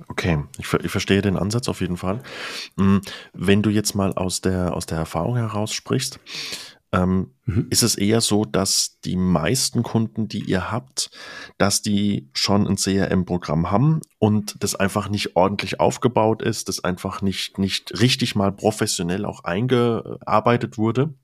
Okay, 0.08 0.44
ich, 0.58 0.72
ich, 0.72 0.90
verstehe 0.90 1.22
den 1.22 1.36
Ansatz 1.36 1.68
auf 1.68 1.80
jeden 1.80 1.96
Fall. 1.96 2.22
Hm, 2.76 3.00
wenn 3.32 3.62
du 3.62 3.70
jetzt 3.70 3.94
mal 3.94 4.12
aus 4.12 4.40
der, 4.42 4.74
aus 4.74 4.86
der 4.86 4.98
Erfahrung 4.98 5.36
heraus 5.36 5.72
sprichst, 5.72 6.20
ähm, 6.96 7.34
mhm. 7.44 7.66
ist 7.70 7.82
es 7.82 7.96
eher 7.96 8.20
so, 8.20 8.44
dass 8.44 8.98
die 9.04 9.16
meisten 9.16 9.82
Kunden, 9.82 10.28
die 10.28 10.40
ihr 10.40 10.70
habt, 10.72 11.10
dass 11.58 11.82
die 11.82 12.30
schon 12.32 12.66
ein 12.66 12.76
CRM-Programm 12.76 13.70
haben 13.70 14.00
und 14.18 14.56
das 14.62 14.74
einfach 14.74 15.08
nicht 15.08 15.36
ordentlich 15.36 15.78
aufgebaut 15.78 16.42
ist, 16.42 16.68
das 16.68 16.82
einfach 16.82 17.22
nicht, 17.22 17.58
nicht 17.58 18.00
richtig 18.00 18.34
mal 18.34 18.52
professionell 18.52 19.24
auch 19.24 19.44
eingearbeitet 19.44 20.78
wurde? 20.78 21.14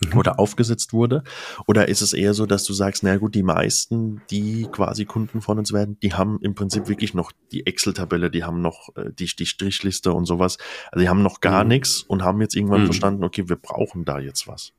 mhm. 0.00 0.18
oder 0.18 0.38
aufgesetzt 0.38 0.92
wurde? 0.92 1.22
Oder 1.66 1.88
ist 1.88 2.02
es 2.02 2.12
eher 2.12 2.34
so, 2.34 2.46
dass 2.46 2.64
du 2.64 2.72
sagst, 2.72 3.02
na 3.02 3.16
gut, 3.16 3.34
die 3.34 3.42
meisten, 3.42 4.22
die 4.30 4.68
quasi 4.70 5.04
Kunden 5.04 5.40
von 5.40 5.58
uns 5.58 5.72
werden, 5.72 5.98
die 6.02 6.14
haben 6.14 6.38
im 6.42 6.54
Prinzip 6.54 6.88
wirklich 6.88 7.14
noch 7.14 7.32
die 7.52 7.66
Excel-Tabelle, 7.66 8.30
die 8.30 8.44
haben 8.44 8.60
noch 8.60 8.94
äh, 8.96 9.10
die, 9.12 9.26
die 9.26 9.46
Strichliste 9.46 10.12
und 10.12 10.26
sowas. 10.26 10.58
Also 10.92 11.02
die 11.02 11.08
haben 11.08 11.22
noch 11.22 11.40
gar 11.40 11.64
mhm. 11.64 11.68
nichts 11.68 12.02
und 12.02 12.22
haben 12.22 12.40
jetzt 12.40 12.54
irgendwann 12.54 12.82
mhm. 12.82 12.86
verstanden, 12.86 13.24
okay, 13.24 13.48
wir 13.48 13.56
brauchen 13.56 14.04
da 14.04 14.18
jetzt 14.18 14.46
was. 14.46 14.72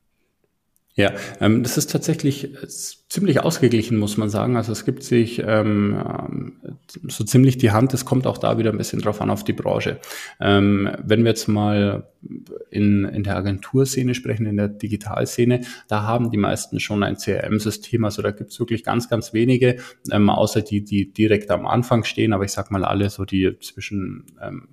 Ja, 0.98 1.12
ähm, 1.40 1.62
das 1.62 1.78
ist 1.78 1.92
tatsächlich 1.92 2.52
äh, 2.60 2.66
ziemlich 2.66 3.38
ausgeglichen, 3.40 3.98
muss 3.98 4.16
man 4.16 4.30
sagen. 4.30 4.56
Also 4.56 4.72
es 4.72 4.84
gibt 4.84 5.04
sich 5.04 5.40
ähm, 5.46 5.96
ähm, 5.96 6.56
so 7.06 7.22
ziemlich 7.22 7.56
die 7.56 7.70
Hand. 7.70 7.94
Es 7.94 8.04
kommt 8.04 8.26
auch 8.26 8.36
da 8.36 8.58
wieder 8.58 8.72
ein 8.72 8.78
bisschen 8.78 9.00
drauf 9.00 9.20
an 9.20 9.30
auf 9.30 9.44
die 9.44 9.52
Branche. 9.52 10.00
Ähm, 10.40 10.90
wenn 11.00 11.22
wir 11.22 11.30
jetzt 11.30 11.46
mal 11.46 12.10
in, 12.70 13.04
in 13.04 13.22
der 13.22 13.36
Agenturszene 13.36 14.12
sprechen, 14.16 14.46
in 14.46 14.56
der 14.56 14.66
Digitalszene, 14.66 15.60
da 15.86 16.02
haben 16.02 16.32
die 16.32 16.36
meisten 16.36 16.80
schon 16.80 17.04
ein 17.04 17.16
CRM-System. 17.16 18.04
Also 18.04 18.20
da 18.20 18.32
gibt 18.32 18.50
es 18.50 18.58
wirklich 18.58 18.82
ganz, 18.82 19.08
ganz 19.08 19.32
wenige, 19.32 19.76
ähm, 20.10 20.30
außer 20.30 20.62
die, 20.62 20.82
die 20.82 21.12
direkt 21.12 21.52
am 21.52 21.64
Anfang 21.64 22.02
stehen. 22.02 22.32
Aber 22.32 22.44
ich 22.44 22.50
sag 22.50 22.72
mal 22.72 22.84
alle 22.84 23.08
so, 23.08 23.24
die 23.24 23.56
zwischen 23.60 24.26
ähm, 24.42 24.66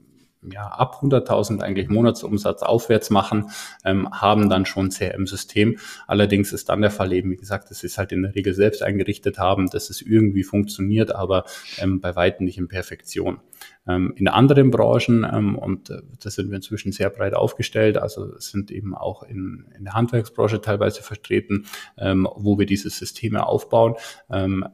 ja, 0.51 0.67
ab 0.67 1.01
100.000 1.01 1.61
eigentlich 1.61 1.89
Monatsumsatz 1.89 2.63
aufwärts 2.63 3.09
machen, 3.09 3.49
ähm, 3.83 4.09
haben 4.11 4.49
dann 4.49 4.65
schon 4.65 4.89
CRM-System. 4.89 5.77
Allerdings 6.07 6.53
ist 6.53 6.69
dann 6.69 6.81
der 6.81 6.91
Fall 6.91 7.13
eben, 7.13 7.31
wie 7.31 7.37
gesagt, 7.37 7.69
dass 7.69 7.79
sie 7.79 7.87
es 7.87 7.97
halt 7.97 8.11
in 8.11 8.23
der 8.23 8.35
Regel 8.35 8.53
selbst 8.53 8.83
eingerichtet 8.83 9.37
haben, 9.37 9.69
dass 9.69 9.89
es 9.89 10.01
irgendwie 10.01 10.43
funktioniert, 10.43 11.13
aber 11.13 11.45
ähm, 11.77 12.01
bei 12.01 12.15
weitem 12.15 12.45
nicht 12.45 12.57
in 12.57 12.67
Perfektion. 12.67 13.39
Ähm, 13.87 14.13
in 14.15 14.27
anderen 14.27 14.71
Branchen, 14.71 15.25
ähm, 15.31 15.57
und 15.57 15.89
äh, 15.89 16.01
da 16.21 16.29
sind 16.29 16.49
wir 16.49 16.55
inzwischen 16.55 16.91
sehr 16.91 17.09
breit 17.09 17.35
aufgestellt, 17.35 17.97
also 17.97 18.37
sind 18.39 18.71
eben 18.71 18.95
auch 18.95 19.23
in, 19.23 19.65
in 19.77 19.83
der 19.83 19.93
Handwerksbranche 19.93 20.61
teilweise 20.61 21.03
vertreten, 21.03 21.65
ähm, 21.97 22.27
wo 22.35 22.57
wir 22.57 22.65
diese 22.65 22.89
Systeme 22.89 23.45
aufbauen. 23.45 23.95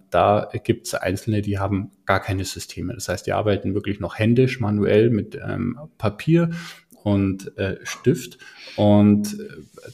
da 0.10 0.50
gibt 0.64 0.88
es 0.88 0.94
Einzelne, 0.94 1.42
die 1.42 1.60
haben 1.60 1.92
gar 2.06 2.20
keine 2.20 2.46
Systeme. 2.46 2.94
Das 2.94 3.10
heißt, 3.10 3.28
die 3.28 3.34
arbeiten 3.34 3.74
wirklich 3.74 4.00
noch 4.00 4.18
händisch, 4.18 4.60
manuell 4.60 5.10
mit 5.10 5.38
Papier 5.98 6.50
und 7.04 7.58
äh, 7.58 7.78
Stift. 7.84 8.38
Und 8.78 9.40
äh, 9.40 9.48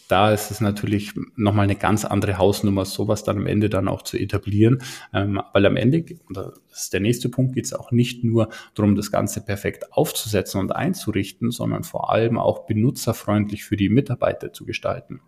da 0.08 0.32
ist 0.32 0.52
es 0.52 0.62
natürlich 0.62 1.14
nochmal 1.36 1.64
eine 1.64 1.76
ganz 1.76 2.06
andere 2.06 2.38
Hausnummer, 2.38 2.86
sowas 2.86 3.24
dann 3.24 3.38
am 3.38 3.48
Ende 3.48 3.70
dann 3.70 3.88
auch 3.88 4.02
zu 4.02 4.18
etablieren. 4.18 4.82
Ähm, 5.14 5.42
weil 5.54 5.66
am 5.66 5.76
Ende, 5.76 6.06
und 6.28 6.38
das 6.38 6.84
ist 6.84 6.94
der 6.94 7.00
nächste 7.00 7.30
Punkt, 7.30 7.56
geht 7.56 7.66
es 7.66 7.74
auch 7.74 7.92
nicht 7.92 8.24
nur 8.24 8.50
darum, 8.76 8.96
das 8.96 9.12
Ganze 9.12 9.42
perfekt 9.42 9.94
aufzusetzen 9.94 10.60
und 10.60 10.76
einzurichten, 10.76 11.52
sondern 11.52 11.84
vor 11.84 12.12
allem 12.12 12.38
auch 12.38 12.66
benutzerfreundlich 12.68 13.64
für 13.64 13.78
die 13.78 13.90
Mitarbeiter 13.90 14.54
zu 14.54 14.66
gestalten. 14.66 15.22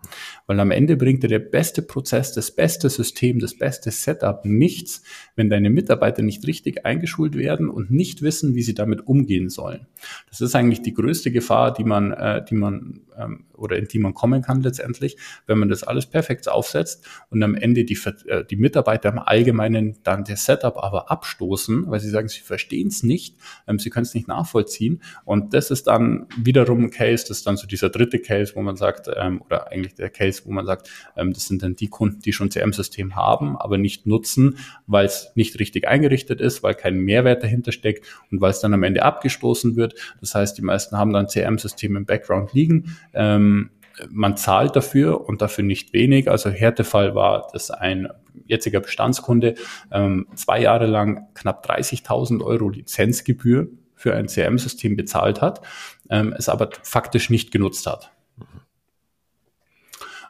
Weil 0.46 0.60
am 0.60 0.72
Ende 0.72 0.98
bringt 0.98 1.24
dir 1.24 1.28
der 1.28 1.40
beste 1.40 1.82
Prozess, 1.82 2.34
das 2.34 2.52
beste 2.52 2.90
System, 2.90 3.40
das 3.40 3.58
beste 3.58 3.92
Setup 3.92 4.46
nichts, 4.46 5.04
wenn 5.36 5.50
deine 5.50 5.70
Mitarbeiter 5.70 6.22
nicht 6.22 6.46
richtig 6.46 6.86
eingeschult 6.86 7.36
werden 7.36 7.70
und 7.70 7.92
nicht 7.92 8.22
wissen, 8.22 8.56
wie 8.56 8.64
sie 8.64 8.74
damit 8.74 9.08
umgehen 9.08 9.50
sollen. 9.50 9.88
Das 10.30 10.42
ist 10.42 10.56
eigentlich 10.56 10.82
die 10.82 10.94
größte 10.94 11.32
Gefahr, 11.32 11.69
die 11.72 11.84
man, 11.84 12.12
äh, 12.12 12.44
die 12.44 12.56
man 12.56 13.02
ähm, 13.20 13.46
oder 13.54 13.78
in 13.78 13.86
die 13.86 14.00
man 14.00 14.14
kommen 14.14 14.42
kann 14.42 14.62
letztendlich, 14.62 15.18
wenn 15.46 15.60
man 15.60 15.70
das 15.70 15.84
alles 15.84 16.06
perfekt 16.06 16.50
aufsetzt 16.50 17.06
und 17.30 17.44
am 17.44 17.56
Ende 17.56 17.84
die, 17.84 17.98
äh, 18.28 18.46
die 18.46 18.56
Mitarbeiter 18.56 19.10
im 19.10 19.20
Allgemeinen 19.20 19.98
dann 20.04 20.24
der 20.24 20.38
Setup 20.38 20.78
aber 20.78 21.12
abstoßen, 21.12 21.86
weil 21.88 22.00
sie 22.00 22.10
sagen, 22.10 22.30
sie 22.30 22.40
verstehen 22.40 22.88
es 22.88 23.04
nicht, 23.04 23.36
ähm, 23.68 23.80
sie 23.80 23.90
können 23.90 24.06
es 24.06 24.14
nicht 24.14 24.28
nachvollziehen 24.28 25.02
und 25.26 25.54
das 25.54 25.72
ist 25.72 25.88
dann 25.88 26.28
wiederum 26.38 26.86
ein 26.86 26.92
Case, 26.92 27.26
das 27.28 27.40
ist 27.40 27.48
dann 27.48 27.58
so 27.58 27.68
dieser 27.68 27.90
dritte 27.90 28.20
Case, 28.20 28.54
wo 28.56 28.62
man 28.62 28.76
sagt, 28.76 29.10
ähm, 29.16 29.42
oder 29.42 29.72
eigentlich 29.72 29.96
der 29.96 30.10
Case, 30.10 30.44
wo 30.46 30.52
man 30.52 30.66
sagt, 30.66 30.90
ähm, 31.18 31.34
das 31.34 31.48
sind 31.48 31.62
dann 31.62 31.76
die 31.76 31.88
Kunden, 31.88 32.22
die 32.22 32.34
schon 32.34 32.52
CM-System 32.52 33.16
haben, 33.16 33.58
aber 33.58 33.78
nicht 33.78 34.06
nutzen, 34.06 34.58
weil 34.88 35.06
es 35.06 35.32
nicht 35.36 35.60
richtig 35.60 35.88
eingerichtet 35.88 36.42
ist, 36.42 36.64
weil 36.64 36.76
kein 36.76 37.00
Mehrwert 37.00 37.44
dahinter 37.44 37.72
steckt 37.72 38.06
und 38.32 38.40
weil 38.42 38.52
es 38.52 38.60
dann 38.60 38.74
am 38.74 38.84
Ende 38.84 39.04
abgestoßen 39.04 39.76
wird. 39.76 39.96
Das 40.22 40.36
heißt, 40.36 40.58
die 40.58 40.62
meisten 40.62 40.98
haben 40.98 41.12
dann 41.12 41.28
CM-System 41.60 41.96
im 41.96 42.06
Background 42.06 42.54
liegen, 42.54 42.98
ähm, 43.14 43.72
man 44.10 44.38
zahlt 44.38 44.76
dafür 44.76 45.28
und 45.28 45.42
dafür 45.42 45.64
nicht 45.64 45.92
wenig. 45.94 46.32
Also 46.32 46.50
Härtefall 46.50 47.16
war, 47.16 47.50
dass 47.52 47.70
ein 47.70 48.08
jetziger 48.46 48.80
Bestandskunde 48.80 49.56
ähm, 49.92 50.28
zwei 50.36 50.62
Jahre 50.62 50.86
lang 50.86 51.28
knapp 51.34 51.70
30.000 51.70 52.42
Euro 52.42 52.70
Lizenzgebühr 52.70 53.68
für 53.96 54.16
ein 54.16 54.28
CRM-System 54.28 54.96
bezahlt 54.96 55.42
hat, 55.42 55.62
ähm, 56.10 56.34
es 56.38 56.48
aber 56.48 56.70
faktisch 56.84 57.30
nicht 57.30 57.52
genutzt 57.52 57.86
hat. 57.86 58.12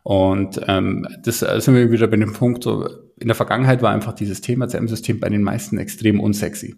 Und 0.02 0.60
ähm, 0.68 1.08
das 1.22 1.40
sind 1.40 1.76
wir 1.76 1.92
wieder 1.92 2.08
bei 2.08 2.18
dem 2.18 2.34
Punkt, 2.34 2.64
so 2.64 2.90
in 3.20 3.28
der 3.28 3.36
Vergangenheit 3.36 3.82
war 3.82 3.92
einfach 3.92 4.14
dieses 4.14 4.42
Thema 4.42 4.68
CM-System 4.68 5.20
bei 5.20 5.30
den 5.30 5.44
meisten 5.44 5.78
extrem 5.78 6.20
unsexy, 6.20 6.76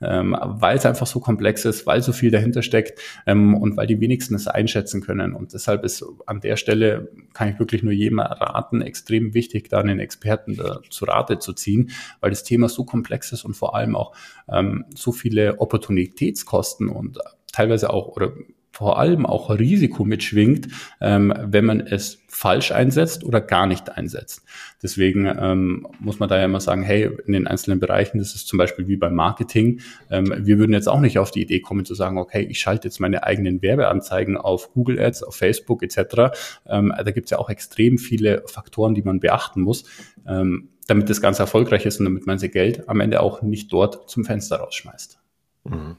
ähm, 0.00 0.36
weil 0.40 0.76
es 0.76 0.86
einfach 0.86 1.06
so 1.06 1.20
komplex 1.20 1.64
ist, 1.64 1.86
weil 1.86 2.02
so 2.02 2.12
viel 2.12 2.30
dahinter 2.30 2.62
steckt 2.62 3.00
ähm, 3.26 3.54
und 3.54 3.76
weil 3.76 3.86
die 3.86 4.00
wenigsten 4.00 4.34
es 4.34 4.48
einschätzen 4.48 5.02
können. 5.02 5.34
Und 5.34 5.52
deshalb 5.54 5.84
ist 5.84 6.04
an 6.26 6.40
der 6.40 6.56
Stelle, 6.56 7.10
kann 7.32 7.48
ich 7.48 7.58
wirklich 7.58 7.82
nur 7.82 7.92
jedem 7.92 8.18
raten, 8.18 8.82
extrem 8.82 9.34
wichtig, 9.34 9.68
da 9.68 9.80
einen 9.80 10.00
Experten 10.00 10.56
da 10.56 10.80
zu 10.90 11.04
Rate 11.04 11.38
zu 11.38 11.52
ziehen, 11.52 11.90
weil 12.20 12.30
das 12.30 12.44
Thema 12.44 12.68
so 12.68 12.84
komplex 12.84 13.32
ist 13.32 13.44
und 13.44 13.54
vor 13.54 13.76
allem 13.76 13.94
auch 13.94 14.14
ähm, 14.48 14.84
so 14.94 15.12
viele 15.12 15.60
Opportunitätskosten 15.60 16.88
und 16.88 17.18
teilweise 17.52 17.90
auch 17.90 18.08
oder 18.08 18.32
vor 18.74 18.98
allem 18.98 19.24
auch 19.24 19.50
Risiko 19.50 20.04
mitschwingt, 20.04 20.66
ähm, 21.00 21.32
wenn 21.40 21.64
man 21.64 21.78
es 21.78 22.18
falsch 22.26 22.72
einsetzt 22.72 23.22
oder 23.22 23.40
gar 23.40 23.68
nicht 23.68 23.96
einsetzt. 23.96 24.42
Deswegen 24.82 25.26
ähm, 25.26 25.86
muss 26.00 26.18
man 26.18 26.28
da 26.28 26.38
ja 26.38 26.46
immer 26.46 26.58
sagen, 26.58 26.82
hey, 26.82 27.08
in 27.24 27.34
den 27.34 27.46
einzelnen 27.46 27.78
Bereichen, 27.78 28.18
das 28.18 28.34
ist 28.34 28.48
zum 28.48 28.56
Beispiel 28.56 28.88
wie 28.88 28.96
beim 28.96 29.14
Marketing, 29.14 29.80
ähm, 30.10 30.34
wir 30.38 30.58
würden 30.58 30.72
jetzt 30.72 30.88
auch 30.88 30.98
nicht 30.98 31.20
auf 31.20 31.30
die 31.30 31.42
Idee 31.42 31.60
kommen 31.60 31.84
zu 31.84 31.94
sagen, 31.94 32.18
okay, 32.18 32.42
ich 32.42 32.58
schalte 32.58 32.88
jetzt 32.88 32.98
meine 32.98 33.22
eigenen 33.22 33.62
Werbeanzeigen 33.62 34.36
auf 34.36 34.72
Google 34.72 35.00
Ads, 35.00 35.22
auf 35.22 35.36
Facebook 35.36 35.84
etc. 35.84 36.36
Ähm, 36.66 36.92
da 36.96 37.12
gibt 37.12 37.26
es 37.26 37.30
ja 37.30 37.38
auch 37.38 37.50
extrem 37.50 37.96
viele 37.96 38.42
Faktoren, 38.46 38.96
die 38.96 39.02
man 39.02 39.20
beachten 39.20 39.60
muss, 39.60 39.84
ähm, 40.26 40.70
damit 40.88 41.08
das 41.08 41.20
Ganze 41.20 41.42
erfolgreich 41.42 41.86
ist 41.86 42.00
und 42.00 42.06
damit 42.06 42.26
man 42.26 42.40
sein 42.40 42.50
Geld 42.50 42.88
am 42.88 42.98
Ende 42.98 43.20
auch 43.20 43.40
nicht 43.42 43.72
dort 43.72 44.10
zum 44.10 44.24
Fenster 44.24 44.56
rausschmeißt. 44.56 45.20
Mhm. 45.62 45.96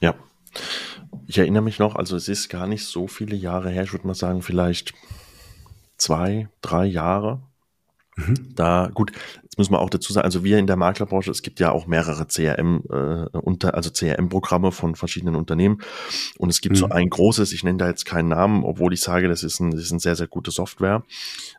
Ja. 0.00 0.14
Ich 1.26 1.38
erinnere 1.38 1.62
mich 1.62 1.78
noch, 1.78 1.96
also 1.96 2.16
es 2.16 2.28
ist 2.28 2.48
gar 2.48 2.66
nicht 2.66 2.84
so 2.84 3.06
viele 3.06 3.36
Jahre 3.36 3.70
her, 3.70 3.84
ich 3.84 3.92
würde 3.92 4.06
mal 4.06 4.14
sagen, 4.14 4.42
vielleicht 4.42 4.94
zwei, 5.96 6.48
drei 6.60 6.86
Jahre. 6.86 7.40
Mhm. 8.26 8.54
Da, 8.54 8.90
gut, 8.92 9.12
jetzt 9.42 9.58
muss 9.58 9.70
man 9.70 9.80
auch 9.80 9.90
dazu 9.90 10.12
sagen, 10.12 10.24
also 10.24 10.44
wir 10.44 10.58
in 10.58 10.66
der 10.66 10.76
Maklerbranche, 10.76 11.30
es 11.30 11.42
gibt 11.42 11.60
ja 11.60 11.72
auch 11.72 11.86
mehrere 11.86 12.26
CRM, 12.26 12.82
äh, 12.90 13.38
unter, 13.38 13.74
also 13.74 13.90
CRM-Programme 13.90 14.72
von 14.72 14.94
verschiedenen 14.94 15.34
Unternehmen. 15.34 15.78
Und 16.38 16.50
es 16.50 16.60
gibt 16.60 16.76
mhm. 16.76 16.78
so 16.78 16.88
ein 16.88 17.08
großes, 17.08 17.52
ich 17.52 17.64
nenne 17.64 17.78
da 17.78 17.88
jetzt 17.88 18.04
keinen 18.04 18.28
Namen, 18.28 18.64
obwohl 18.64 18.92
ich 18.92 19.00
sage, 19.00 19.28
das 19.28 19.42
ist 19.42 19.60
ein, 19.60 19.70
das 19.70 19.82
ist 19.82 19.92
ein 19.92 19.98
sehr, 19.98 20.16
sehr 20.16 20.28
gute 20.28 20.50
Software. 20.50 21.02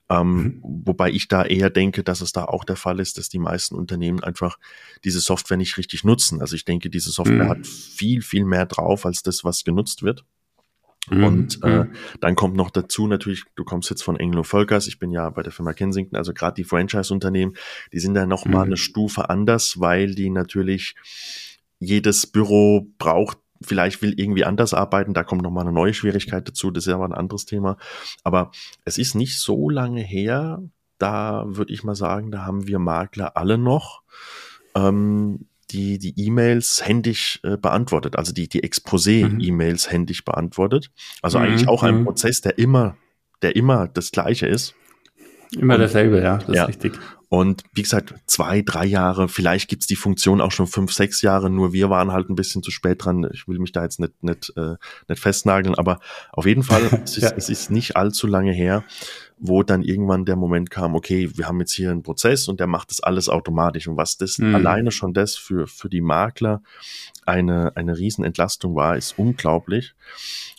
Ähm, 0.09 0.33
mhm. 0.33 0.59
Wobei 0.85 1.09
ich 1.09 1.27
da 1.27 1.43
eher 1.43 1.69
denke, 1.69 2.03
dass 2.03 2.21
es 2.21 2.31
da 2.31 2.45
auch 2.45 2.63
der 2.63 2.75
Fall 2.75 2.99
ist, 2.99 3.17
dass 3.17 3.29
die 3.29 3.39
meisten 3.39 3.75
Unternehmen 3.75 4.23
einfach 4.23 4.57
diese 5.03 5.19
Software 5.19 5.57
nicht 5.57 5.77
richtig 5.77 6.03
nutzen. 6.03 6.41
Also 6.41 6.55
ich 6.55 6.65
denke, 6.65 6.89
diese 6.89 7.11
Software 7.11 7.45
mhm. 7.45 7.49
hat 7.49 7.67
viel, 7.67 8.21
viel 8.21 8.45
mehr 8.45 8.65
drauf 8.65 9.05
als 9.05 9.23
das, 9.23 9.43
was 9.43 9.63
genutzt 9.63 10.03
wird. 10.03 10.25
Mhm. 11.09 11.23
Und 11.23 11.63
äh, 11.63 11.83
mhm. 11.85 11.91
dann 12.19 12.35
kommt 12.35 12.55
noch 12.55 12.69
dazu 12.69 13.07
natürlich, 13.07 13.43
du 13.55 13.63
kommst 13.63 13.89
jetzt 13.89 14.03
von 14.03 14.17
Anglo 14.17 14.43
Volkers, 14.43 14.87
ich 14.87 14.99
bin 14.99 15.11
ja 15.11 15.29
bei 15.29 15.43
der 15.43 15.51
Firma 15.51 15.73
Kensington, 15.73 16.15
also 16.15 16.33
gerade 16.33 16.55
die 16.55 16.63
Franchise-Unternehmen, 16.63 17.53
die 17.91 17.99
sind 17.99 18.13
da 18.13 18.25
noch 18.25 18.45
mhm. 18.45 18.51
mal 18.51 18.65
eine 18.65 18.77
Stufe 18.77 19.29
anders, 19.29 19.79
weil 19.79 20.13
die 20.13 20.29
natürlich 20.29 20.95
jedes 21.79 22.27
Büro 22.27 22.87
braucht 22.97 23.39
vielleicht 23.63 24.01
will 24.01 24.13
irgendwie 24.17 24.43
anders 24.43 24.73
arbeiten, 24.73 25.13
da 25.13 25.23
kommt 25.23 25.43
nochmal 25.43 25.65
eine 25.65 25.73
neue 25.73 25.93
Schwierigkeit 25.93 26.47
dazu, 26.47 26.71
das 26.71 26.87
ist 26.87 26.93
aber 26.93 27.05
ein 27.05 27.13
anderes 27.13 27.45
Thema. 27.45 27.77
Aber 28.23 28.51
es 28.85 28.97
ist 28.97 29.13
nicht 29.13 29.39
so 29.39 29.69
lange 29.69 30.01
her, 30.01 30.63
da 30.97 31.43
würde 31.47 31.73
ich 31.73 31.83
mal 31.83 31.95
sagen, 31.95 32.31
da 32.31 32.45
haben 32.45 32.67
wir 32.67 32.79
Makler 32.79 33.37
alle 33.37 33.57
noch 33.57 34.01
ähm, 34.75 35.47
die 35.71 35.97
die 35.97 36.13
E-Mails 36.25 36.85
händisch 36.85 37.39
äh, 37.43 37.57
beantwortet, 37.57 38.15
also 38.15 38.33
die 38.33 38.47
die 38.47 38.63
Exposé-E-Mails 38.63 39.87
mhm. 39.87 39.91
händisch 39.91 40.23
beantwortet. 40.25 40.91
Also 41.21 41.39
mhm. 41.39 41.45
eigentlich 41.45 41.67
auch 41.67 41.83
ein 41.83 41.99
mhm. 41.99 42.05
Prozess, 42.05 42.41
der 42.41 42.57
immer 42.57 42.97
der 43.41 43.55
immer 43.55 43.87
das 43.87 44.11
gleiche 44.11 44.47
ist. 44.47 44.75
Immer 45.57 45.77
dasselbe, 45.77 46.21
ja, 46.21 46.37
das 46.37 46.55
ja. 46.55 46.63
ist 46.63 46.69
richtig. 46.69 46.93
Und 47.27 47.63
wie 47.73 47.81
gesagt, 47.81 48.13
zwei, 48.25 48.61
drei 48.61 48.85
Jahre, 48.85 49.29
vielleicht 49.29 49.69
gibt's 49.69 49.87
die 49.87 49.95
Funktion 49.95 50.41
auch 50.41 50.51
schon 50.51 50.67
fünf, 50.67 50.91
sechs 50.91 51.21
Jahre, 51.21 51.49
nur 51.49 51.71
wir 51.71 51.89
waren 51.89 52.11
halt 52.11 52.29
ein 52.29 52.35
bisschen 52.35 52.61
zu 52.61 52.71
spät 52.71 53.05
dran. 53.05 53.25
Ich 53.31 53.47
will 53.47 53.57
mich 53.57 53.71
da 53.71 53.83
jetzt 53.83 54.01
nicht, 54.01 54.21
nicht, 54.21 54.51
äh, 54.57 54.75
nicht 55.07 55.21
festnageln, 55.21 55.75
aber 55.75 56.01
auf 56.33 56.45
jeden 56.45 56.63
Fall, 56.63 56.81
es, 57.05 57.15
ist, 57.15 57.23
ja. 57.23 57.31
es 57.37 57.47
ist 57.47 57.71
nicht 57.71 57.95
allzu 57.95 58.27
lange 58.27 58.51
her, 58.51 58.83
wo 59.41 59.63
dann 59.63 59.81
irgendwann 59.81 60.25
der 60.25 60.35
Moment 60.35 60.69
kam, 60.69 60.95
okay, 60.95 61.29
wir 61.35 61.47
haben 61.47 61.59
jetzt 61.59 61.73
hier 61.73 61.91
einen 61.91 62.03
Prozess 62.03 62.47
und 62.47 62.59
der 62.59 62.67
macht 62.67 62.91
das 62.91 63.01
alles 63.01 63.27
automatisch. 63.27 63.87
Und 63.87 63.97
was 63.97 64.17
das 64.17 64.37
mhm. 64.37 64.53
alleine 64.55 64.91
schon 64.91 65.13
das 65.13 65.35
für, 65.35 65.67
für 65.67 65.89
die 65.89 66.01
Makler 66.01 66.61
eine, 67.25 67.75
eine 67.75 67.97
Riesenentlastung 67.97 68.75
war, 68.75 68.95
ist 68.95 69.17
unglaublich. 69.17 69.95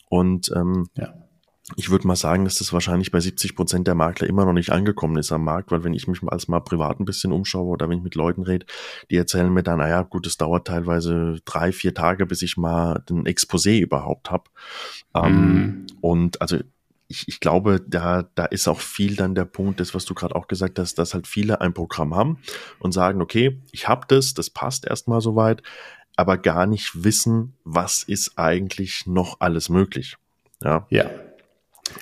Und 0.08 0.52
ähm, 0.54 0.88
ja 0.96 1.14
ich 1.76 1.90
würde 1.90 2.06
mal 2.06 2.16
sagen, 2.16 2.44
dass 2.44 2.58
das 2.58 2.72
wahrscheinlich 2.72 3.10
bei 3.10 3.20
70 3.20 3.54
Prozent 3.54 3.86
der 3.86 3.94
Makler 3.94 4.28
immer 4.28 4.44
noch 4.44 4.52
nicht 4.52 4.70
angekommen 4.70 5.16
ist 5.16 5.32
am 5.32 5.44
Markt, 5.44 5.70
weil 5.70 5.84
wenn 5.84 5.94
ich 5.94 6.08
mich 6.08 6.20
als 6.26 6.48
mal 6.48 6.60
privat 6.60 7.00
ein 7.00 7.04
bisschen 7.04 7.32
umschaue 7.32 7.66
oder 7.66 7.88
wenn 7.88 7.98
ich 7.98 8.04
mit 8.04 8.14
Leuten 8.14 8.42
rede, 8.42 8.66
die 9.10 9.16
erzählen 9.16 9.52
mir 9.52 9.62
dann, 9.62 9.78
naja, 9.78 10.02
gut, 10.02 10.26
es 10.26 10.36
dauert 10.36 10.66
teilweise 10.66 11.36
drei, 11.44 11.72
vier 11.72 11.94
Tage, 11.94 12.26
bis 12.26 12.42
ich 12.42 12.56
mal 12.56 13.02
ein 13.10 13.24
Exposé 13.24 13.78
überhaupt 13.78 14.30
habe. 14.30 14.44
Ähm, 15.14 15.22
mhm. 15.22 15.52
Ähm, 15.52 15.86
und 16.00 16.42
also 16.42 16.58
ich, 17.12 17.28
ich 17.28 17.40
glaube, 17.40 17.80
da, 17.86 18.24
da 18.34 18.46
ist 18.46 18.66
auch 18.68 18.80
viel 18.80 19.16
dann 19.16 19.34
der 19.34 19.44
Punkt, 19.44 19.80
das, 19.80 19.94
was 19.94 20.06
du 20.06 20.14
gerade 20.14 20.34
auch 20.34 20.48
gesagt 20.48 20.78
hast, 20.78 20.98
dass 20.98 21.12
halt 21.12 21.26
viele 21.26 21.60
ein 21.60 21.74
Programm 21.74 22.16
haben 22.16 22.38
und 22.78 22.92
sagen, 22.92 23.20
okay, 23.20 23.60
ich 23.70 23.86
habe 23.86 24.06
das, 24.08 24.32
das 24.32 24.48
passt 24.48 24.86
erstmal 24.86 25.20
soweit, 25.20 25.62
aber 26.16 26.38
gar 26.38 26.66
nicht 26.66 27.04
wissen, 27.04 27.54
was 27.64 28.02
ist 28.02 28.38
eigentlich 28.38 29.06
noch 29.06 29.36
alles 29.40 29.68
möglich. 29.68 30.16
Ja. 30.62 30.86
Ja. 30.88 31.10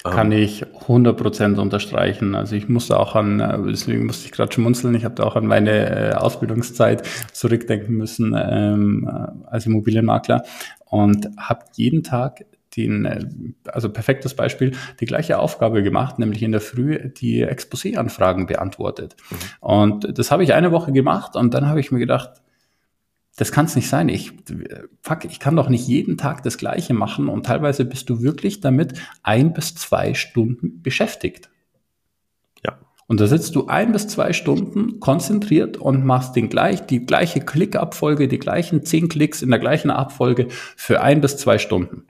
Kann 0.04 0.30
ähm. 0.30 0.38
ich 0.38 0.64
100% 0.86 1.58
unterstreichen. 1.58 2.36
Also 2.36 2.54
ich 2.54 2.68
musste 2.68 3.00
auch 3.00 3.16
an, 3.16 3.40
äh, 3.40 3.58
deswegen 3.66 4.06
musste 4.06 4.26
ich 4.26 4.32
gerade 4.32 4.52
schmunzeln, 4.52 4.94
ich 4.94 5.04
habe 5.04 5.16
da 5.16 5.24
auch 5.24 5.34
an 5.34 5.46
meine 5.46 6.11
äh, 6.11 6.14
Ausbildungszeit 6.14 7.02
zurückdenken 7.32 7.96
müssen 7.96 8.36
ähm, 8.38 9.11
äh, 9.11 9.46
als 9.48 9.66
Immobilienmakler 9.66 10.44
und 10.84 11.28
habe 11.36 11.64
jeden 11.74 12.04
Tag 12.04 12.44
den, 12.77 13.57
also 13.64 13.91
perfektes 13.91 14.35
Beispiel, 14.35 14.73
die 15.01 15.07
gleiche 15.07 15.39
Aufgabe 15.39 15.83
gemacht, 15.83 16.18
nämlich 16.18 16.43
in 16.43 16.53
der 16.53 16.61
Früh 16.61 17.11
die 17.11 17.45
Exposé-Anfragen 17.47 18.47
beantwortet. 18.47 19.16
Mhm. 19.31 19.37
Und 19.61 20.18
das 20.18 20.31
habe 20.31 20.45
ich 20.45 20.55
eine 20.55 20.73
Woche 20.73 20.93
gemacht 20.93 21.37
und 21.37 21.55
dann 21.55 21.66
habe 21.66 21.81
ich 21.81 21.91
mir 21.91 21.99
gedacht, 21.99 22.43
das 23.37 23.53
kann 23.53 23.64
es 23.64 23.77
nicht 23.77 23.89
sein. 23.89 24.09
Ich, 24.09 24.33
fuck, 25.03 25.25
ich 25.25 25.41
kann 25.41 25.57
doch 25.57 25.68
nicht 25.68 25.89
jeden 25.89 26.18
Tag 26.18 26.43
das 26.43 26.59
Gleiche 26.59 26.93
machen 26.95 27.29
und 27.29 27.47
teilweise 27.47 27.85
bist 27.85 28.11
du 28.11 28.23
wirklich 28.23 28.61
damit 28.61 29.01
ein 29.23 29.53
bis 29.53 29.75
zwei 29.75 30.14
Stunden 30.14 30.83
beschäftigt. 30.83 31.49
Ja. 32.64 32.79
Und 33.07 33.21
da 33.21 33.27
sitzt 33.27 33.55
du 33.57 33.66
ein 33.66 33.93
bis 33.93 34.09
zwei 34.09 34.33
Stunden 34.33 35.01
konzentriert 35.01 35.79
und 35.79 36.05
machst 36.05 36.37
den 36.37 36.51
gleich, 36.51 36.85
die 36.87 37.07
gleiche 37.07 37.41
Klickabfolge, 37.41 38.29
die 38.29 38.39
gleichen 38.39 38.85
zehn 38.85 39.09
Klicks 39.09 39.43
in 39.43 39.51
der 39.51 39.59
gleichen 39.59 39.91
Abfolge 39.91 40.49
für 40.77 41.01
ein 41.01 41.21
bis 41.21 41.39
zwei 41.39 41.59
Stunden. 41.59 42.05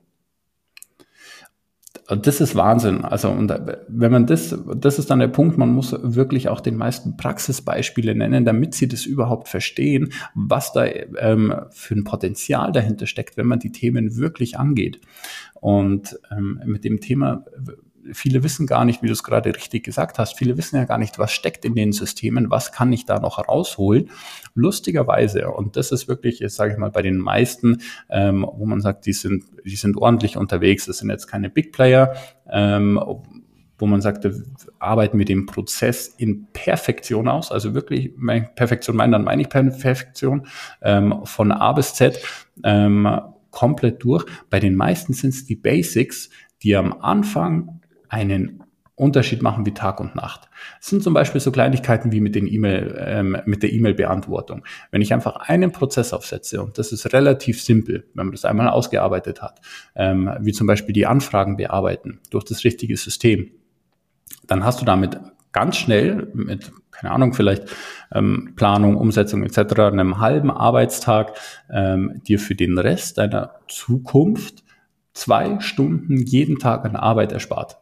Das 2.17 2.41
ist 2.41 2.57
Wahnsinn. 2.57 3.05
Also, 3.05 3.31
und 3.31 3.55
wenn 3.89 4.11
man 4.11 4.27
das, 4.27 4.57
das 4.77 4.99
ist 4.99 5.11
dann 5.11 5.21
der 5.21 5.29
Punkt, 5.29 5.59
man 5.59 5.73
muss 5.73 5.97
wirklich 6.03 6.49
auch 6.49 6.61
den 6.61 6.77
meisten 6.77 7.17
Praxisbeispiele 7.17 8.15
nennen, 8.15 8.45
damit 8.45 8.75
sie 8.75 8.89
das 8.89 9.07
überhaupt 9.07 9.49
verstehen, 9.49 10.13
was 10.35 10.73
da 10.73 10.87
ähm, 10.87 11.55
für 11.71 11.95
ein 11.95 12.05
Potenzial 12.05 12.73
dahinter 12.73 13.07
steckt, 13.07 13.37
wenn 13.37 13.47
man 13.47 13.61
die 13.61 13.71
Themen 13.73 14.17
wirklich 14.17 14.59
angeht. 14.59 15.01
Und 15.55 16.19
ähm, 16.33 16.61
mit 16.65 16.85
dem 16.85 17.01
Thema 17.01 17.45
viele 18.13 18.43
wissen 18.43 18.67
gar 18.67 18.85
nicht, 18.85 19.03
wie 19.03 19.07
du 19.07 19.13
es 19.13 19.23
gerade 19.23 19.55
richtig 19.55 19.85
gesagt 19.85 20.19
hast, 20.19 20.37
viele 20.37 20.57
wissen 20.57 20.77
ja 20.77 20.85
gar 20.85 20.99
nicht, 20.99 21.19
was 21.19 21.33
steckt 21.33 21.65
in 21.65 21.75
den 21.75 21.93
Systemen, 21.93 22.51
was 22.51 22.73
kann 22.73 22.93
ich 22.93 23.05
da 23.05 23.21
noch 23.21 23.39
rausholen. 23.39 24.11
Lustigerweise, 24.55 25.51
und 25.51 25.77
das 25.77 25.93
ist 25.93 26.09
wirklich, 26.09 26.41
jetzt 26.41 26.57
sage 26.57 26.73
ich 26.73 26.79
mal, 26.79 26.91
bei 26.91 27.03
den 27.03 27.19
meisten, 27.19 27.83
ähm, 28.09 28.47
wo 28.53 28.67
man 28.67 28.81
sagt, 28.81 29.07
die 29.07 29.13
sind, 29.13 29.45
die 29.65 29.77
sind 29.77 29.97
ordentlich 29.97 30.37
unterwegs, 30.37 30.87
das 30.87 30.99
sind 30.99 31.11
jetzt 31.11 31.27
keine 31.27 31.51
Big 31.51 31.73
Player, 31.73 32.15
ähm, 32.51 33.01
wo 33.79 33.87
man 33.87 34.03
sagt, 34.03 34.29
arbeiten 34.79 35.17
mit 35.17 35.29
dem 35.29 35.47
Prozess 35.47 36.09
in 36.09 36.47
Perfektion 36.53 37.29
aus, 37.29 37.51
also 37.51 37.75
wirklich 37.75 38.13
Perfektion 38.55 38.97
meinen, 38.97 39.13
dann 39.13 39.25
meine 39.25 39.43
ich 39.43 39.49
Perfektion, 39.49 40.47
ähm, 40.83 41.21
von 41.25 41.51
A 41.51 41.73
bis 41.73 41.95
Z 41.95 42.23
ähm, 42.63 43.09
komplett 43.51 44.05
durch. 44.05 44.27
Bei 44.51 44.61
den 44.61 44.75
meisten 44.75 45.13
sind 45.13 45.31
es 45.31 45.47
die 45.47 45.57
Basics, 45.57 46.29
die 46.63 46.77
am 46.77 46.93
Anfang 47.01 47.80
einen 48.11 48.63
Unterschied 49.01 49.41
machen 49.41 49.65
wie 49.65 49.73
Tag 49.73 49.99
und 49.99 50.15
Nacht. 50.15 50.51
Es 50.79 50.89
sind 50.89 51.03
zum 51.03 51.15
Beispiel 51.15 51.41
so 51.41 51.51
Kleinigkeiten 51.51 52.13
wie 52.13 52.21
mit, 52.21 52.35
den 52.35 52.47
E-Mail, 52.47 52.95
ähm, 52.99 53.37
mit 53.47 53.63
der 53.63 53.73
E-Mail-Beantwortung. 53.73 54.63
Wenn 54.91 55.01
ich 55.01 55.15
einfach 55.15 55.37
einen 55.37 55.73
Prozess 55.73 56.13
aufsetze, 56.13 56.63
und 56.63 56.77
das 56.77 56.93
ist 56.93 57.11
relativ 57.15 57.63
simpel, 57.63 58.05
wenn 58.13 58.27
man 58.27 58.33
das 58.33 58.45
einmal 58.45 58.69
ausgearbeitet 58.69 59.41
hat, 59.41 59.63
ähm, 59.97 60.31
wie 60.41 60.53
zum 60.53 60.67
Beispiel 60.67 60.93
die 60.93 61.07
Anfragen 61.07 61.57
bearbeiten 61.57 62.21
durch 62.29 62.45
das 62.45 62.63
richtige 62.63 62.95
System, 62.99 63.51
dann 64.47 64.65
hast 64.65 64.83
du 64.83 64.85
damit 64.85 65.19
ganz 65.53 65.79
schnell 65.79 66.29
mit, 66.35 66.71
keine 66.91 67.13
Ahnung, 67.13 67.33
vielleicht 67.33 67.65
ähm, 68.13 68.53
Planung, 68.55 68.97
Umsetzung 68.97 69.43
etc., 69.45 69.81
einem 69.81 70.21
halben 70.21 70.51
Arbeitstag 70.51 71.39
ähm, 71.73 72.21
dir 72.27 72.39
für 72.39 72.55
den 72.55 72.77
Rest 72.77 73.17
deiner 73.17 73.55
Zukunft 73.67 74.63
zwei 75.15 75.59
Stunden 75.61 76.19
jeden 76.19 76.59
Tag 76.59 76.85
an 76.85 76.97
Arbeit 76.97 77.33
erspart. 77.33 77.79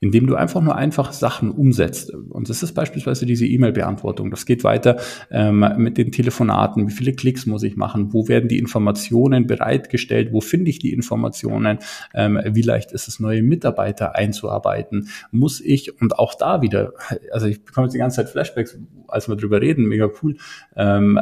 Indem 0.00 0.26
du 0.26 0.34
einfach 0.34 0.60
nur 0.60 0.76
einfach 0.76 1.12
Sachen 1.12 1.50
umsetzt. 1.50 2.12
Und 2.12 2.48
das 2.48 2.62
ist 2.62 2.72
beispielsweise 2.72 3.26
diese 3.26 3.46
E-Mail-Beantwortung. 3.46 4.30
Das 4.30 4.46
geht 4.46 4.64
weiter 4.64 4.96
ähm, 5.30 5.64
mit 5.76 5.98
den 5.98 6.12
Telefonaten. 6.12 6.88
Wie 6.88 6.92
viele 6.92 7.12
Klicks 7.12 7.46
muss 7.46 7.62
ich 7.62 7.76
machen? 7.76 8.12
Wo 8.12 8.28
werden 8.28 8.48
die 8.48 8.58
Informationen 8.58 9.46
bereitgestellt? 9.46 10.32
Wo 10.32 10.40
finde 10.40 10.70
ich 10.70 10.78
die 10.78 10.92
Informationen? 10.92 11.78
Ähm, 12.14 12.40
wie 12.44 12.62
leicht 12.62 12.92
ist 12.92 13.08
es, 13.08 13.20
neue 13.20 13.42
Mitarbeiter 13.42 14.14
einzuarbeiten? 14.14 15.08
Muss 15.30 15.60
ich, 15.60 16.00
und 16.00 16.18
auch 16.18 16.34
da 16.34 16.62
wieder, 16.62 16.92
also 17.32 17.46
ich 17.46 17.64
bekomme 17.64 17.86
jetzt 17.86 17.94
die 17.94 17.98
ganze 17.98 18.16
Zeit 18.16 18.30
Flashbacks, 18.30 18.78
als 19.08 19.28
wir 19.28 19.36
drüber 19.36 19.60
reden, 19.60 19.86
mega 19.86 20.08
cool, 20.22 20.36
ähm, 20.76 21.18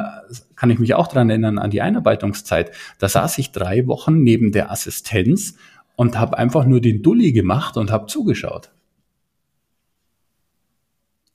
kann 0.55 0.69
ich 0.69 0.79
mich 0.79 0.93
auch 0.93 1.07
dran 1.07 1.29
erinnern 1.29 1.59
an 1.59 1.69
die 1.69 1.81
Einarbeitungszeit. 1.81 2.71
Da 2.99 3.07
saß 3.07 3.37
ich 3.37 3.51
drei 3.51 3.87
Wochen 3.87 4.23
neben 4.23 4.51
der 4.51 4.71
Assistenz 4.71 5.55
und 5.95 6.19
habe 6.19 6.37
einfach 6.37 6.65
nur 6.65 6.81
den 6.81 7.01
Dulli 7.01 7.31
gemacht 7.31 7.77
und 7.77 7.91
habe 7.91 8.07
zugeschaut. 8.07 8.71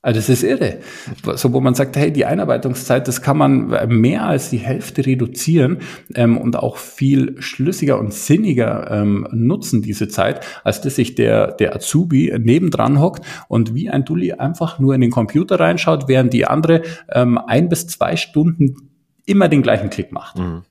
Also 0.01 0.21
das 0.21 0.29
ist 0.29 0.45
irre. 0.45 0.79
So, 1.35 1.53
wo 1.53 1.61
man 1.61 1.75
sagt, 1.75 1.97
hey, 1.97 2.13
die 2.13 2.25
Einarbeitungszeit, 2.25 3.09
das 3.09 3.21
kann 3.21 3.37
man 3.37 3.69
mehr 3.89 4.27
als 4.27 4.49
die 4.49 4.59
Hälfte 4.59 5.05
reduzieren 5.05 5.79
ähm, 6.15 6.39
und 6.39 6.57
auch 6.57 6.77
viel 6.77 7.35
schlüssiger 7.41 7.99
und 7.99 8.15
sinniger 8.15 8.91
ähm, 8.93 9.27
nutzen, 9.33 9.83
diese 9.83 10.07
Zeit, 10.07 10.47
als 10.63 10.81
dass 10.81 10.95
sich 10.95 11.17
der, 11.17 11.49
der 11.53 11.75
Azubi 11.75 12.33
nebendran 12.39 13.01
hockt 13.01 13.25
und 13.49 13.75
wie 13.75 13.91
ein 13.91 14.05
Dulli 14.05 14.33
einfach 14.33 14.79
nur 14.79 14.95
in 14.95 15.01
den 15.01 15.11
Computer 15.11 15.59
reinschaut, 15.59 16.07
während 16.07 16.33
die 16.33 16.47
andere 16.47 16.83
ähm, 17.11 17.37
ein 17.37 17.69
bis 17.69 17.89
zwei 17.89 18.15
Stunden 18.15 18.91
immer 19.27 19.49
den 19.49 19.63
gleichen 19.63 19.91
Klick 19.91 20.13
macht. 20.13 20.39
Mhm. 20.39 20.63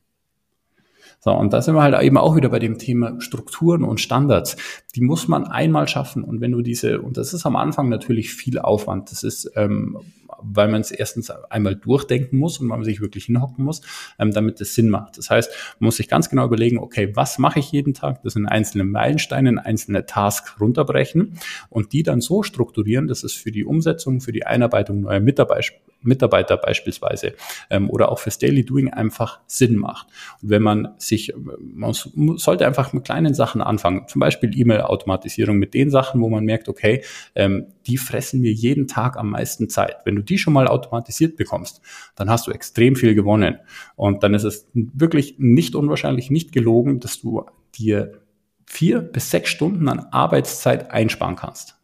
So, 1.27 1.33
und 1.33 1.51
da 1.51 1.61
sind 1.61 1.75
wir 1.75 1.81
halt 1.81 2.01
eben 2.03 2.15
auch 2.15 2.37
wieder 2.37 2.47
bei 2.47 2.59
dem 2.59 2.77
Thema 2.77 3.19
Strukturen 3.19 3.83
und 3.83 3.99
Standards. 3.99 4.55
Die 4.95 5.01
muss 5.01 5.27
man 5.27 5.43
einmal 5.43 5.85
schaffen. 5.89 6.23
Und 6.23 6.39
wenn 6.39 6.53
du 6.53 6.61
diese, 6.61 7.01
und 7.01 7.17
das 7.17 7.33
ist 7.33 7.45
am 7.45 7.57
Anfang 7.57 7.89
natürlich 7.89 8.33
viel 8.33 8.59
Aufwand. 8.59 9.11
Das 9.11 9.23
ist, 9.23 9.51
ähm, 9.57 9.97
weil 10.41 10.69
man 10.69 10.79
es 10.79 10.89
erstens 10.89 11.29
einmal 11.29 11.75
durchdenken 11.75 12.39
muss 12.39 12.59
und 12.59 12.67
man 12.67 12.81
sich 12.85 13.01
wirklich 13.01 13.25
hinhocken 13.25 13.65
muss, 13.65 13.81
ähm, 14.17 14.31
damit 14.31 14.61
es 14.61 14.73
Sinn 14.73 14.87
macht. 14.87 15.17
Das 15.17 15.29
heißt, 15.29 15.51
man 15.81 15.87
muss 15.87 15.97
sich 15.97 16.07
ganz 16.07 16.29
genau 16.29 16.45
überlegen, 16.45 16.79
okay, 16.79 17.11
was 17.13 17.39
mache 17.39 17.59
ich 17.59 17.73
jeden 17.73 17.93
Tag? 17.93 18.23
Das 18.23 18.31
sind 18.31 18.45
einzelne 18.45 18.85
Meilensteine, 18.85 19.65
einzelne 19.65 20.05
Tasks 20.05 20.55
runterbrechen 20.61 21.37
und 21.69 21.91
die 21.91 22.03
dann 22.03 22.21
so 22.21 22.41
strukturieren, 22.41 23.07
dass 23.07 23.25
es 23.25 23.33
für 23.33 23.51
die 23.51 23.65
Umsetzung, 23.65 24.21
für 24.21 24.31
die 24.31 24.45
Einarbeitung 24.45 25.01
neuer 25.01 25.19
Mitarbeiter 25.19 25.73
Mitarbeiter 26.07 26.57
beispielsweise 26.57 27.33
ähm, 27.69 27.89
oder 27.89 28.11
auch 28.11 28.19
fürs 28.19 28.39
Daily 28.39 28.65
Doing 28.65 28.89
einfach 28.89 29.39
Sinn 29.45 29.75
macht. 29.75 30.07
Und 30.41 30.49
wenn 30.49 30.63
man 30.63 30.95
sich, 30.97 31.33
man 31.59 31.93
sollte 31.93 32.65
einfach 32.65 32.93
mit 32.93 33.05
kleinen 33.05 33.33
Sachen 33.33 33.61
anfangen, 33.61 34.07
zum 34.07 34.19
Beispiel 34.19 34.57
E-Mail-Automatisierung 34.57 35.57
mit 35.57 35.73
den 35.73 35.89
Sachen, 35.89 36.21
wo 36.21 36.29
man 36.29 36.43
merkt, 36.45 36.69
okay, 36.69 37.03
ähm, 37.35 37.67
die 37.85 37.97
fressen 37.97 38.41
mir 38.41 38.51
jeden 38.51 38.87
Tag 38.87 39.17
am 39.17 39.29
meisten 39.29 39.69
Zeit. 39.69 39.97
Wenn 40.05 40.15
du 40.15 40.21
die 40.23 40.37
schon 40.37 40.53
mal 40.53 40.67
automatisiert 40.67 41.37
bekommst, 41.37 41.81
dann 42.15 42.29
hast 42.29 42.47
du 42.47 42.51
extrem 42.51 42.95
viel 42.95 43.15
gewonnen. 43.15 43.59
Und 43.95 44.23
dann 44.23 44.33
ist 44.33 44.43
es 44.43 44.67
wirklich 44.73 45.35
nicht 45.37 45.75
unwahrscheinlich, 45.75 46.31
nicht 46.31 46.51
gelogen, 46.51 46.99
dass 46.99 47.21
du 47.21 47.45
dir 47.75 48.21
vier 48.65 49.01
bis 49.01 49.31
sechs 49.31 49.49
Stunden 49.49 49.87
an 49.87 49.99
Arbeitszeit 50.11 50.91
einsparen 50.91 51.35
kannst. 51.35 51.75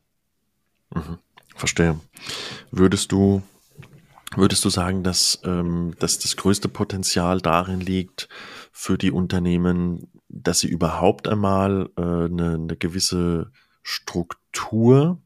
Mhm, 0.94 1.18
verstehe. 1.56 2.00
Würdest 2.72 3.12
du 3.12 3.42
Würdest 4.36 4.66
du 4.66 4.70
sagen, 4.70 5.04
dass, 5.04 5.40
ähm, 5.44 5.94
dass 6.00 6.20
das 6.20 6.36
größte 6.36 6.70
Potenzial 6.70 7.40
darin 7.40 7.80
liegt 7.80 8.30
für 8.72 8.98
die 8.98 9.12
Unternehmen, 9.12 10.12
dass 10.28 10.60
sie 10.60 10.68
überhaupt 10.68 11.28
einmal 11.28 11.90
äh, 11.98 12.02
eine, 12.02 12.56
eine 12.56 12.78
gewisse 12.78 13.52
Struktur 13.84 15.22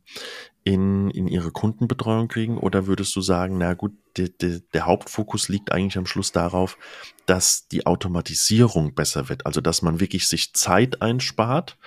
in, 0.67 1.09
in 1.11 1.29
ihre 1.29 1.51
Kundenbetreuung 1.51 2.27
kriegen? 2.27 2.57
Oder 2.57 2.87
würdest 2.87 3.15
du 3.15 3.21
sagen, 3.21 3.57
na 3.57 3.73
gut, 3.73 3.93
de, 4.17 4.27
de, 4.27 4.59
der 4.73 4.85
Hauptfokus 4.85 5.47
liegt 5.47 5.71
eigentlich 5.71 5.97
am 5.97 6.05
Schluss 6.05 6.33
darauf, 6.33 6.77
dass 7.25 7.69
die 7.69 7.85
Automatisierung 7.85 8.93
besser 8.93 9.29
wird, 9.29 9.45
also 9.45 9.61
dass 9.61 9.81
man 9.81 10.01
wirklich 10.01 10.27
sich 10.27 10.53
Zeit 10.53 11.01
einspart? 11.01 11.77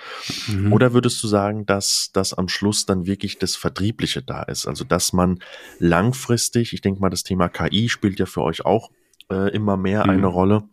Mhm. 0.47 0.73
Oder 0.73 0.93
würdest 0.93 1.21
du 1.21 1.27
sagen, 1.27 1.67
dass, 1.67 2.09
dass 2.13 2.33
am 2.33 2.47
Schluss 2.47 2.87
dann 2.87 3.05
wirklich 3.05 3.37
das 3.37 3.55
Vertriebliche 3.55 4.23
da 4.23 4.41
ist? 4.41 4.65
Also 4.65 4.83
dass 4.83 5.13
man 5.13 5.37
langfristig, 5.77 6.73
ich 6.73 6.81
denke 6.81 7.01
mal, 7.01 7.11
das 7.11 7.21
Thema 7.21 7.49
KI 7.49 7.87
spielt 7.87 8.17
ja 8.17 8.25
für 8.25 8.41
euch 8.41 8.65
auch 8.65 8.89
äh, 9.29 9.51
immer 9.51 9.77
mehr 9.77 10.05
mhm. 10.05 10.09
eine 10.09 10.27
Rolle, 10.27 10.63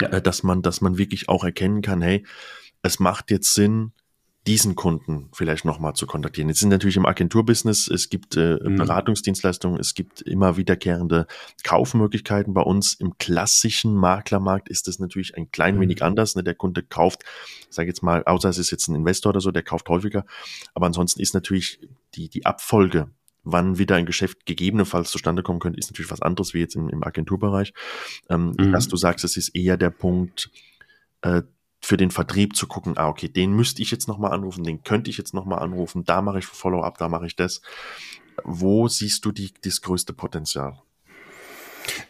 ja. 0.00 0.08
äh, 0.08 0.22
dass 0.22 0.42
man, 0.42 0.62
dass 0.62 0.80
man 0.80 0.96
wirklich 0.96 1.28
auch 1.28 1.44
erkennen 1.44 1.82
kann, 1.82 2.00
hey, 2.00 2.24
es 2.80 2.98
macht 2.98 3.30
jetzt 3.30 3.52
Sinn, 3.52 3.92
diesen 4.46 4.76
Kunden 4.76 5.28
vielleicht 5.32 5.64
nochmal 5.64 5.94
zu 5.94 6.06
kontaktieren. 6.06 6.48
Jetzt 6.48 6.60
sind 6.60 6.68
natürlich 6.68 6.96
im 6.96 7.06
Agenturbusiness, 7.06 7.88
es 7.88 8.08
gibt 8.08 8.36
äh, 8.36 8.58
mhm. 8.62 8.76
Beratungsdienstleistungen, 8.76 9.80
es 9.80 9.94
gibt 9.94 10.22
immer 10.22 10.56
wiederkehrende 10.56 11.26
Kaufmöglichkeiten 11.64 12.54
bei 12.54 12.62
uns. 12.62 12.94
Im 12.94 13.18
klassischen 13.18 13.94
Maklermarkt 13.94 14.68
ist 14.68 14.86
das 14.86 14.98
natürlich 14.98 15.36
ein 15.36 15.50
klein 15.50 15.76
mhm. 15.76 15.80
wenig 15.80 16.02
anders. 16.02 16.36
Ne? 16.36 16.44
Der 16.44 16.54
Kunde 16.54 16.82
kauft, 16.82 17.24
sage 17.70 17.88
jetzt 17.88 18.02
mal, 18.02 18.22
außer 18.24 18.48
es 18.48 18.58
ist 18.58 18.70
jetzt 18.70 18.88
ein 18.88 18.94
Investor 18.94 19.30
oder 19.30 19.40
so, 19.40 19.50
der 19.50 19.62
kauft 19.62 19.88
häufiger. 19.88 20.24
Aber 20.74 20.86
ansonsten 20.86 21.20
ist 21.20 21.34
natürlich 21.34 21.80
die, 22.14 22.28
die 22.28 22.46
Abfolge 22.46 23.10
wann 23.48 23.78
wieder 23.78 23.94
ein 23.94 24.06
Geschäft 24.06 24.44
gegebenenfalls 24.44 25.12
zustande 25.12 25.44
kommen 25.44 25.60
könnte, 25.60 25.78
ist 25.78 25.88
natürlich 25.88 26.10
was 26.10 26.20
anderes 26.20 26.52
wie 26.52 26.58
jetzt 26.58 26.74
im, 26.74 26.88
im 26.88 27.04
Agenturbereich. 27.04 27.72
Ähm, 28.28 28.52
mhm. 28.58 28.72
Dass 28.72 28.88
du 28.88 28.96
sagst, 28.96 29.24
es 29.24 29.36
ist 29.36 29.54
eher 29.54 29.76
der 29.76 29.90
Punkt, 29.90 30.50
äh, 31.22 31.42
für 31.86 31.96
den 31.96 32.10
Vertrieb 32.10 32.56
zu 32.56 32.66
gucken, 32.66 32.94
ah, 32.96 33.08
okay, 33.08 33.28
den 33.28 33.52
müsste 33.52 33.80
ich 33.80 33.92
jetzt 33.92 34.08
nochmal 34.08 34.32
anrufen, 34.32 34.64
den 34.64 34.82
könnte 34.82 35.08
ich 35.08 35.18
jetzt 35.18 35.34
nochmal 35.34 35.60
anrufen, 35.60 36.02
da 36.04 36.20
mache 36.20 36.40
ich 36.40 36.44
Follow-up, 36.44 36.98
da 36.98 37.08
mache 37.08 37.26
ich 37.26 37.36
das. 37.36 37.62
Wo 38.42 38.88
siehst 38.88 39.24
du 39.24 39.30
die, 39.30 39.54
das 39.62 39.82
größte 39.82 40.12
Potenzial? 40.12 40.80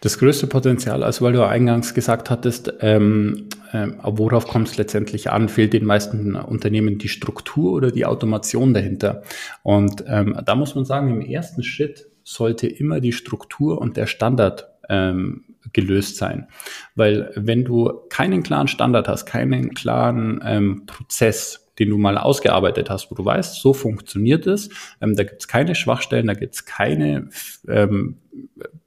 Das 0.00 0.18
größte 0.18 0.46
Potenzial, 0.46 1.02
also 1.02 1.26
weil 1.26 1.34
du 1.34 1.46
eingangs 1.46 1.92
gesagt 1.92 2.30
hattest, 2.30 2.72
ähm, 2.80 3.50
äh, 3.72 3.88
worauf 4.02 4.48
kommt 4.48 4.68
es 4.68 4.78
letztendlich 4.78 5.30
an, 5.30 5.50
fehlt 5.50 5.74
den 5.74 5.84
meisten 5.84 6.36
Unternehmen 6.36 6.96
die 6.96 7.10
Struktur 7.10 7.72
oder 7.72 7.90
die 7.90 8.06
Automation 8.06 8.72
dahinter. 8.72 9.24
Und 9.62 10.04
ähm, 10.06 10.40
da 10.42 10.54
muss 10.54 10.74
man 10.74 10.86
sagen, 10.86 11.10
im 11.10 11.20
ersten 11.20 11.62
Schritt 11.62 12.06
sollte 12.24 12.66
immer 12.66 13.00
die 13.00 13.12
Struktur 13.12 13.78
und 13.78 13.98
der 13.98 14.06
Standard 14.06 14.70
ähm, 14.88 15.44
gelöst 15.72 16.16
sein. 16.16 16.48
Weil 16.94 17.30
wenn 17.34 17.64
du 17.64 17.92
keinen 18.08 18.42
klaren 18.42 18.68
Standard 18.68 19.08
hast, 19.08 19.26
keinen 19.26 19.74
klaren 19.74 20.40
ähm, 20.44 20.86
Prozess, 20.86 21.66
den 21.78 21.90
du 21.90 21.98
mal 21.98 22.16
ausgearbeitet 22.18 22.90
hast, 22.90 23.10
wo 23.10 23.14
du 23.14 23.24
weißt, 23.24 23.60
so 23.60 23.72
funktioniert 23.72 24.46
es, 24.46 24.70
ähm, 25.00 25.14
da 25.14 25.24
gibt 25.24 25.40
es 25.40 25.48
keine 25.48 25.74
Schwachstellen, 25.74 26.26
da 26.26 26.34
gibt 26.34 26.54
es 26.54 26.64
keine 26.64 27.28
ähm, 27.68 28.18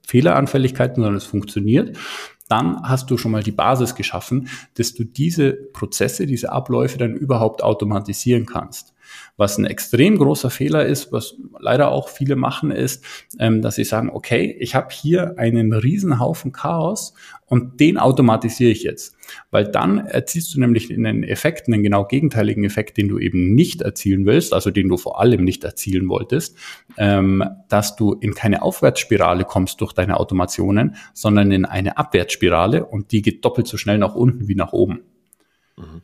Fehleranfälligkeiten, 0.06 0.96
sondern 0.96 1.16
es 1.16 1.24
funktioniert, 1.24 1.96
dann 2.48 2.82
hast 2.82 3.10
du 3.10 3.16
schon 3.16 3.30
mal 3.30 3.44
die 3.44 3.52
Basis 3.52 3.94
geschaffen, 3.94 4.48
dass 4.74 4.92
du 4.94 5.04
diese 5.04 5.52
Prozesse, 5.52 6.26
diese 6.26 6.50
Abläufe 6.50 6.98
dann 6.98 7.14
überhaupt 7.14 7.62
automatisieren 7.62 8.44
kannst. 8.44 8.92
Was 9.36 9.58
ein 9.58 9.64
extrem 9.64 10.18
großer 10.18 10.50
Fehler 10.50 10.84
ist, 10.84 11.12
was 11.12 11.36
leider 11.58 11.90
auch 11.90 12.08
viele 12.08 12.36
machen, 12.36 12.70
ist, 12.70 13.04
ähm, 13.38 13.62
dass 13.62 13.76
sie 13.76 13.84
sagen, 13.84 14.10
okay, 14.10 14.56
ich 14.58 14.74
habe 14.74 14.88
hier 14.90 15.38
einen 15.38 15.72
Riesenhaufen 15.72 16.52
Chaos 16.52 17.14
und 17.46 17.80
den 17.80 17.98
automatisiere 17.98 18.70
ich 18.70 18.82
jetzt. 18.82 19.16
Weil 19.50 19.64
dann 19.64 19.98
erzielst 19.98 20.54
du 20.54 20.60
nämlich 20.60 20.92
einen 20.92 21.22
Effekt, 21.22 21.68
einen 21.68 21.82
genau 21.82 22.04
gegenteiligen 22.04 22.64
Effekt, 22.64 22.96
den 22.96 23.08
du 23.08 23.18
eben 23.18 23.54
nicht 23.54 23.82
erzielen 23.82 24.26
willst, 24.26 24.52
also 24.52 24.70
den 24.70 24.88
du 24.88 24.96
vor 24.96 25.20
allem 25.20 25.44
nicht 25.44 25.64
erzielen 25.64 26.08
wolltest, 26.08 26.56
ähm, 26.96 27.44
dass 27.68 27.96
du 27.96 28.12
in 28.14 28.34
keine 28.34 28.62
Aufwärtsspirale 28.62 29.44
kommst 29.44 29.80
durch 29.80 29.92
deine 29.92 30.18
Automationen, 30.18 30.96
sondern 31.14 31.50
in 31.50 31.64
eine 31.64 31.98
Abwärtsspirale 31.98 32.84
und 32.84 33.12
die 33.12 33.22
geht 33.22 33.44
doppelt 33.44 33.66
so 33.66 33.76
schnell 33.76 33.98
nach 33.98 34.14
unten 34.14 34.48
wie 34.48 34.54
nach 34.54 34.72
oben. 34.72 35.00
Mhm 35.76 36.02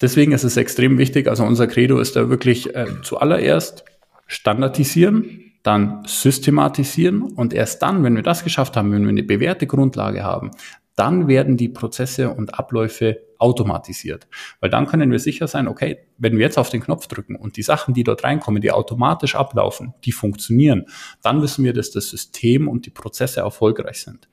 deswegen 0.00 0.32
ist 0.32 0.44
es 0.44 0.56
extrem 0.56 0.98
wichtig, 0.98 1.28
also 1.28 1.44
unser 1.44 1.66
Credo 1.66 1.98
ist 1.98 2.16
da 2.16 2.28
wirklich 2.28 2.74
äh, 2.74 2.86
zuallererst 3.02 3.84
standardisieren, 4.26 5.52
dann 5.62 6.02
systematisieren 6.06 7.22
und 7.22 7.54
erst 7.54 7.82
dann, 7.82 8.04
wenn 8.04 8.16
wir 8.16 8.22
das 8.22 8.44
geschafft 8.44 8.76
haben, 8.76 8.92
wenn 8.92 9.02
wir 9.02 9.10
eine 9.10 9.22
bewährte 9.22 9.66
Grundlage 9.66 10.22
haben, 10.22 10.50
dann 10.96 11.26
werden 11.26 11.56
die 11.56 11.68
Prozesse 11.68 12.30
und 12.30 12.58
Abläufe 12.58 13.20
automatisiert. 13.38 14.28
Weil 14.60 14.70
dann 14.70 14.86
können 14.86 15.10
wir 15.10 15.18
sicher 15.18 15.48
sein, 15.48 15.66
okay, 15.66 15.98
wenn 16.18 16.34
wir 16.34 16.44
jetzt 16.44 16.58
auf 16.58 16.70
den 16.70 16.80
Knopf 16.80 17.08
drücken 17.08 17.34
und 17.34 17.56
die 17.56 17.62
Sachen, 17.62 17.94
die 17.94 18.04
dort 18.04 18.22
reinkommen, 18.22 18.62
die 18.62 18.70
automatisch 18.70 19.34
ablaufen, 19.34 19.94
die 20.04 20.12
funktionieren, 20.12 20.86
dann 21.22 21.42
wissen 21.42 21.64
wir, 21.64 21.72
dass 21.72 21.90
das 21.90 22.08
System 22.08 22.68
und 22.68 22.86
die 22.86 22.90
Prozesse 22.90 23.40
erfolgreich 23.40 24.02
sind. 24.02 24.28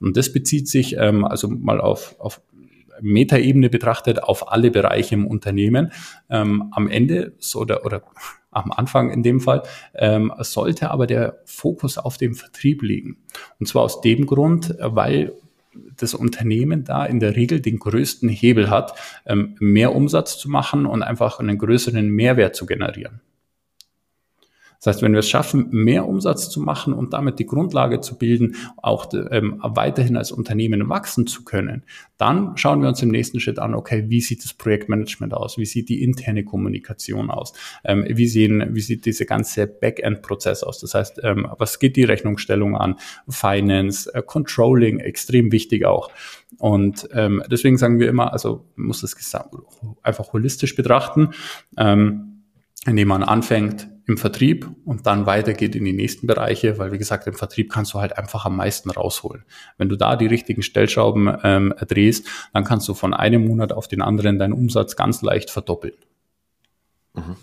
Und 0.00 0.16
das 0.16 0.32
bezieht 0.32 0.68
sich 0.68 0.96
ähm, 0.96 1.24
also 1.24 1.48
mal 1.48 1.80
auf, 1.80 2.16
auf 2.18 2.40
Metaebene 3.00 3.68
betrachtet 3.70 4.22
auf 4.22 4.52
alle 4.52 4.70
Bereiche 4.70 5.14
im 5.14 5.26
Unternehmen. 5.26 5.92
Ähm, 6.30 6.70
am 6.72 6.88
Ende 6.88 7.34
so 7.38 7.60
oder, 7.60 7.84
oder 7.84 8.02
am 8.50 8.72
Anfang 8.72 9.10
in 9.10 9.22
dem 9.22 9.40
Fall, 9.40 9.62
ähm, 9.94 10.32
sollte 10.38 10.90
aber 10.90 11.06
der 11.06 11.40
Fokus 11.44 11.98
auf 11.98 12.16
dem 12.16 12.34
Vertrieb 12.34 12.82
liegen. 12.82 13.18
Und 13.60 13.66
zwar 13.66 13.82
aus 13.82 14.00
dem 14.00 14.24
Grund, 14.24 14.74
weil 14.80 15.32
das 15.96 16.14
Unternehmen 16.14 16.84
da 16.84 17.04
in 17.04 17.20
der 17.20 17.36
Regel 17.36 17.60
den 17.60 17.78
größten 17.78 18.28
Hebel 18.28 18.70
hat, 18.70 18.94
ähm, 19.26 19.56
mehr 19.60 19.94
Umsatz 19.94 20.38
zu 20.38 20.48
machen 20.48 20.86
und 20.86 21.02
einfach 21.02 21.38
einen 21.38 21.58
größeren 21.58 22.08
Mehrwert 22.08 22.56
zu 22.56 22.66
generieren. 22.66 23.20
Das 24.86 24.94
heißt, 24.94 25.02
wenn 25.02 25.14
wir 25.14 25.18
es 25.18 25.28
schaffen, 25.28 25.66
mehr 25.72 26.06
Umsatz 26.06 26.48
zu 26.48 26.60
machen 26.60 26.92
und 26.92 27.12
damit 27.12 27.40
die 27.40 27.46
Grundlage 27.46 28.00
zu 28.00 28.16
bilden, 28.16 28.54
auch 28.76 29.12
ähm, 29.32 29.60
weiterhin 29.60 30.16
als 30.16 30.30
Unternehmen 30.30 30.88
wachsen 30.88 31.26
zu 31.26 31.42
können, 31.42 31.82
dann 32.18 32.56
schauen 32.56 32.82
wir 32.82 32.88
uns 32.88 33.02
im 33.02 33.08
nächsten 33.08 33.40
Schritt 33.40 33.58
an, 33.58 33.74
okay, 33.74 34.04
wie 34.06 34.20
sieht 34.20 34.44
das 34.44 34.54
Projektmanagement 34.54 35.34
aus? 35.34 35.58
Wie 35.58 35.66
sieht 35.66 35.88
die 35.88 36.04
interne 36.04 36.44
Kommunikation 36.44 37.32
aus? 37.32 37.52
Ähm, 37.82 38.06
wie, 38.08 38.28
sehen, 38.28 38.64
wie 38.76 38.80
sieht 38.80 39.06
diese 39.06 39.26
ganze 39.26 39.66
Backend-Prozess 39.66 40.62
aus? 40.62 40.78
Das 40.78 40.94
heißt, 40.94 41.20
ähm, 41.24 41.48
was 41.58 41.80
geht 41.80 41.96
die 41.96 42.04
Rechnungsstellung 42.04 42.76
an? 42.76 42.94
Finance, 43.28 44.14
äh, 44.14 44.22
Controlling, 44.22 45.00
extrem 45.00 45.50
wichtig 45.50 45.84
auch. 45.84 46.12
Und 46.58 47.08
ähm, 47.12 47.42
deswegen 47.50 47.76
sagen 47.76 47.98
wir 47.98 48.08
immer, 48.08 48.32
also 48.32 48.66
muss 48.76 49.00
das 49.00 49.16
einfach 50.04 50.32
holistisch 50.32 50.76
betrachten, 50.76 51.30
ähm, 51.76 52.44
indem 52.86 53.08
man 53.08 53.24
anfängt 53.24 53.88
im 54.06 54.18
Vertrieb 54.18 54.70
und 54.84 55.06
dann 55.06 55.26
weitergeht 55.26 55.74
in 55.74 55.84
die 55.84 55.92
nächsten 55.92 56.26
Bereiche, 56.26 56.78
weil 56.78 56.92
wie 56.92 56.98
gesagt, 56.98 57.26
im 57.26 57.34
Vertrieb 57.34 57.72
kannst 57.72 57.92
du 57.92 58.00
halt 58.00 58.16
einfach 58.16 58.44
am 58.44 58.56
meisten 58.56 58.90
rausholen. 58.90 59.44
Wenn 59.78 59.88
du 59.88 59.96
da 59.96 60.14
die 60.14 60.26
richtigen 60.26 60.62
Stellschrauben 60.62 61.36
ähm, 61.42 61.74
drehst, 61.88 62.26
dann 62.52 62.64
kannst 62.64 62.86
du 62.88 62.94
von 62.94 63.14
einem 63.14 63.46
Monat 63.46 63.72
auf 63.72 63.88
den 63.88 64.02
anderen 64.02 64.38
deinen 64.38 64.52
Umsatz 64.52 64.94
ganz 64.94 65.22
leicht 65.22 65.50
verdoppeln. 65.50 65.94
Mhm. 67.14 67.36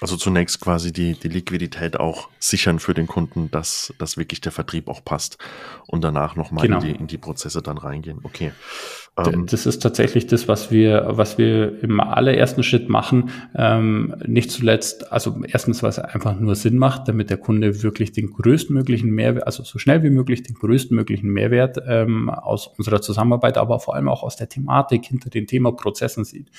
Also 0.00 0.16
zunächst 0.16 0.60
quasi 0.60 0.92
die, 0.92 1.14
die 1.14 1.28
Liquidität 1.28 1.98
auch 1.98 2.28
sichern 2.38 2.78
für 2.78 2.94
den 2.94 3.08
Kunden, 3.08 3.50
dass, 3.50 3.92
dass 3.98 4.16
wirklich 4.16 4.40
der 4.40 4.52
Vertrieb 4.52 4.88
auch 4.88 5.04
passt 5.04 5.38
und 5.86 6.04
danach 6.04 6.36
nochmal 6.36 6.66
genau. 6.66 6.80
in, 6.80 6.86
die, 6.86 6.92
in 6.92 7.06
die 7.08 7.18
Prozesse 7.18 7.62
dann 7.62 7.78
reingehen. 7.78 8.20
Okay. 8.22 8.52
Ähm, 9.26 9.46
das 9.46 9.66
ist 9.66 9.80
tatsächlich 9.80 10.26
das, 10.26 10.48
was 10.48 10.70
wir, 10.70 11.06
was 11.10 11.38
wir 11.38 11.82
im 11.82 12.00
allerersten 12.00 12.62
Schritt 12.62 12.88
machen. 12.88 13.30
Ähm, 13.54 14.14
nicht 14.26 14.50
zuletzt, 14.50 15.12
also 15.12 15.40
erstens, 15.46 15.82
was 15.82 15.98
einfach 15.98 16.38
nur 16.38 16.54
Sinn 16.54 16.78
macht, 16.78 17.08
damit 17.08 17.30
der 17.30 17.38
Kunde 17.38 17.82
wirklich 17.82 18.12
den 18.12 18.30
größtmöglichen 18.30 19.10
Mehrwert, 19.10 19.46
also 19.46 19.62
so 19.62 19.78
schnell 19.78 20.02
wie 20.02 20.10
möglich 20.10 20.42
den 20.42 20.54
größtmöglichen 20.54 21.30
Mehrwert 21.30 21.78
ähm, 21.86 22.30
aus 22.30 22.66
unserer 22.66 23.00
Zusammenarbeit, 23.00 23.58
aber 23.58 23.80
vor 23.80 23.94
allem 23.94 24.08
auch 24.08 24.22
aus 24.22 24.36
der 24.36 24.48
Thematik 24.48 25.06
hinter 25.06 25.30
den 25.30 25.46
Thema 25.46 25.72
Prozessen 25.72 26.24
sieht. 26.24 26.50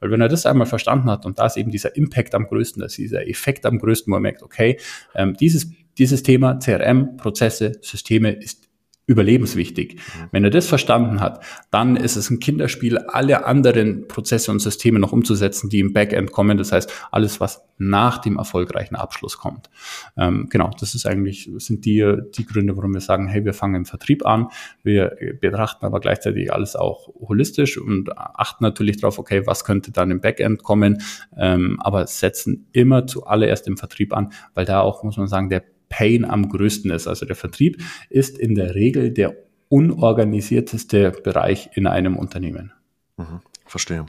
Weil 0.00 0.10
wenn 0.10 0.20
er 0.20 0.28
das 0.28 0.46
einmal 0.46 0.66
verstanden 0.66 1.10
hat 1.10 1.26
und 1.26 1.38
da 1.38 1.46
ist 1.46 1.56
eben 1.56 1.70
dieser 1.70 1.96
Impact 1.96 2.34
am 2.34 2.46
größten, 2.46 2.80
da 2.80 2.86
ist 2.86 2.98
dieser 2.98 3.28
Effekt 3.28 3.66
am 3.66 3.78
größten, 3.78 4.10
wo 4.10 4.16
er 4.16 4.20
merkt, 4.20 4.42
okay, 4.42 4.78
ähm, 5.14 5.34
dieses 5.38 5.70
dieses 5.98 6.22
Thema 6.22 6.58
CRM, 6.58 7.16
Prozesse, 7.16 7.78
Systeme 7.80 8.32
ist 8.32 8.65
überlebenswichtig. 9.06 9.94
Mhm. 9.94 10.28
Wenn 10.32 10.44
er 10.44 10.50
das 10.50 10.66
verstanden 10.66 11.20
hat, 11.20 11.42
dann 11.70 11.96
ist 11.96 12.16
es 12.16 12.30
ein 12.30 12.40
Kinderspiel, 12.40 12.98
alle 12.98 13.46
anderen 13.46 14.08
Prozesse 14.08 14.50
und 14.50 14.58
Systeme 14.58 14.98
noch 14.98 15.12
umzusetzen, 15.12 15.70
die 15.70 15.78
im 15.78 15.92
Backend 15.92 16.32
kommen. 16.32 16.58
Das 16.58 16.72
heißt, 16.72 16.92
alles, 17.12 17.40
was 17.40 17.62
nach 17.78 18.18
dem 18.18 18.36
erfolgreichen 18.36 18.96
Abschluss 18.96 19.38
kommt. 19.38 19.70
Ähm, 20.16 20.48
genau, 20.50 20.70
das 20.80 20.94
ist 20.94 21.06
eigentlich, 21.06 21.50
sind 21.58 21.84
die, 21.84 22.16
die 22.36 22.46
Gründe, 22.46 22.76
warum 22.76 22.94
wir 22.94 23.00
sagen, 23.00 23.28
hey, 23.28 23.44
wir 23.44 23.54
fangen 23.54 23.74
im 23.76 23.84
Vertrieb 23.84 24.26
an. 24.26 24.48
Wir 24.82 25.16
betrachten 25.40 25.84
aber 25.84 26.00
gleichzeitig 26.00 26.52
alles 26.52 26.74
auch 26.74 27.08
holistisch 27.20 27.78
und 27.78 28.16
achten 28.16 28.64
natürlich 28.64 28.96
darauf, 28.96 29.18
okay, 29.18 29.46
was 29.46 29.64
könnte 29.64 29.92
dann 29.92 30.10
im 30.10 30.20
Backend 30.20 30.62
kommen, 30.62 31.02
ähm, 31.36 31.78
aber 31.80 32.06
setzen 32.06 32.66
immer 32.72 33.06
zuallererst 33.06 33.68
im 33.68 33.76
Vertrieb 33.76 34.14
an, 34.14 34.32
weil 34.54 34.64
da 34.64 34.80
auch, 34.80 35.02
muss 35.04 35.16
man 35.16 35.28
sagen, 35.28 35.50
der 35.50 35.62
Pain 35.88 36.24
am 36.24 36.48
größten 36.48 36.90
ist. 36.90 37.06
Also 37.06 37.26
der 37.26 37.36
Vertrieb 37.36 37.82
ist 38.10 38.38
in 38.38 38.54
der 38.54 38.74
Regel 38.74 39.10
der 39.10 39.36
unorganisierteste 39.68 41.10
Bereich 41.10 41.70
in 41.74 41.86
einem 41.86 42.16
Unternehmen. 42.16 42.72
Mhm, 43.16 43.40
verstehe. 43.64 44.06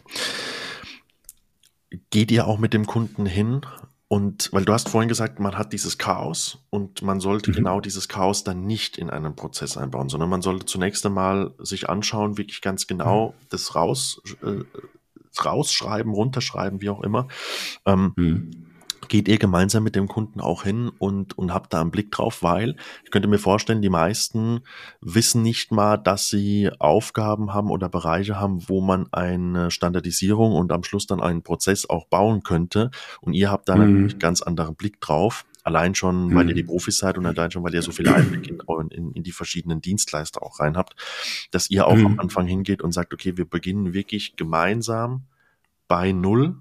Geht 2.09 2.31
ihr 2.31 2.47
auch 2.47 2.59
mit 2.59 2.73
dem 2.73 2.85
Kunden 2.85 3.25
hin 3.25 3.61
und 4.09 4.49
weil 4.53 4.63
du 4.63 4.73
hast 4.73 4.89
vorhin 4.89 5.09
gesagt, 5.09 5.39
man 5.39 5.57
hat 5.57 5.73
dieses 5.73 5.97
Chaos 5.97 6.59
und 6.69 7.01
man 7.01 7.19
sollte 7.19 7.51
mhm. 7.51 7.55
genau 7.55 7.81
dieses 7.81 8.07
Chaos 8.07 8.43
dann 8.43 8.65
nicht 8.65 8.97
in 8.97 9.09
einen 9.09 9.35
Prozess 9.35 9.77
einbauen, 9.77 10.09
sondern 10.09 10.29
man 10.29 10.41
sollte 10.41 10.65
zunächst 10.65 11.05
einmal 11.05 11.53
sich 11.59 11.89
anschauen, 11.89 12.37
wirklich 12.37 12.61
ganz 12.61 12.87
genau 12.87 13.29
mhm. 13.29 13.45
das 13.49 13.75
raus, 13.75 14.21
äh, 14.43 14.63
rausschreiben, 15.43 16.13
runterschreiben, 16.13 16.81
wie 16.81 16.89
auch 16.89 17.01
immer. 17.01 17.27
Ähm, 17.85 18.13
mhm 18.15 18.66
geht 19.07 19.27
ihr 19.27 19.37
gemeinsam 19.37 19.83
mit 19.83 19.95
dem 19.95 20.07
Kunden 20.07 20.39
auch 20.39 20.63
hin 20.63 20.91
und, 20.99 21.37
und 21.37 21.53
habt 21.53 21.73
da 21.73 21.81
einen 21.81 21.91
Blick 21.91 22.11
drauf, 22.11 22.43
weil 22.43 22.75
ich 23.03 23.11
könnte 23.11 23.27
mir 23.27 23.39
vorstellen, 23.39 23.81
die 23.81 23.89
meisten 23.89 24.61
wissen 25.01 25.41
nicht 25.41 25.71
mal, 25.71 25.97
dass 25.97 26.27
sie 26.29 26.69
Aufgaben 26.79 27.53
haben 27.53 27.69
oder 27.69 27.89
Bereiche 27.89 28.39
haben, 28.39 28.67
wo 28.67 28.81
man 28.81 29.07
eine 29.11 29.71
Standardisierung 29.71 30.53
und 30.53 30.71
am 30.71 30.83
Schluss 30.83 31.07
dann 31.07 31.21
einen 31.21 31.43
Prozess 31.43 31.89
auch 31.89 32.07
bauen 32.07 32.43
könnte. 32.43 32.91
Und 33.21 33.33
ihr 33.33 33.51
habt 33.51 33.69
da 33.69 33.75
mhm. 33.75 33.81
natürlich 33.81 34.13
einen 34.13 34.19
ganz 34.19 34.41
anderen 34.41 34.75
Blick 34.75 35.01
drauf. 35.01 35.45
Allein 35.63 35.95
schon, 35.95 36.33
weil 36.33 36.45
mhm. 36.45 36.49
ihr 36.49 36.55
die 36.55 36.63
Profis 36.63 36.97
seid 36.97 37.17
und 37.17 37.25
allein 37.25 37.51
schon, 37.51 37.61
weil 37.63 37.73
ihr 37.73 37.81
so 37.81 37.91
viel 37.91 38.07
Einblick 38.07 38.47
in, 38.47 38.59
in, 38.89 39.11
in 39.11 39.23
die 39.23 39.33
verschiedenen 39.33 39.81
Dienstleister 39.81 40.41
auch 40.41 40.61
rein 40.61 40.77
habt, 40.77 40.95
dass 41.51 41.69
ihr 41.69 41.87
auch 41.87 41.95
mhm. 41.95 42.05
am 42.05 42.19
Anfang 42.19 42.47
hingeht 42.47 42.81
und 42.81 42.93
sagt, 42.93 43.13
okay, 43.13 43.35
wir 43.35 43.43
beginnen 43.43 43.93
wirklich 43.93 44.37
gemeinsam 44.37 45.23
bei 45.89 46.13
Null 46.13 46.57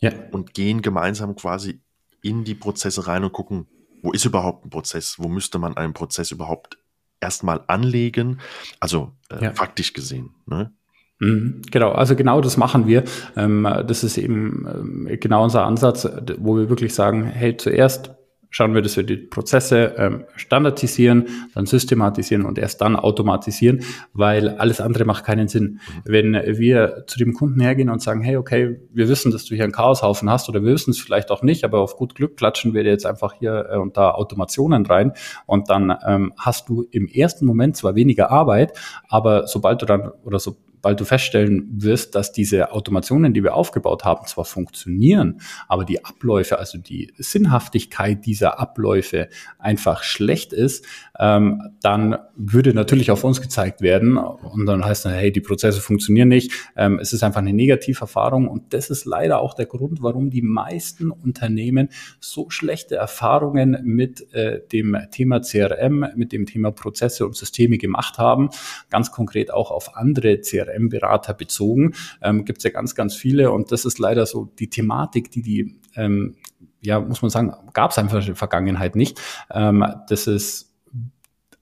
ja. 0.00 0.12
und 0.32 0.54
gehen 0.54 0.82
gemeinsam 0.82 1.36
quasi 1.36 1.80
in 2.22 2.44
die 2.44 2.54
Prozesse 2.54 3.06
rein 3.06 3.24
und 3.24 3.32
gucken, 3.32 3.66
wo 4.02 4.12
ist 4.12 4.24
überhaupt 4.24 4.64
ein 4.64 4.70
Prozess? 4.70 5.16
Wo 5.18 5.28
müsste 5.28 5.58
man 5.58 5.76
einen 5.76 5.92
Prozess 5.92 6.30
überhaupt 6.30 6.78
erstmal 7.20 7.62
anlegen? 7.66 8.40
Also 8.80 9.12
äh, 9.30 9.44
ja. 9.44 9.52
faktisch 9.52 9.92
gesehen. 9.92 10.34
Ne? 10.46 10.72
Mhm, 11.18 11.62
genau, 11.70 11.92
also 11.92 12.14
genau 12.14 12.40
das 12.40 12.56
machen 12.56 12.86
wir. 12.86 13.04
Ähm, 13.36 13.66
das 13.86 14.04
ist 14.04 14.18
eben 14.18 14.66
ähm, 14.68 15.18
genau 15.20 15.44
unser 15.44 15.64
Ansatz, 15.64 16.06
wo 16.38 16.56
wir 16.56 16.68
wirklich 16.68 16.94
sagen, 16.94 17.24
hey, 17.24 17.56
zuerst 17.56 18.10
schauen 18.56 18.72
wir, 18.72 18.80
dass 18.80 18.96
wir 18.96 19.04
die 19.04 19.18
Prozesse 19.18 19.94
ähm, 19.98 20.24
standardisieren, 20.34 21.26
dann 21.54 21.66
systematisieren 21.66 22.46
und 22.46 22.56
erst 22.56 22.80
dann 22.80 22.96
automatisieren, 22.96 23.84
weil 24.14 24.48
alles 24.48 24.80
andere 24.80 25.04
macht 25.04 25.26
keinen 25.26 25.46
Sinn. 25.46 25.80
Wenn 26.06 26.32
wir 26.32 27.04
zu 27.06 27.18
dem 27.18 27.34
Kunden 27.34 27.60
hergehen 27.60 27.90
und 27.90 28.00
sagen, 28.00 28.22
hey, 28.22 28.38
okay, 28.38 28.80
wir 28.94 29.10
wissen, 29.10 29.30
dass 29.30 29.44
du 29.44 29.54
hier 29.54 29.64
einen 29.64 29.74
Chaoshaufen 29.74 30.30
hast 30.30 30.48
oder 30.48 30.62
wir 30.62 30.72
wissen 30.72 30.92
es 30.92 30.98
vielleicht 30.98 31.30
auch 31.30 31.42
nicht, 31.42 31.64
aber 31.64 31.80
auf 31.80 31.98
gut 31.98 32.14
Glück 32.14 32.38
klatschen 32.38 32.72
wir 32.72 32.82
dir 32.82 32.92
jetzt 32.92 33.04
einfach 33.04 33.34
hier 33.34 33.68
äh, 33.70 33.76
und 33.76 33.98
da 33.98 34.12
Automationen 34.12 34.86
rein 34.86 35.12
und 35.44 35.68
dann 35.68 35.94
ähm, 36.06 36.32
hast 36.38 36.70
du 36.70 36.86
im 36.90 37.08
ersten 37.08 37.44
Moment 37.44 37.76
zwar 37.76 37.94
weniger 37.94 38.30
Arbeit, 38.30 38.72
aber 39.06 39.46
sobald 39.46 39.82
du 39.82 39.86
dann 39.86 40.12
oder 40.24 40.38
so 40.38 40.56
weil 40.86 40.94
du 40.94 41.04
feststellen 41.04 41.66
wirst, 41.68 42.14
dass 42.14 42.30
diese 42.30 42.70
Automationen, 42.70 43.34
die 43.34 43.42
wir 43.42 43.56
aufgebaut 43.56 44.04
haben, 44.04 44.24
zwar 44.28 44.44
funktionieren, 44.44 45.40
aber 45.66 45.84
die 45.84 46.04
Abläufe, 46.04 46.60
also 46.60 46.78
die 46.78 47.12
Sinnhaftigkeit 47.18 48.24
dieser 48.24 48.60
Abläufe 48.60 49.28
einfach 49.58 50.04
schlecht 50.04 50.52
ist, 50.52 50.86
ähm, 51.18 51.60
dann 51.82 52.18
würde 52.36 52.72
natürlich 52.72 53.10
auf 53.10 53.24
uns 53.24 53.42
gezeigt 53.42 53.80
werden 53.80 54.16
und 54.16 54.66
dann 54.66 54.84
heißt 54.84 55.06
dann, 55.06 55.14
hey, 55.14 55.32
die 55.32 55.40
Prozesse 55.40 55.80
funktionieren 55.80 56.28
nicht. 56.28 56.52
Ähm, 56.76 57.00
es 57.00 57.12
ist 57.12 57.24
einfach 57.24 57.40
eine 57.40 57.52
Negativerfahrung 57.52 58.46
und 58.46 58.72
das 58.72 58.88
ist 58.88 59.06
leider 59.06 59.40
auch 59.40 59.54
der 59.54 59.66
Grund, 59.66 60.04
warum 60.04 60.30
die 60.30 60.42
meisten 60.42 61.10
Unternehmen 61.10 61.88
so 62.20 62.48
schlechte 62.48 62.94
Erfahrungen 62.94 63.76
mit 63.82 64.32
äh, 64.34 64.60
dem 64.70 64.96
Thema 65.10 65.40
CRM, 65.40 66.10
mit 66.14 66.30
dem 66.30 66.46
Thema 66.46 66.70
Prozesse 66.70 67.26
und 67.26 67.34
Systeme 67.34 67.76
gemacht 67.76 68.18
haben. 68.18 68.50
Ganz 68.88 69.10
konkret 69.10 69.52
auch 69.52 69.72
auf 69.72 69.96
andere 69.96 70.42
CRM-Berater 70.76 71.34
bezogen. 71.34 71.94
Ähm, 72.22 72.44
Gibt 72.44 72.58
es 72.58 72.64
ja 72.64 72.70
ganz, 72.70 72.94
ganz 72.94 73.14
viele 73.14 73.50
und 73.50 73.72
das 73.72 73.84
ist 73.84 73.98
leider 73.98 74.26
so 74.26 74.52
die 74.58 74.70
Thematik, 74.70 75.30
die 75.30 75.42
die 75.42 75.80
ähm, 75.94 76.36
ja, 76.80 77.00
muss 77.00 77.22
man 77.22 77.30
sagen, 77.30 77.52
gab 77.72 77.90
es 77.90 77.98
einfach 77.98 78.20
in 78.20 78.26
der 78.26 78.36
Vergangenheit 78.36 78.96
nicht. 78.96 79.20
Ähm, 79.50 79.84
das 80.08 80.26
ist 80.26 80.66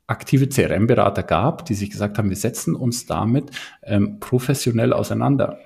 aktive 0.06 0.48
CRM-Berater 0.48 1.22
gab, 1.22 1.64
die 1.64 1.74
sich 1.74 1.90
gesagt 1.90 2.18
haben, 2.18 2.28
wir 2.28 2.36
setzen 2.36 2.74
uns 2.74 3.06
damit 3.06 3.50
ähm, 3.82 4.20
professionell 4.20 4.92
auseinander. 4.92 5.58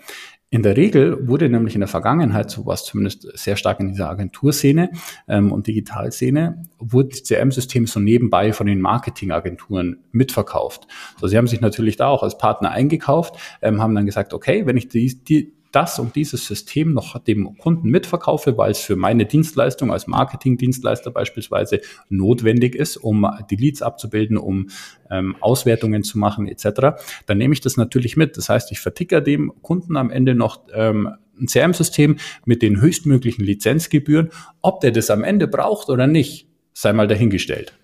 In 0.50 0.62
der 0.62 0.78
Regel 0.78 1.28
wurde 1.28 1.50
nämlich 1.50 1.74
in 1.74 1.80
der 1.80 1.88
Vergangenheit, 1.88 2.50
so 2.50 2.64
war 2.64 2.72
es 2.72 2.84
zumindest 2.84 3.28
sehr 3.38 3.56
stark 3.56 3.80
in 3.80 3.88
dieser 3.88 4.08
Agenturszene 4.08 4.90
ähm, 5.28 5.52
und 5.52 5.66
Digitalszene, 5.66 6.62
wurden 6.78 7.10
CRM-Systeme 7.10 7.86
so 7.86 8.00
nebenbei 8.00 8.54
von 8.54 8.66
den 8.66 8.80
Marketingagenturen 8.80 10.04
mitverkauft. 10.10 10.86
So, 11.20 11.26
sie 11.26 11.36
haben 11.36 11.48
sich 11.48 11.60
natürlich 11.60 11.96
da 11.96 12.08
auch 12.08 12.22
als 12.22 12.38
Partner 12.38 12.70
eingekauft, 12.70 13.36
ähm, 13.60 13.82
haben 13.82 13.94
dann 13.94 14.06
gesagt, 14.06 14.32
okay, 14.32 14.64
wenn 14.64 14.78
ich 14.78 14.88
die, 14.88 15.22
die, 15.22 15.52
das 15.72 15.98
und 15.98 16.16
dieses 16.16 16.46
System 16.46 16.92
noch 16.92 17.18
dem 17.18 17.56
Kunden 17.58 17.88
mitverkaufe, 17.88 18.56
weil 18.56 18.70
es 18.70 18.80
für 18.80 18.96
meine 18.96 19.26
Dienstleistung 19.26 19.92
als 19.92 20.06
Marketingdienstleister 20.06 21.10
beispielsweise 21.10 21.80
notwendig 22.08 22.74
ist, 22.74 22.96
um 22.96 23.26
die 23.50 23.56
Leads 23.56 23.82
abzubilden, 23.82 24.36
um 24.36 24.68
ähm, 25.10 25.36
Auswertungen 25.40 26.02
zu 26.02 26.18
machen 26.18 26.48
etc., 26.48 27.00
dann 27.26 27.38
nehme 27.38 27.54
ich 27.54 27.60
das 27.60 27.76
natürlich 27.76 28.16
mit. 28.16 28.36
Das 28.36 28.48
heißt, 28.48 28.72
ich 28.72 28.80
verticker 28.80 29.20
dem 29.20 29.52
Kunden 29.62 29.96
am 29.96 30.10
Ende 30.10 30.34
noch 30.34 30.62
ähm, 30.72 31.08
ein 31.40 31.46
CRM-System 31.46 32.16
mit 32.44 32.62
den 32.62 32.80
höchstmöglichen 32.80 33.44
Lizenzgebühren. 33.44 34.30
Ob 34.60 34.80
der 34.80 34.90
das 34.90 35.10
am 35.10 35.24
Ende 35.24 35.46
braucht 35.46 35.88
oder 35.88 36.06
nicht, 36.06 36.48
sei 36.72 36.92
mal 36.92 37.06
dahingestellt. 37.06 37.77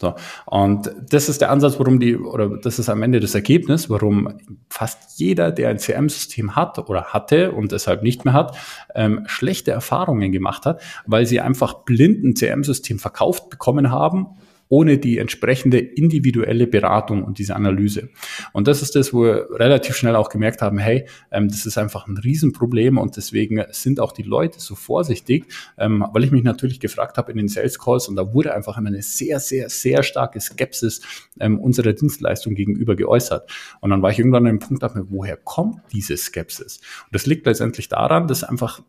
So. 0.00 0.14
Und 0.46 0.90
das 1.10 1.28
ist 1.28 1.40
der 1.42 1.50
Ansatz, 1.50 1.78
warum 1.78 2.00
die, 2.00 2.16
oder 2.16 2.48
das 2.48 2.78
ist 2.78 2.88
am 2.88 3.02
Ende 3.02 3.20
das 3.20 3.34
Ergebnis, 3.34 3.90
warum 3.90 4.38
fast 4.70 5.18
jeder, 5.18 5.52
der 5.52 5.68
ein 5.68 5.78
CM-System 5.78 6.56
hat 6.56 6.78
oder 6.78 7.04
hatte 7.12 7.52
und 7.52 7.72
deshalb 7.72 8.02
nicht 8.02 8.24
mehr 8.24 8.32
hat, 8.32 8.56
ähm, 8.94 9.24
schlechte 9.26 9.72
Erfahrungen 9.72 10.32
gemacht 10.32 10.64
hat, 10.64 10.80
weil 11.06 11.26
sie 11.26 11.40
einfach 11.40 11.84
blind 11.84 12.24
ein 12.24 12.34
CM-System 12.34 12.98
verkauft 12.98 13.50
bekommen 13.50 13.90
haben 13.90 14.38
ohne 14.70 14.98
die 14.98 15.18
entsprechende 15.18 15.78
individuelle 15.78 16.68
Beratung 16.68 17.24
und 17.24 17.38
diese 17.38 17.56
Analyse. 17.56 18.08
Und 18.52 18.68
das 18.68 18.82
ist 18.82 18.94
das, 18.94 19.12
wo 19.12 19.24
wir 19.24 19.48
relativ 19.50 19.96
schnell 19.96 20.14
auch 20.14 20.28
gemerkt 20.28 20.62
haben, 20.62 20.78
hey, 20.78 21.06
ähm, 21.32 21.48
das 21.48 21.66
ist 21.66 21.76
einfach 21.76 22.06
ein 22.06 22.16
Riesenproblem 22.16 22.96
und 22.96 23.16
deswegen 23.16 23.64
sind 23.72 23.98
auch 23.98 24.12
die 24.12 24.22
Leute 24.22 24.60
so 24.60 24.76
vorsichtig, 24.76 25.46
ähm, 25.76 26.06
weil 26.12 26.22
ich 26.22 26.30
mich 26.30 26.44
natürlich 26.44 26.78
gefragt 26.78 27.18
habe 27.18 27.32
in 27.32 27.38
den 27.38 27.48
Sales 27.48 27.80
Calls 27.80 28.06
und 28.06 28.14
da 28.14 28.32
wurde 28.32 28.54
einfach 28.54 28.78
immer 28.78 28.88
eine 28.88 29.02
sehr, 29.02 29.40
sehr, 29.40 29.68
sehr 29.68 30.04
starke 30.04 30.40
Skepsis 30.40 31.02
ähm, 31.40 31.58
unserer 31.58 31.92
Dienstleistung 31.92 32.54
gegenüber 32.54 32.94
geäußert. 32.94 33.50
Und 33.80 33.90
dann 33.90 34.02
war 34.02 34.12
ich 34.12 34.20
irgendwann 34.20 34.46
an 34.46 34.52
dem 34.56 34.58
Punkt, 34.60 34.84
dachte 34.84 34.98
mir, 34.98 35.10
woher 35.10 35.36
kommt 35.36 35.80
diese 35.92 36.16
Skepsis? 36.16 36.76
Und 37.06 37.14
das 37.14 37.26
liegt 37.26 37.44
letztendlich 37.44 37.88
daran, 37.88 38.28
dass 38.28 38.44
einfach 38.44 38.80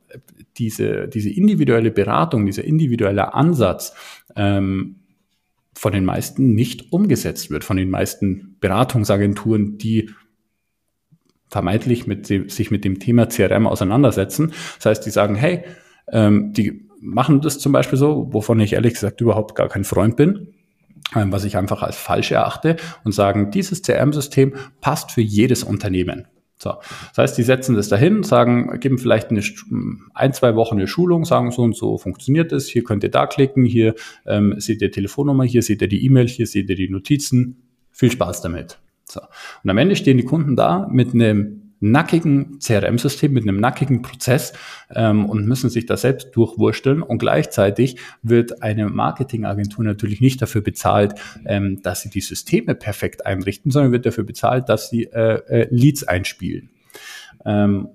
diese, 0.58 1.08
diese 1.08 1.32
individuelle 1.32 1.90
Beratung, 1.90 2.46
dieser 2.46 2.66
individuelle 2.66 3.34
Ansatz 3.34 3.96
ähm, 4.36 5.01
von 5.82 5.94
den 5.94 6.06
meisten 6.06 6.54
nicht 6.54 6.94
umgesetzt 6.94 7.50
wird, 7.50 7.64
von 7.64 7.76
den 7.76 7.90
meisten 7.90 8.56
Beratungsagenturen, 8.60 9.80
die 9.80 10.12
vermeintlich 11.50 12.06
mit 12.06 12.30
dem, 12.30 12.50
sich 12.50 12.70
mit 12.70 12.86
dem 12.86 13.00
Thema 13.00 13.26
CRM 13.26 13.66
auseinandersetzen. 13.66 14.54
Das 14.76 14.86
heißt, 14.86 15.06
die 15.08 15.10
sagen, 15.10 15.34
hey, 15.34 15.64
ähm, 16.12 16.54
die 16.54 16.88
machen 17.02 17.42
das 17.42 17.58
zum 17.58 17.72
Beispiel 17.72 17.98
so, 17.98 18.28
wovon 18.32 18.60
ich 18.60 18.74
ehrlich 18.74 18.94
gesagt 18.94 19.22
überhaupt 19.22 19.56
gar 19.56 19.70
kein 19.70 19.84
Freund 19.84 20.18
bin, 20.18 20.54
ähm, 21.16 21.32
was 21.32 21.46
ich 21.46 21.58
einfach 21.58 21.82
als 21.82 21.98
falsch 21.98 22.30
erachte 22.30 22.76
und 23.04 23.14
sagen, 23.14 23.50
dieses 23.50 23.82
CRM-System 23.82 24.54
passt 24.82 25.10
für 25.10 25.22
jedes 25.22 25.64
Unternehmen. 25.64 26.28
So. 26.62 26.76
Das 27.10 27.18
heißt, 27.18 27.38
die 27.38 27.44
setzen 27.44 27.76
das 27.76 27.90
dahin, 27.90 28.22
sagen, 28.22 28.80
geben 28.80 29.00
vielleicht 29.00 29.32
eine, 29.32 29.42
ein, 30.14 30.34
zwei 30.34 30.56
Wochen 30.56 30.76
eine 30.76 30.88
Schulung, 30.88 31.26
sagen 31.26 31.50
so 31.52 31.64
und 31.64 31.76
so 31.76 31.98
funktioniert 31.98 32.52
es, 32.52 32.68
hier 32.68 32.84
könnt 32.84 33.04
ihr 33.04 33.10
da 33.10 33.26
klicken, 33.26 33.66
hier 33.66 33.96
ähm, 34.28 34.54
seht 34.58 34.82
ihr 34.82 34.92
Telefonnummer, 34.92 35.44
hier 35.44 35.64
seht 35.64 35.82
ihr 35.82 35.88
die 35.88 36.06
E-Mail, 36.06 36.28
hier 36.28 36.46
seht 36.46 36.70
ihr 36.70 36.76
die 36.76 36.90
Notizen. 36.90 37.64
Viel 37.90 38.12
Spaß 38.12 38.42
damit. 38.42 38.80
So. 39.06 39.22
Und 39.64 39.70
am 39.70 39.78
Ende 39.78 39.96
stehen 39.96 40.18
die 40.18 40.24
Kunden 40.24 40.56
da 40.56 40.88
mit 40.92 41.14
einem 41.14 41.61
nackigen 41.82 42.60
CRM-System, 42.60 43.34
mit 43.34 43.44
einem 43.44 43.60
nackigen 43.60 44.02
Prozess 44.02 44.54
ähm, 44.96 45.26
und 45.26 45.48
müssen 45.48 45.70
sich 45.70 45.86
da 45.86 45.98
selbst 45.98 46.36
durchwursteln. 46.36 47.02
Und 47.02 47.18
gleichzeitig 47.18 47.98
wird 48.22 48.64
eine 48.64 48.88
Marketingagentur 48.88 49.84
natürlich 49.84 50.22
nicht 50.22 50.42
dafür 50.42 50.62
bezahlt, 50.62 51.16
ähm, 51.46 51.82
dass 51.82 52.02
sie 52.02 52.10
die 52.10 52.22
Systeme 52.22 52.76
perfekt 52.76 53.26
einrichten, 53.26 53.72
sondern 53.72 53.92
wird 53.92 54.06
dafür 54.06 54.24
bezahlt, 54.24 54.70
dass 54.70 54.90
sie 54.90 55.06
äh, 55.06 55.42
äh, 55.48 55.68
Leads 55.72 56.08
einspielen. 56.08 56.70
Ähm, 57.44 57.90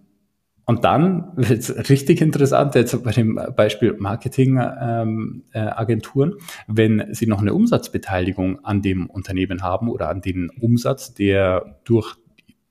und 0.68 0.84
dann 0.84 1.30
wird 1.36 1.60
es 1.60 1.88
richtig 1.88 2.20
interessant, 2.20 2.74
jetzt 2.74 3.00
bei 3.04 3.12
dem 3.12 3.38
Beispiel 3.54 3.94
Marketingagenturen, 3.96 6.30
ähm, 6.32 6.38
äh, 6.38 6.42
wenn 6.66 7.14
sie 7.14 7.26
noch 7.26 7.40
eine 7.40 7.54
Umsatzbeteiligung 7.54 8.64
an 8.64 8.82
dem 8.82 9.06
Unternehmen 9.06 9.62
haben 9.62 9.88
oder 9.88 10.08
an 10.08 10.22
den 10.22 10.50
Umsatz, 10.60 11.14
der 11.14 11.78
durch 11.84 12.16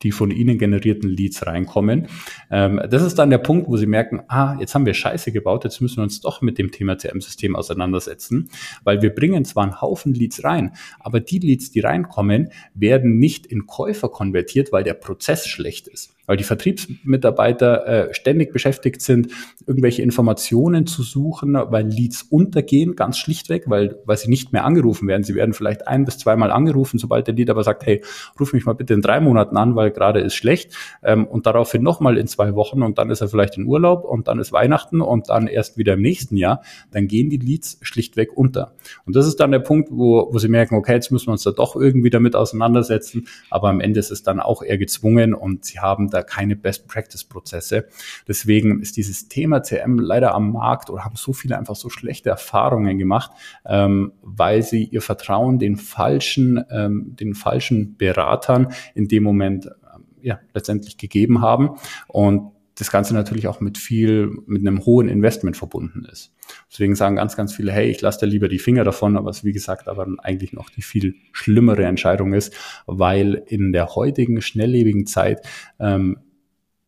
die 0.05 0.11
von 0.11 0.31
Ihnen 0.31 0.57
generierten 0.57 1.09
Leads 1.09 1.45
reinkommen. 1.45 2.07
Ähm, 2.51 2.79
das 2.89 3.01
ist 3.01 3.15
dann 3.15 3.31
der 3.31 3.39
Punkt, 3.39 3.67
wo 3.67 3.75
Sie 3.75 3.87
merken, 3.87 4.21
ah, 4.27 4.55
jetzt 4.59 4.75
haben 4.75 4.85
wir 4.85 4.93
Scheiße 4.93 5.31
gebaut, 5.31 5.63
jetzt 5.63 5.81
müssen 5.81 5.97
wir 5.97 6.03
uns 6.03 6.21
doch 6.21 6.41
mit 6.41 6.57
dem 6.57 6.71
Thema 6.71 6.97
CM-System 6.97 7.55
auseinandersetzen, 7.55 8.49
weil 8.83 9.01
wir 9.01 9.13
bringen 9.13 9.43
zwar 9.45 9.63
einen 9.63 9.81
Haufen 9.81 10.13
Leads 10.13 10.43
rein, 10.43 10.73
aber 10.99 11.19
die 11.19 11.39
Leads, 11.39 11.71
die 11.71 11.79
reinkommen, 11.79 12.49
werden 12.75 13.17
nicht 13.17 13.47
in 13.47 13.65
Käufer 13.65 14.09
konvertiert, 14.09 14.71
weil 14.71 14.83
der 14.83 14.93
Prozess 14.93 15.47
schlecht 15.47 15.87
ist 15.87 16.14
weil 16.25 16.37
die 16.37 16.43
Vertriebsmitarbeiter 16.43 17.87
äh, 17.87 18.13
ständig 18.13 18.51
beschäftigt 18.51 19.01
sind, 19.01 19.31
irgendwelche 19.65 20.01
Informationen 20.01 20.87
zu 20.87 21.03
suchen, 21.03 21.53
weil 21.53 21.87
Leads 21.87 22.23
untergehen, 22.23 22.95
ganz 22.95 23.17
schlichtweg, 23.17 23.63
weil, 23.67 23.99
weil 24.05 24.17
sie 24.17 24.29
nicht 24.29 24.53
mehr 24.53 24.65
angerufen 24.65 25.07
werden. 25.07 25.23
Sie 25.23 25.35
werden 25.35 25.53
vielleicht 25.53 25.87
ein 25.87 26.05
bis 26.05 26.17
zweimal 26.17 26.51
angerufen, 26.51 26.97
sobald 26.97 27.27
der 27.27 27.35
Lead 27.35 27.49
aber 27.49 27.63
sagt, 27.63 27.85
hey, 27.85 28.01
ruf 28.39 28.53
mich 28.53 28.65
mal 28.65 28.73
bitte 28.73 28.93
in 28.93 29.01
drei 29.01 29.19
Monaten 29.19 29.57
an, 29.57 29.75
weil 29.75 29.91
gerade 29.91 30.19
ist 30.19 30.35
schlecht 30.35 30.75
ähm, 31.03 31.25
und 31.25 31.45
daraufhin 31.45 31.83
nochmal 31.83 32.17
in 32.17 32.27
zwei 32.27 32.55
Wochen 32.55 32.81
und 32.81 32.97
dann 32.97 33.09
ist 33.09 33.21
er 33.21 33.27
vielleicht 33.27 33.57
in 33.57 33.65
Urlaub 33.65 34.03
und 34.03 34.27
dann 34.27 34.39
ist 34.39 34.51
Weihnachten 34.51 35.01
und 35.01 35.29
dann 35.29 35.47
erst 35.47 35.77
wieder 35.77 35.93
im 35.93 36.01
nächsten 36.01 36.37
Jahr, 36.37 36.61
dann 36.91 37.07
gehen 37.07 37.29
die 37.29 37.37
Leads 37.37 37.77
schlichtweg 37.81 38.35
unter. 38.35 38.73
Und 39.05 39.15
das 39.15 39.27
ist 39.27 39.39
dann 39.39 39.51
der 39.51 39.59
Punkt, 39.59 39.89
wo, 39.91 40.29
wo 40.31 40.39
sie 40.39 40.47
merken, 40.47 40.75
okay, 40.75 40.93
jetzt 40.93 41.11
müssen 41.11 41.27
wir 41.27 41.33
uns 41.33 41.43
da 41.43 41.51
doch 41.51 41.75
irgendwie 41.75 42.09
damit 42.09 42.35
auseinandersetzen, 42.35 43.27
aber 43.49 43.69
am 43.69 43.79
Ende 43.79 43.99
ist 43.99 44.11
es 44.11 44.23
dann 44.23 44.39
auch 44.39 44.61
eher 44.63 44.77
gezwungen 44.77 45.33
und 45.33 45.65
sie 45.65 45.79
haben 45.79 46.09
da 46.15 46.23
keine 46.23 46.55
Best-Practice-Prozesse. 46.55 47.87
Deswegen 48.27 48.81
ist 48.81 48.97
dieses 48.97 49.27
Thema 49.27 49.61
CM 49.63 49.99
leider 49.99 50.33
am 50.33 50.51
Markt 50.51 50.89
oder 50.89 51.03
haben 51.03 51.15
so 51.15 51.33
viele 51.33 51.57
einfach 51.57 51.75
so 51.75 51.89
schlechte 51.89 52.29
Erfahrungen 52.29 52.97
gemacht, 52.97 53.31
ähm, 53.65 54.13
weil 54.21 54.63
sie 54.63 54.85
ihr 54.85 55.01
Vertrauen 55.01 55.59
den 55.59 55.75
falschen, 55.77 56.63
ähm, 56.71 57.15
den 57.19 57.35
falschen 57.35 57.97
Beratern 57.97 58.73
in 58.93 59.07
dem 59.07 59.23
Moment 59.23 59.65
ähm, 59.65 60.05
ja, 60.21 60.39
letztendlich 60.53 60.97
gegeben 60.97 61.41
haben. 61.41 61.71
Und 62.07 62.54
das 62.75 62.91
Ganze 62.91 63.13
natürlich 63.13 63.47
auch 63.47 63.61
mit 63.61 63.77
viel, 63.77 64.29
mit 64.45 64.61
einem 64.61 64.85
hohen 64.85 65.07
Investment 65.07 65.55
verbunden 65.55 66.05
ist. 66.11 66.33
Deswegen 66.69 66.95
sagen 66.95 67.15
ganz, 67.15 67.35
ganz 67.35 67.53
viele, 67.53 67.71
hey, 67.71 67.89
ich 67.89 68.01
lasse 68.01 68.19
da 68.19 68.25
lieber 68.25 68.49
die 68.49 68.59
Finger 68.59 68.83
davon, 68.83 69.17
aber 69.17 69.29
es 69.29 69.43
wie 69.43 69.53
gesagt 69.53 69.87
aber 69.87 70.07
eigentlich 70.19 70.53
noch 70.53 70.69
die 70.69 70.81
viel 70.81 71.15
schlimmere 71.31 71.85
Entscheidung 71.85 72.33
ist, 72.33 72.53
weil 72.85 73.43
in 73.47 73.71
der 73.71 73.95
heutigen 73.95 74.41
schnelllebigen 74.41 75.05
Zeit 75.05 75.39
ähm, 75.79 76.17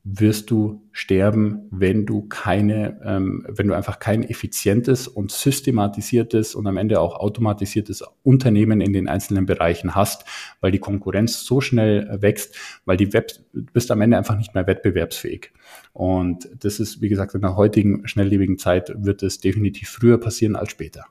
wirst 0.09 0.51
du 0.51 0.87
sterben, 0.93 1.67
wenn 1.69 2.05
du 2.05 2.27
keine, 2.29 3.01
ähm, 3.03 3.45
wenn 3.49 3.67
du 3.67 3.73
einfach 3.73 3.99
kein 3.99 4.23
effizientes 4.23 5.07
und 5.07 5.31
systematisiertes 5.31 6.55
und 6.55 6.65
am 6.65 6.77
Ende 6.77 7.01
auch 7.01 7.15
automatisiertes 7.15 8.03
Unternehmen 8.23 8.79
in 8.79 8.93
den 8.93 9.09
einzelnen 9.09 9.45
Bereichen 9.45 9.95
hast, 9.95 10.23
weil 10.61 10.71
die 10.71 10.79
Konkurrenz 10.79 11.43
so 11.43 11.59
schnell 11.59 12.21
wächst, 12.21 12.55
weil 12.85 12.95
die 12.95 13.11
Web 13.11 13.31
bist 13.73 13.91
am 13.91 13.99
Ende 13.99 14.17
einfach 14.17 14.37
nicht 14.37 14.55
mehr 14.55 14.65
wettbewerbsfähig. 14.65 15.51
Und 15.91 16.49
das 16.57 16.79
ist, 16.79 17.01
wie 17.01 17.09
gesagt, 17.09 17.35
in 17.35 17.41
der 17.41 17.57
heutigen 17.57 18.07
schnelllebigen 18.07 18.57
Zeit 18.57 18.93
wird 18.95 19.23
es 19.23 19.39
definitiv 19.39 19.89
früher 19.89 20.19
passieren 20.19 20.55
als 20.55 20.71
später. 20.71 21.05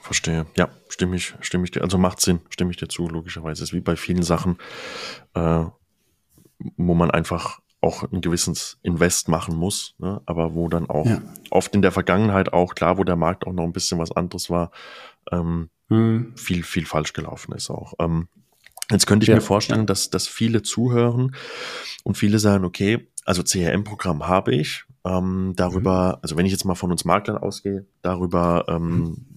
Verstehe. 0.00 0.46
Ja, 0.56 0.68
stimme 0.88 1.16
ich, 1.16 1.34
stimme 1.40 1.64
ich 1.64 1.72
dir, 1.72 1.82
also 1.82 1.98
macht 1.98 2.20
Sinn, 2.20 2.40
stimme 2.50 2.70
ich 2.70 2.76
dir 2.76 2.88
zu, 2.88 3.08
logischerweise. 3.08 3.64
Es 3.64 3.70
ist 3.70 3.74
wie 3.74 3.80
bei 3.80 3.96
vielen 3.96 4.22
Sachen, 4.22 4.58
äh, 5.34 5.64
wo 6.76 6.94
man 6.94 7.10
einfach 7.10 7.63
auch 7.84 8.10
ein 8.10 8.20
gewisses 8.20 8.78
Invest 8.82 9.28
machen 9.28 9.56
muss, 9.56 9.94
ne? 9.98 10.22
aber 10.26 10.54
wo 10.54 10.68
dann 10.68 10.88
auch 10.88 11.06
ja. 11.06 11.20
oft 11.50 11.74
in 11.74 11.82
der 11.82 11.92
Vergangenheit 11.92 12.52
auch, 12.52 12.74
klar, 12.74 12.96
wo 12.98 13.04
der 13.04 13.16
Markt 13.16 13.46
auch 13.46 13.52
noch 13.52 13.64
ein 13.64 13.72
bisschen 13.72 13.98
was 13.98 14.10
anderes 14.10 14.48
war, 14.48 14.70
ähm, 15.30 15.68
hm. 15.88 16.32
viel, 16.36 16.62
viel 16.62 16.86
falsch 16.86 17.12
gelaufen 17.12 17.52
ist 17.52 17.70
auch. 17.70 17.92
Ähm, 17.98 18.28
jetzt 18.90 19.06
könnte 19.06 19.24
ich 19.24 19.28
ja, 19.28 19.34
mir 19.34 19.42
vorstellen, 19.42 19.80
ja. 19.80 19.86
dass, 19.86 20.08
dass 20.08 20.26
viele 20.26 20.62
zuhören 20.62 21.36
und 22.04 22.16
viele 22.16 22.38
sagen, 22.38 22.64
okay, 22.64 23.06
also 23.26 23.42
CRM-Programm 23.42 24.26
habe 24.26 24.54
ich, 24.54 24.84
ähm, 25.04 25.52
darüber, 25.54 26.14
mhm. 26.14 26.18
also 26.22 26.36
wenn 26.36 26.46
ich 26.46 26.52
jetzt 26.52 26.64
mal 26.64 26.74
von 26.74 26.90
uns 26.90 27.04
Maklern 27.04 27.36
ausgehe, 27.36 27.86
darüber 28.00 28.64
ähm, 28.68 28.98
mhm 28.98 29.33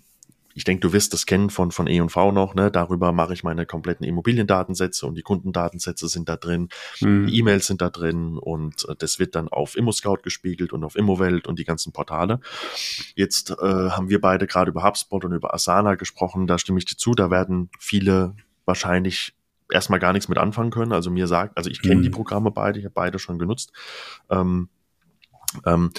ich 0.58 0.64
denke, 0.64 0.82
du 0.82 0.92
wirst 0.92 1.14
das 1.14 1.28
kennen 1.28 1.52
von, 1.52 1.70
von 1.70 1.86
E&V 1.86 2.32
noch, 2.32 2.56
ne? 2.56 2.72
darüber 2.72 3.12
mache 3.12 3.32
ich 3.32 3.44
meine 3.44 3.68
kompletten 3.68 4.04
Immobiliendatensätze 4.08 5.06
und 5.06 5.14
die 5.14 5.22
Kundendatensätze 5.22 6.08
sind 6.08 6.30
da 6.30 6.36
drin, 6.36 6.70
mhm. 7.00 7.28
die 7.28 7.38
E-Mails 7.38 7.68
sind 7.68 7.80
da 7.80 7.92
drin 7.92 8.40
und 8.40 8.90
äh, 8.90 8.96
das 8.98 9.20
wird 9.20 9.36
dann 9.36 9.50
auf 9.50 9.78
ImmoScout 9.78 10.24
gespiegelt 10.24 10.74
und 10.74 10.84
auf 10.84 10.96
Immowelt 10.96 11.46
und 11.46 11.60
die 11.60 11.64
ganzen 11.64 11.94
Portale. 11.94 12.40
Jetzt 13.14 13.52
äh, 13.52 13.56
haben 13.62 14.10
wir 14.10 14.20
beide 14.20 14.48
gerade 14.48 14.72
über 14.72 14.84
HubSpot 14.84 15.24
und 15.24 15.32
über 15.32 15.54
Asana 15.54 15.94
gesprochen, 15.94 16.48
da 16.48 16.58
stimme 16.58 16.80
ich 16.80 16.86
dir 16.86 16.98
zu, 16.98 17.14
da 17.14 17.30
werden 17.30 17.70
viele 17.78 18.34
wahrscheinlich 18.66 19.36
erstmal 19.72 20.00
gar 20.00 20.14
nichts 20.14 20.28
mit 20.28 20.40
anfangen 20.40 20.72
können. 20.72 20.92
Also 20.92 21.12
mir 21.12 21.28
sagt, 21.28 21.56
also 21.56 21.70
ich 21.70 21.84
kenne 21.84 21.98
mhm. 21.98 22.02
die 22.02 22.10
Programme 22.10 22.50
beide, 22.50 22.80
ich 22.80 22.86
habe 22.86 22.96
beide 22.96 23.20
schon 23.20 23.38
genutzt. 23.38 23.74
Ähm, 24.32 24.70
ähm, 25.66 25.92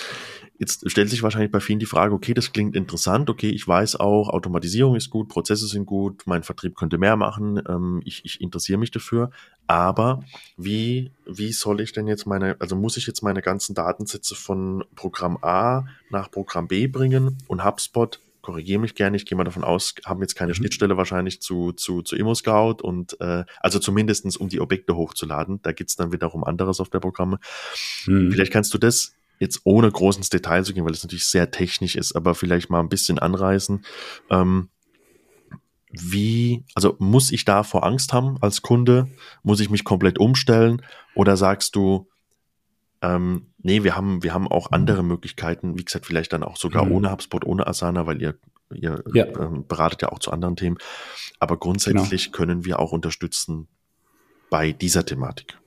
Jetzt 0.58 0.90
stellt 0.90 1.08
sich 1.08 1.22
wahrscheinlich 1.22 1.52
bei 1.52 1.60
vielen 1.60 1.78
die 1.78 1.86
Frage, 1.86 2.12
okay, 2.14 2.34
das 2.34 2.52
klingt 2.52 2.74
interessant, 2.74 3.30
okay, 3.30 3.48
ich 3.48 3.66
weiß 3.66 3.96
auch, 3.96 4.28
Automatisierung 4.28 4.96
ist 4.96 5.08
gut, 5.08 5.28
Prozesse 5.28 5.68
sind 5.68 5.86
gut, 5.86 6.22
mein 6.26 6.42
Vertrieb 6.42 6.76
könnte 6.76 6.98
mehr 6.98 7.16
machen, 7.16 7.62
ähm, 7.68 8.02
ich, 8.04 8.24
ich 8.24 8.40
interessiere 8.40 8.78
mich 8.78 8.90
dafür, 8.90 9.30
aber 9.68 10.24
wie, 10.56 11.12
wie 11.26 11.52
soll 11.52 11.80
ich 11.80 11.92
denn 11.92 12.08
jetzt 12.08 12.26
meine, 12.26 12.56
also 12.58 12.74
muss 12.74 12.96
ich 12.96 13.06
jetzt 13.06 13.22
meine 13.22 13.40
ganzen 13.40 13.74
Datensätze 13.74 14.34
von 14.34 14.84
Programm 14.96 15.38
A 15.42 15.86
nach 16.10 16.30
Programm 16.30 16.66
B 16.66 16.88
bringen 16.88 17.38
und 17.46 17.64
HubSpot 17.64 18.20
korrigiere 18.48 18.80
mich 18.80 18.94
gerne, 18.94 19.18
ich 19.18 19.26
gehe 19.26 19.36
mal 19.36 19.44
davon 19.44 19.62
aus, 19.62 19.94
haben 20.06 20.22
jetzt 20.22 20.34
keine 20.34 20.52
mhm. 20.52 20.54
Schnittstelle 20.54 20.96
wahrscheinlich 20.96 21.42
zu, 21.42 21.72
zu, 21.72 22.00
zu 22.00 22.16
ImmoScout 22.16 22.82
und 22.82 23.20
äh, 23.20 23.44
also 23.60 23.78
zumindestens 23.78 24.38
um 24.38 24.48
die 24.48 24.60
Objekte 24.60 24.96
hochzuladen. 24.96 25.60
Da 25.60 25.72
gibt's 25.72 25.96
dann 25.96 26.12
wiederum 26.12 26.44
andere 26.44 26.72
Softwareprogramme. 26.72 27.40
Mhm. 28.06 28.32
Vielleicht 28.32 28.50
kannst 28.50 28.72
du 28.72 28.78
das 28.78 29.12
jetzt 29.38 29.60
ohne 29.64 29.90
groß 29.90 30.16
ins 30.16 30.30
Detail 30.30 30.64
zu 30.64 30.74
gehen, 30.74 30.84
weil 30.84 30.92
es 30.92 31.02
natürlich 31.02 31.26
sehr 31.26 31.50
technisch 31.50 31.96
ist, 31.96 32.14
aber 32.14 32.34
vielleicht 32.34 32.70
mal 32.70 32.80
ein 32.80 32.88
bisschen 32.88 33.18
anreißen. 33.18 33.84
Ähm, 34.30 34.68
wie, 35.90 36.64
also 36.74 36.96
muss 36.98 37.30
ich 37.30 37.44
da 37.44 37.62
vor 37.62 37.84
Angst 37.84 38.12
haben 38.12 38.36
als 38.40 38.62
Kunde? 38.62 39.08
Muss 39.42 39.60
ich 39.60 39.70
mich 39.70 39.84
komplett 39.84 40.18
umstellen? 40.18 40.82
Oder 41.14 41.36
sagst 41.36 41.76
du, 41.76 42.08
ähm, 43.00 43.46
nee, 43.58 43.84
wir 43.84 43.96
haben, 43.96 44.22
wir 44.22 44.34
haben 44.34 44.48
auch 44.48 44.72
andere 44.72 45.02
Möglichkeiten, 45.02 45.78
wie 45.78 45.84
gesagt, 45.84 46.06
vielleicht 46.06 46.32
dann 46.32 46.42
auch 46.42 46.56
sogar 46.56 46.84
mhm. 46.84 46.92
ohne 46.92 47.12
HubSpot, 47.12 47.44
ohne 47.44 47.66
Asana, 47.66 48.06
weil 48.06 48.20
ihr, 48.20 48.34
ihr 48.74 49.02
ja. 49.14 49.26
ähm, 49.26 49.66
beratet 49.66 50.02
ja 50.02 50.08
auch 50.10 50.18
zu 50.18 50.30
anderen 50.30 50.56
Themen. 50.56 50.78
Aber 51.38 51.56
grundsätzlich 51.56 52.26
genau. 52.26 52.36
können 52.36 52.64
wir 52.64 52.80
auch 52.80 52.92
unterstützen 52.92 53.68
bei 54.50 54.72
dieser 54.72 55.06
Thematik. 55.06 55.58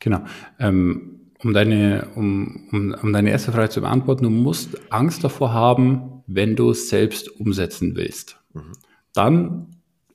Genau. 0.00 0.24
Ähm, 0.58 1.13
um 1.44 1.52
deine, 1.52 2.08
um, 2.14 2.68
um, 2.72 2.94
um 3.02 3.12
deine 3.12 3.30
erste 3.30 3.52
Frage 3.52 3.68
zu 3.68 3.82
beantworten, 3.82 4.24
du 4.24 4.30
musst 4.30 4.80
Angst 4.90 5.22
davor 5.22 5.52
haben, 5.52 6.22
wenn 6.26 6.56
du 6.56 6.70
es 6.70 6.88
selbst 6.88 7.28
umsetzen 7.40 7.94
willst. 7.96 8.38
Mhm. 8.54 8.72
Dann 9.12 9.66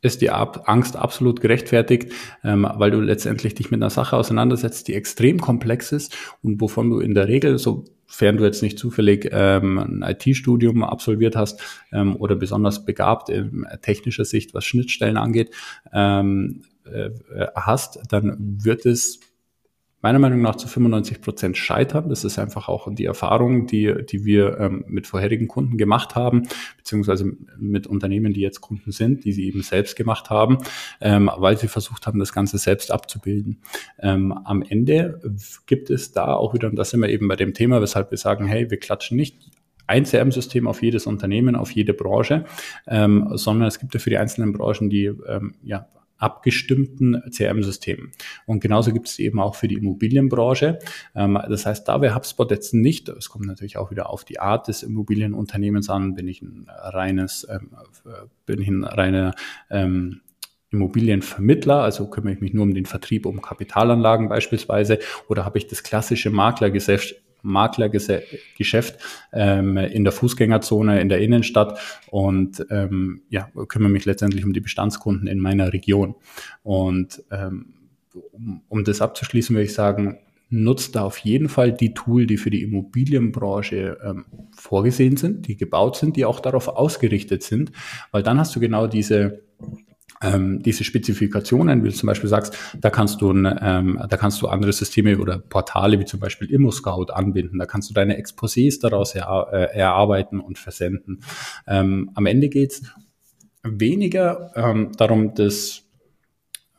ist 0.01 0.21
die 0.21 0.29
Angst 0.31 0.95
absolut 0.95 1.41
gerechtfertigt, 1.41 2.13
ähm, 2.43 2.67
weil 2.75 2.91
du 2.91 3.01
letztendlich 3.01 3.53
dich 3.53 3.69
mit 3.69 3.81
einer 3.81 3.89
Sache 3.89 4.15
auseinandersetzt, 4.15 4.87
die 4.87 4.95
extrem 4.95 5.41
komplex 5.41 5.91
ist 5.91 6.15
und 6.41 6.61
wovon 6.61 6.89
du 6.89 6.99
in 6.99 7.13
der 7.13 7.27
Regel, 7.27 7.57
sofern 7.57 8.37
du 8.37 8.45
jetzt 8.45 8.63
nicht 8.63 8.79
zufällig 8.79 9.29
ähm, 9.33 9.77
ein 9.77 10.01
IT-Studium 10.01 10.83
absolviert 10.83 11.35
hast 11.35 11.61
ähm, 11.91 12.15
oder 12.15 12.37
besonders 12.37 12.85
begabt 12.85 13.29
in 13.29 13.65
technischer 13.81 14.23
Sicht, 14.23 14.53
was 14.53 14.63
Schnittstellen 14.63 15.17
angeht, 15.17 15.51
ähm, 15.91 16.61
äh, 16.85 17.09
hast, 17.55 17.99
dann 18.09 18.37
wird 18.39 18.85
es 18.85 19.19
meiner 20.01 20.19
Meinung 20.19 20.41
nach 20.41 20.55
zu 20.55 20.67
95 20.67 21.21
Prozent 21.21 21.57
scheitern. 21.57 22.09
Das 22.09 22.23
ist 22.23 22.39
einfach 22.39 22.69
auch 22.69 22.87
die 22.93 23.05
Erfahrung, 23.05 23.67
die, 23.67 23.93
die 24.09 24.25
wir 24.25 24.59
ähm, 24.59 24.85
mit 24.87 25.07
vorherigen 25.07 25.47
Kunden 25.47 25.77
gemacht 25.77 26.15
haben, 26.15 26.47
beziehungsweise 26.77 27.33
mit 27.57 27.87
Unternehmen, 27.87 28.33
die 28.33 28.41
jetzt 28.41 28.61
Kunden 28.61 28.91
sind, 28.91 29.25
die 29.25 29.33
sie 29.33 29.47
eben 29.47 29.61
selbst 29.61 29.95
gemacht 29.95 30.29
haben, 30.29 30.59
ähm, 31.01 31.29
weil 31.37 31.57
sie 31.57 31.67
versucht 31.67 32.07
haben, 32.07 32.19
das 32.19 32.33
Ganze 32.33 32.57
selbst 32.57 32.91
abzubilden. 32.91 33.61
Ähm, 33.99 34.31
am 34.31 34.61
Ende 34.61 35.19
gibt 35.65 35.89
es 35.89 36.11
da 36.11 36.33
auch 36.33 36.53
wieder, 36.53 36.69
und 36.69 36.75
das 36.75 36.91
sind 36.91 37.01
wir 37.01 37.09
eben 37.09 37.27
bei 37.27 37.35
dem 37.35 37.53
Thema, 37.53 37.81
weshalb 37.81 38.11
wir 38.11 38.17
sagen, 38.17 38.45
hey, 38.45 38.69
wir 38.69 38.79
klatschen 38.79 39.17
nicht 39.17 39.51
ein 39.89 40.03
CRM-System 40.03 40.67
auf 40.67 40.83
jedes 40.83 41.07
Unternehmen, 41.07 41.55
auf 41.55 41.71
jede 41.71 41.93
Branche, 41.93 42.45
ähm, 42.87 43.31
sondern 43.33 43.67
es 43.67 43.79
gibt 43.79 43.93
ja 43.95 43.99
für 43.99 44.11
die 44.11 44.19
einzelnen 44.19 44.53
Branchen 44.53 44.89
die 44.89 45.05
ähm, 45.05 45.55
ja, 45.63 45.87
abgestimmten 46.19 47.23
CRM-Systemen. 47.31 48.11
Und 48.45 48.59
genauso 48.59 48.93
gibt 48.93 49.07
es 49.07 49.19
eben 49.19 49.39
auch 49.39 49.55
für 49.55 49.67
die 49.67 49.75
Immobilienbranche. 49.75 50.79
Ähm, 51.15 51.39
das 51.49 51.65
heißt, 51.65 51.87
da 51.87 52.01
wäre 52.01 52.15
HubSpot 52.15 52.51
jetzt 52.51 52.73
nicht, 52.73 53.09
es 53.09 53.29
kommt 53.29 53.45
natürlich 53.45 53.77
auch 53.77 53.89
wieder 53.89 54.09
auf 54.09 54.25
die 54.25 54.39
Art 54.39 54.67
des 54.67 54.83
Immobilienunternehmens 54.83 55.89
an, 55.89 56.13
bin 56.13 56.27
ich 56.27 56.41
ein 56.41 56.67
reines, 56.69 57.47
ähm, 57.49 57.71
bin 58.45 58.61
ich 58.61 58.67
ein 58.67 58.83
reiner 58.83 59.33
ähm, 59.69 60.21
Immobilienvermittler, 60.71 61.81
also 61.81 62.07
kümmere 62.09 62.33
ich 62.33 62.41
mich 62.41 62.53
nur 62.53 62.63
um 62.63 62.73
den 62.73 62.85
Vertrieb, 62.85 63.25
um 63.25 63.41
Kapitalanlagen 63.41 64.29
beispielsweise, 64.29 64.99
oder 65.27 65.45
habe 65.45 65.57
ich 65.57 65.67
das 65.67 65.81
klassische 65.81 66.29
Maklergeschäft, 66.29 67.15
Maklergeschäft 67.41 68.99
ähm, 69.33 69.77
in 69.77 70.03
der 70.03 70.13
Fußgängerzone 70.13 71.01
in 71.01 71.09
der 71.09 71.19
Innenstadt 71.19 71.79
und 72.09 72.65
ähm, 72.69 73.21
ja, 73.29 73.49
kümmere 73.67 73.91
mich 73.91 74.05
letztendlich 74.05 74.45
um 74.45 74.53
die 74.53 74.61
Bestandskunden 74.61 75.27
in 75.27 75.39
meiner 75.39 75.73
Region. 75.73 76.15
Und 76.63 77.23
ähm, 77.31 77.73
um, 78.31 78.61
um 78.67 78.83
das 78.83 79.01
abzuschließen, 79.01 79.55
würde 79.55 79.65
ich 79.65 79.73
sagen, 79.73 80.19
nutzt 80.49 80.95
da 80.95 81.03
auf 81.03 81.19
jeden 81.19 81.47
Fall 81.47 81.71
die 81.71 81.93
Tool, 81.93 82.25
die 82.25 82.37
für 82.37 82.49
die 82.49 82.63
Immobilienbranche 82.63 83.99
ähm, 84.03 84.25
vorgesehen 84.55 85.15
sind, 85.15 85.47
die 85.47 85.57
gebaut 85.57 85.95
sind, 85.95 86.15
die 86.15 86.25
auch 86.25 86.39
darauf 86.39 86.67
ausgerichtet 86.67 87.43
sind, 87.43 87.71
weil 88.11 88.23
dann 88.23 88.39
hast 88.39 88.55
du 88.55 88.59
genau 88.59 88.87
diese 88.87 89.43
ähm, 90.21 90.61
diese 90.61 90.83
Spezifikationen, 90.83 91.83
wie 91.83 91.89
du 91.89 91.95
zum 91.95 92.07
Beispiel 92.07 92.29
sagst, 92.29 92.57
da 92.79 92.89
kannst 92.89 93.21
du, 93.21 93.31
ähm, 93.31 94.01
da 94.09 94.17
kannst 94.17 94.41
du 94.41 94.47
andere 94.47 94.73
Systeme 94.73 95.17
oder 95.17 95.39
Portale 95.39 95.99
wie 95.99 96.05
zum 96.05 96.19
Beispiel 96.19 96.49
ImmoScout 96.51 97.11
anbinden. 97.13 97.59
Da 97.59 97.65
kannst 97.65 97.89
du 97.89 97.93
deine 97.93 98.21
Exposés 98.21 98.81
daraus 98.81 99.15
er, 99.15 99.47
äh, 99.51 99.77
erarbeiten 99.77 100.39
und 100.39 100.57
versenden. 100.57 101.21
Ähm, 101.67 102.11
am 102.15 102.25
Ende 102.25 102.49
geht's 102.49 102.83
weniger 103.63 104.51
ähm, 104.55 104.91
darum, 104.97 105.33
das 105.35 105.83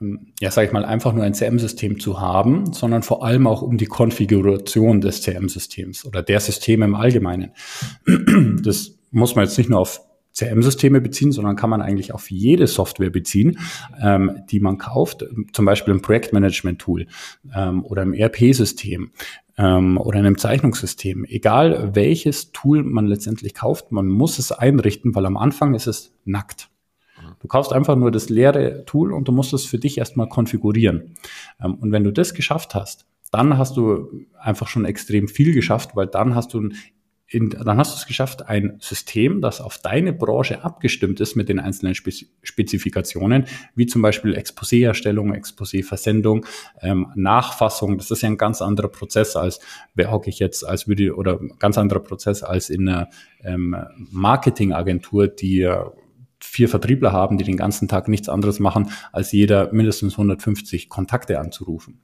ähm, 0.00 0.32
ja, 0.40 0.50
sage 0.50 0.66
ich 0.66 0.72
mal, 0.72 0.84
einfach 0.84 1.12
nur 1.12 1.24
ein 1.24 1.34
CM-System 1.34 2.00
zu 2.00 2.20
haben, 2.20 2.72
sondern 2.72 3.02
vor 3.02 3.24
allem 3.24 3.46
auch 3.46 3.62
um 3.62 3.78
die 3.78 3.86
Konfiguration 3.86 5.00
des 5.00 5.22
CM-Systems 5.22 6.04
oder 6.04 6.22
der 6.22 6.40
Systeme 6.40 6.84
im 6.84 6.94
Allgemeinen. 6.94 7.52
Das 8.62 8.98
muss 9.10 9.34
man 9.34 9.44
jetzt 9.44 9.58
nicht 9.58 9.70
nur 9.70 9.80
auf 9.80 10.00
CRM-Systeme 10.34 11.00
beziehen, 11.00 11.32
sondern 11.32 11.56
kann 11.56 11.70
man 11.70 11.82
eigentlich 11.82 12.12
auf 12.14 12.30
jede 12.30 12.66
Software 12.66 13.10
beziehen, 13.10 13.58
ähm, 14.00 14.42
die 14.50 14.60
man 14.60 14.78
kauft, 14.78 15.24
zum 15.52 15.64
Beispiel 15.64 15.92
im 15.92 16.02
Projektmanagement-Tool 16.02 17.06
ähm, 17.54 17.84
oder 17.84 18.02
im 18.02 18.14
ERP-System 18.14 19.10
ähm, 19.58 19.98
oder 19.98 20.20
in 20.20 20.26
einem 20.26 20.38
Zeichnungssystem. 20.38 21.24
Egal 21.24 21.94
welches 21.94 22.52
Tool 22.52 22.82
man 22.82 23.06
letztendlich 23.06 23.54
kauft, 23.54 23.92
man 23.92 24.08
muss 24.08 24.38
es 24.38 24.52
einrichten, 24.52 25.14
weil 25.14 25.26
am 25.26 25.36
Anfang 25.36 25.74
ist 25.74 25.86
es 25.86 26.14
nackt. 26.24 26.70
Du 27.40 27.48
kaufst 27.48 27.72
einfach 27.72 27.96
nur 27.96 28.10
das 28.10 28.28
leere 28.28 28.84
Tool 28.86 29.12
und 29.12 29.28
du 29.28 29.32
musst 29.32 29.52
es 29.52 29.64
für 29.64 29.78
dich 29.78 29.98
erstmal 29.98 30.28
konfigurieren. 30.28 31.16
Ähm, 31.62 31.74
und 31.74 31.92
wenn 31.92 32.04
du 32.04 32.12
das 32.12 32.34
geschafft 32.34 32.74
hast, 32.74 33.06
dann 33.30 33.58
hast 33.58 33.76
du 33.76 34.24
einfach 34.38 34.66
schon 34.66 34.84
extrem 34.84 35.28
viel 35.28 35.54
geschafft, 35.54 35.94
weil 35.94 36.06
dann 36.06 36.34
hast 36.34 36.54
du 36.54 36.60
ein 36.60 36.74
in, 37.32 37.50
dann 37.50 37.78
hast 37.78 37.92
du 37.92 37.96
es 37.96 38.06
geschafft, 38.06 38.48
ein 38.48 38.76
System, 38.80 39.40
das 39.40 39.60
auf 39.60 39.78
deine 39.78 40.12
Branche 40.12 40.64
abgestimmt 40.64 41.20
ist 41.20 41.36
mit 41.36 41.48
den 41.48 41.60
einzelnen 41.60 41.94
Spezifikationen, 41.94 43.46
wie 43.76 43.86
zum 43.86 44.02
Beispiel 44.02 44.34
Exposé-Erstellung, 44.34 45.32
Exposé-Versendung, 45.32 46.44
ähm, 46.82 47.12
Nachfassung. 47.14 47.98
Das 47.98 48.10
ist 48.10 48.22
ja 48.22 48.28
ein 48.28 48.36
ganz 48.36 48.60
anderer 48.60 48.88
Prozess 48.88 49.36
als, 49.36 49.60
wer 49.94 50.10
hocke 50.10 50.28
ich 50.28 50.40
jetzt 50.40 50.66
als 50.66 50.88
würde, 50.88 51.14
oder 51.14 51.38
ganz 51.60 51.78
anderer 51.78 52.00
Prozess 52.00 52.42
als 52.42 52.68
in 52.68 52.88
einer 52.88 53.08
ähm, 53.44 53.76
Marketingagentur, 54.10 55.28
die 55.28 55.70
vier 56.42 56.68
Vertriebler 56.68 57.12
haben, 57.12 57.38
die 57.38 57.44
den 57.44 57.56
ganzen 57.56 57.88
Tag 57.88 58.08
nichts 58.08 58.28
anderes 58.28 58.60
machen, 58.60 58.90
als 59.12 59.32
jeder 59.32 59.72
mindestens 59.72 60.14
150 60.14 60.88
Kontakte 60.88 61.38
anzurufen. 61.38 62.00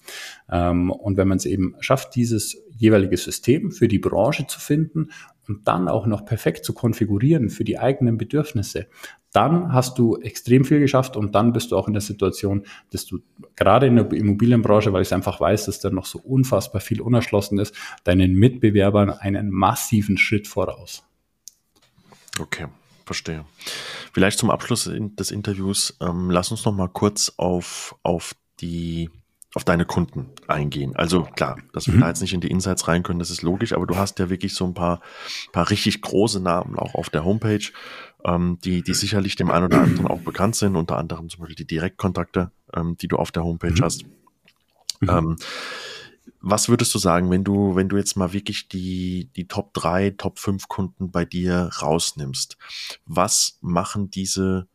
Ähm, 0.51 0.91
und 0.91 1.17
wenn 1.17 1.29
man 1.29 1.39
es 1.39 1.47
eben 1.47 1.75
schafft, 1.81 2.15
dieses 2.15 2.57
jeweilige 2.77 3.17
System 3.17 3.71
für 3.71 3.89
die 3.89 3.99
Branche 3.99 4.47
zu 4.47 4.61
finden 4.61 5.09
und 5.49 5.67
dann 5.67 5.89
auch 5.89 6.07
noch 6.07 6.25
perfekt 6.25 6.65
zu 6.65 6.75
konfigurieren 6.75 7.51
für 7.51 7.65
die 7.65 7.79
eigenen 7.79 8.19
Bedürfnisse, 8.19 8.87
dann 9.33 9.73
hast 9.73 9.99
du 9.99 10.17
extrem 10.17 10.65
viel 10.65 10.81
geschafft 10.81 11.17
und 11.17 11.35
dann 11.35 11.53
bist 11.53 11.71
du 11.71 11.77
auch 11.77 11.89
in 11.89 11.93
der 11.93 12.01
Situation, 12.01 12.65
dass 12.91 13.05
du 13.05 13.21
gerade 13.55 13.87
in 13.87 13.97
der 13.97 14.11
Immobilienbranche, 14.11 14.93
weil 14.93 15.03
ich 15.03 15.09
es 15.09 15.13
einfach 15.13 15.41
weiß, 15.41 15.67
dass 15.67 15.81
da 15.81 15.91
noch 15.91 16.07
so 16.07 16.19
unfassbar 16.19 16.81
viel 16.81 17.01
unerschlossen 17.01 17.59
ist, 17.59 17.75
deinen 18.05 18.35
Mitbewerbern 18.35 19.11
einen 19.11 19.51
massiven 19.51 20.17
Schritt 20.17 20.49
voraus. 20.49 21.05
Okay, 22.41 22.67
verstehe. 23.07 23.45
Vielleicht 24.13 24.39
zum 24.39 24.51
Abschluss 24.51 24.91
des 24.93 25.31
Interviews, 25.31 25.97
ähm, 26.01 26.31
lass 26.31 26.51
uns 26.51 26.65
noch 26.65 26.75
mal 26.75 26.89
kurz 26.89 27.33
auf, 27.37 27.97
auf 28.03 28.35
die 28.61 29.11
auf 29.55 29.65
deine 29.65 29.87
Kunden 29.87 30.27
eingehen. 30.49 30.95
Also 30.97 31.23
klar, 31.23 31.57
dass 31.73 31.87
wir 31.87 31.95
mhm. 31.95 32.01
da 32.01 32.09
jetzt 32.09 32.21
nicht 32.21 32.35
in 32.35 32.43
die 32.43 32.51
Insights 32.51 32.89
rein 32.89 33.03
können, 33.03 33.19
das 33.19 33.31
ist 33.31 33.41
logisch, 33.41 33.73
aber 33.73 33.87
du 33.87 33.97
hast 33.97 34.19
ja 34.19 34.29
wirklich 34.29 34.53
so 34.53 34.67
ein 34.67 34.75
paar, 34.75 35.01
paar 35.51 35.71
richtig 35.71 36.03
große 36.03 36.41
Namen 36.41 36.79
auch 36.79 36.95
auf 36.95 37.09
der 37.09 37.25
Homepage, 37.25 37.65
ähm, 38.27 38.59
die, 38.65 38.83
die 38.83 38.93
sicherlich 38.93 39.35
dem 39.35 39.51
einen 39.51 39.65
oder 39.65 39.81
anderen 39.81 40.09
auch 40.09 40.21
bekannt 40.21 40.57
sind, 40.57 40.77
unter 40.77 40.99
anderem 40.99 41.31
zum 41.31 41.41
Beispiel 41.41 41.57
die 41.57 41.67
Direktkontakte, 41.67 42.51
ähm, 42.75 42.99
die 43.01 43.09
du 43.09 43.17
auf 43.17 43.33
der 43.33 43.45
Homepage 43.45 43.71
mhm. 43.71 43.83
hast. 43.83 44.05
Mhm. 45.01 45.37
Ähm, 46.43 46.51
was 46.51 46.69
würdest 46.69 46.95
du 46.95 46.99
sagen, 46.99 47.31
wenn 47.31 47.45
du, 47.45 47.75
wenn 47.77 47.89
du 47.89 47.97
jetzt 47.97 48.17
mal 48.17 48.33
wirklich 48.33 48.69
die, 48.69 49.31
die 49.37 49.47
Top 49.47 49.75
3, 49.75 50.11
Top 50.11 50.39
5 50.39 50.69
Kunden 50.69 51.11
bei 51.11 51.25
dir 51.25 51.71
rausnimmst? 51.81 52.57
Was 53.05 53.59
machen 53.61 54.11
diese 54.11 54.67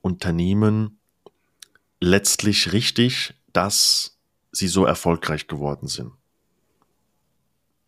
Unternehmen 0.00 0.98
letztlich 2.00 2.72
richtig, 2.72 3.34
dass 3.52 4.18
sie 4.52 4.68
so 4.68 4.84
erfolgreich 4.84 5.46
geworden 5.46 5.88
sind? 5.88 6.12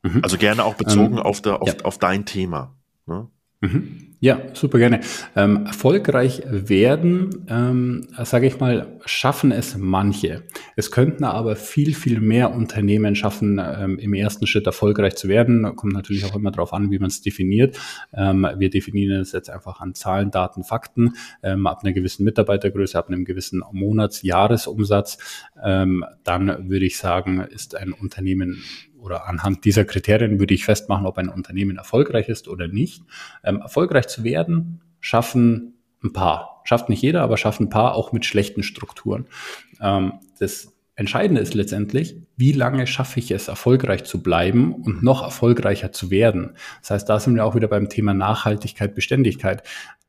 Mhm. 0.03 0.21
Also 0.23 0.39
gerne 0.39 0.65
auch 0.65 0.75
bezogen 0.75 1.19
ähm, 1.19 1.23
auf, 1.23 1.43
der, 1.43 1.63
auf, 1.63 1.69
ja. 1.69 1.85
auf 1.85 1.99
dein 1.99 2.27
Thema. 2.27 2.75
Ne? 3.07 3.29
Mhm. 3.67 4.07
Ja, 4.19 4.41
super 4.55 4.79
gerne. 4.79 5.01
Ähm, 5.37 5.67
erfolgreich 5.67 6.43
werden, 6.49 7.45
ähm, 7.49 8.09
sage 8.25 8.47
ich 8.47 8.59
mal, 8.59 8.99
schaffen 9.05 9.53
es 9.53 9.77
manche. 9.77 10.45
Es 10.75 10.91
könnten 10.91 11.23
aber 11.25 11.55
viel, 11.55 11.95
viel 11.95 12.21
mehr 12.23 12.55
Unternehmen 12.55 13.15
schaffen, 13.15 13.61
ähm, 13.63 13.99
im 13.99 14.15
ersten 14.15 14.47
Schritt 14.47 14.65
erfolgreich 14.67 15.17
zu 15.17 15.29
werden. 15.29 15.77
Kommt 15.77 15.93
natürlich 15.93 16.25
auch 16.25 16.35
immer 16.35 16.51
darauf 16.51 16.73
an, 16.73 16.91
wie 16.91 16.99
man 16.99 17.09
es 17.09 17.21
definiert. 17.21 17.79
Ähm, 18.15 18.49
wir 18.57 18.71
definieren 18.71 19.21
es 19.21 19.33
jetzt 19.33 19.51
einfach 19.51 19.81
an 19.81 19.95
Zahlen, 19.95 20.31
Daten, 20.31 20.65
Fakten. 20.65 21.13
Ähm, 21.43 21.67
ab 21.67 21.81
einer 21.85 21.93
gewissen 21.93 22.25
Mitarbeitergröße, 22.25 22.99
ab 22.99 23.09
einem 23.09 23.27
gewissen 23.27 23.63
Monatsjahresumsatz, 23.71 25.19
ähm, 25.63 26.07
dann 26.25 26.71
würde 26.71 26.87
ich 26.87 26.97
sagen, 26.97 27.41
ist 27.41 27.77
ein 27.77 27.93
Unternehmen 27.93 28.63
oder 29.07 29.27
anhand 29.27 29.65
dieser 29.65 29.85
Kriterien 29.85 30.39
würde 30.39 30.53
ich 30.53 30.65
festmachen, 30.65 31.07
ob 31.07 31.17
ein 31.17 31.29
Unternehmen 31.29 31.79
erfolgreich 31.79 32.29
ist 32.29 32.49
oder 32.49 32.69
nicht. 32.69 33.03
Ähm, 33.45 33.61
erfolgreich 33.61 34.09
zu 34.09 34.25
werden, 34.25 34.83
schaffen 35.01 35.75
ein 36.05 36.13
paar. 36.13 36.61
schafft 36.65 36.89
nicht 36.89 37.01
jeder, 37.01 37.23
aber 37.23 37.37
schafft 37.37 37.61
ein 37.61 37.71
paar 37.71 37.95
auch 37.95 38.13
mit 38.13 38.27
schlechten 38.27 38.63
Strukturen. 38.63 39.27
Ähm, 39.81 40.15
das 40.39 40.75
Entscheidende 40.97 41.41
ist 41.41 41.55
letztendlich, 41.55 42.17
wie 42.37 42.53
lange 42.53 42.87
schaffe 42.87 43.21
ich 43.21 43.31
es, 43.31 43.49
erfolgreich 43.49 44.05
zu 44.05 44.23
bleiben 44.23 44.75
und 44.75 45.03
noch 45.03 45.23
erfolgreicher 45.23 45.93
zu 45.93 46.11
werden. 46.11 46.57
Das 46.81 46.91
heißt, 46.91 47.09
da 47.09 47.21
sind 47.21 47.35
wir 47.35 47.45
auch 47.45 47.55
wieder 47.55 47.69
beim 47.69 47.89
Thema 47.89 48.15
Nachhaltigkeit, 48.15 48.95
Beständigkeit. 48.95 49.63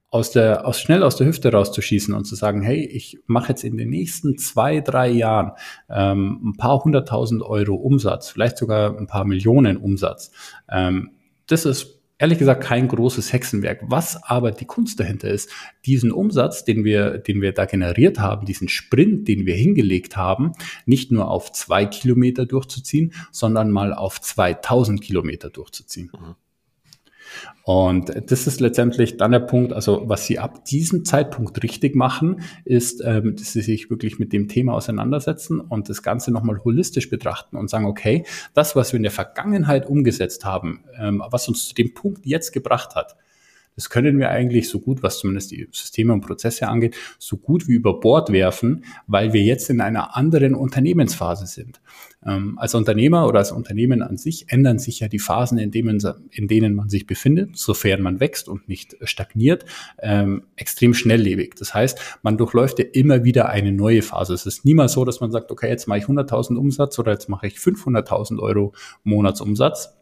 Aus 0.10 0.32
der, 0.32 0.66
aus 0.66 0.80
schnell 0.80 1.04
aus 1.04 1.18
der 1.18 1.28
Hüfte 1.28 1.52
rauszuschießen 1.52 2.14
und 2.14 2.26
zu 2.26 2.36
sagen, 2.36 2.62
hey, 2.62 2.86
ich 2.86 3.20
mache 3.26 3.50
jetzt 3.50 3.64
in 3.64 3.76
den 3.78 3.90
nächsten 3.90 4.38
zwei, 4.38 4.80
drei 4.80 5.10
Jahren 5.10 5.52
ähm, 5.90 6.40
ein 6.44 6.58
paar 6.58 6.84
hunderttausend 6.84 7.44
Euro 7.44 7.76
Umsatz, 7.76 8.30
vielleicht 8.30 8.58
sogar 8.58 8.98
ein 8.98 9.08
paar 9.08 9.26
Millionen 9.26 9.76
Umsatz. 9.76 10.32
Ähm, 10.70 11.12
das 11.48 11.66
ist 11.66 11.98
ehrlich 12.20 12.40
gesagt 12.40 12.64
kein 12.64 12.88
großes 12.88 13.32
Hexenwerk. 13.32 13.82
Was 13.84 14.22
aber 14.24 14.52
die 14.52 14.66
Kunst 14.66 15.00
dahinter 15.00 15.30
ist, 15.30 15.50
diesen 15.86 16.12
Umsatz, 16.12 16.64
den 16.64 16.84
wir, 16.84 17.18
den 17.18 17.42
wir 17.42 17.54
da 17.54 17.66
generiert 17.66 18.20
haben, 18.20 18.46
diesen 18.46 18.70
Sprint, 18.70 19.28
den 19.28 19.46
wir 19.46 19.56
hingelegt 19.56 20.18
haben, 20.18 20.54
nicht 20.86 21.12
nur 21.12 21.30
auf 21.30 21.52
zwei 21.52 21.86
Kilometer 21.86 22.46
durchzuziehen, 22.46 23.14
sondern 23.32 23.72
mal 23.72 23.94
auf 23.94 24.20
2000 24.22 25.02
Kilometer 25.02 25.50
durchzuziehen. 25.50 26.12
Mhm. 26.14 26.36
Und 27.64 28.14
das 28.32 28.48
ist 28.48 28.60
letztendlich 28.62 29.18
dann 29.18 29.32
der 29.32 29.40
Punkt, 29.40 29.74
also 29.74 30.04
was 30.06 30.26
Sie 30.26 30.40
ab 30.40 30.64
diesem 30.66 31.04
Zeitpunkt 31.04 31.62
richtig 31.64 31.96
machen, 31.96 32.42
ist, 32.64 33.04
ähm, 33.04 33.36
dass 33.36 33.54
Sie 33.54 33.62
sich 33.62 33.90
wirklich 33.90 34.20
mit 34.20 34.32
dem 34.32 34.48
Thema 34.48 34.74
auseinandersetzen 34.74 35.60
und 35.60 35.90
das 35.90 36.02
Ganze 36.02 36.32
nochmal 36.32 36.64
holistisch 36.64 37.10
betrachten 37.10 37.58
und 37.58 37.70
sagen, 37.70 37.86
okay, 37.86 38.26
das, 38.54 38.76
was 38.76 38.94
wir 38.94 38.98
in 38.98 39.04
der 39.04 39.12
Vergangenheit 39.12 39.86
umgesetzt 39.88 40.46
haben, 40.46 40.86
ähm, 40.98 41.22
was 41.30 41.48
uns 41.48 41.68
zu 41.68 41.76
dem 41.76 41.94
Punkt 41.94 42.26
jetzt 42.26 42.54
gebracht 42.54 42.96
hat, 42.96 43.18
das 43.78 43.92
können 43.92 44.18
wir 44.18 44.32
eigentlich 44.32 44.70
so 44.70 44.80
gut, 44.80 45.04
was 45.04 45.20
zumindest 45.20 45.52
die 45.52 45.68
Systeme 45.72 46.12
und 46.12 46.22
Prozesse 46.22 46.68
angeht, 46.68 46.96
so 47.20 47.38
gut 47.38 47.68
wie 47.68 47.76
über 47.76 48.00
Bord 48.00 48.32
werfen, 48.32 48.84
weil 49.06 49.34
wir 49.34 49.44
jetzt 49.44 49.70
in 49.70 49.82
einer 49.82 50.18
anderen 50.18 50.56
Unternehmensphase 50.56 51.46
sind. 51.46 51.80
Ähm, 52.26 52.58
als 52.58 52.74
Unternehmer 52.74 53.28
oder 53.28 53.40
als 53.40 53.52
Unternehmen 53.52 54.02
an 54.02 54.18
sich 54.18 54.52
ändern 54.52 54.80
sich 54.80 55.00
ja 55.00 55.08
die 55.08 55.20
Phasen, 55.20 55.58
in 55.60 55.72
denen, 55.72 56.00
in 56.32 56.48
denen 56.48 56.74
man 56.76 56.90
sich 56.90 57.06
befindet, 57.06 57.58
sofern 57.58 58.02
man 58.02 58.20
wächst 58.20 58.50
und 58.50 58.68
nicht 58.68 58.98
stagniert, 59.04 59.66
ähm, 60.00 60.44
extrem 60.56 60.94
schnelllebig. 60.94 61.56
Das 61.56 61.74
heißt, 61.74 62.20
man 62.24 62.38
durchläuft 62.38 62.80
ja 62.80 62.86
immer 62.92 63.24
wieder 63.24 63.50
eine 63.50 63.72
neue 63.72 64.02
Phase. 64.02 64.34
Es 64.34 64.46
ist 64.46 64.66
niemals 64.66 64.94
so, 64.94 65.06
dass 65.06 65.22
man 65.22 65.32
sagt, 65.32 65.52
okay, 65.52 65.70
jetzt 65.70 65.88
mache 65.88 66.00
ich 66.00 66.06
100.000 66.06 66.56
Umsatz 66.56 66.98
oder 66.98 67.12
jetzt 67.12 67.30
mache 67.30 67.48
ich 67.48 67.58
500.000 67.58 68.40
Euro 68.40 68.74
Monatsumsatz 69.04 69.98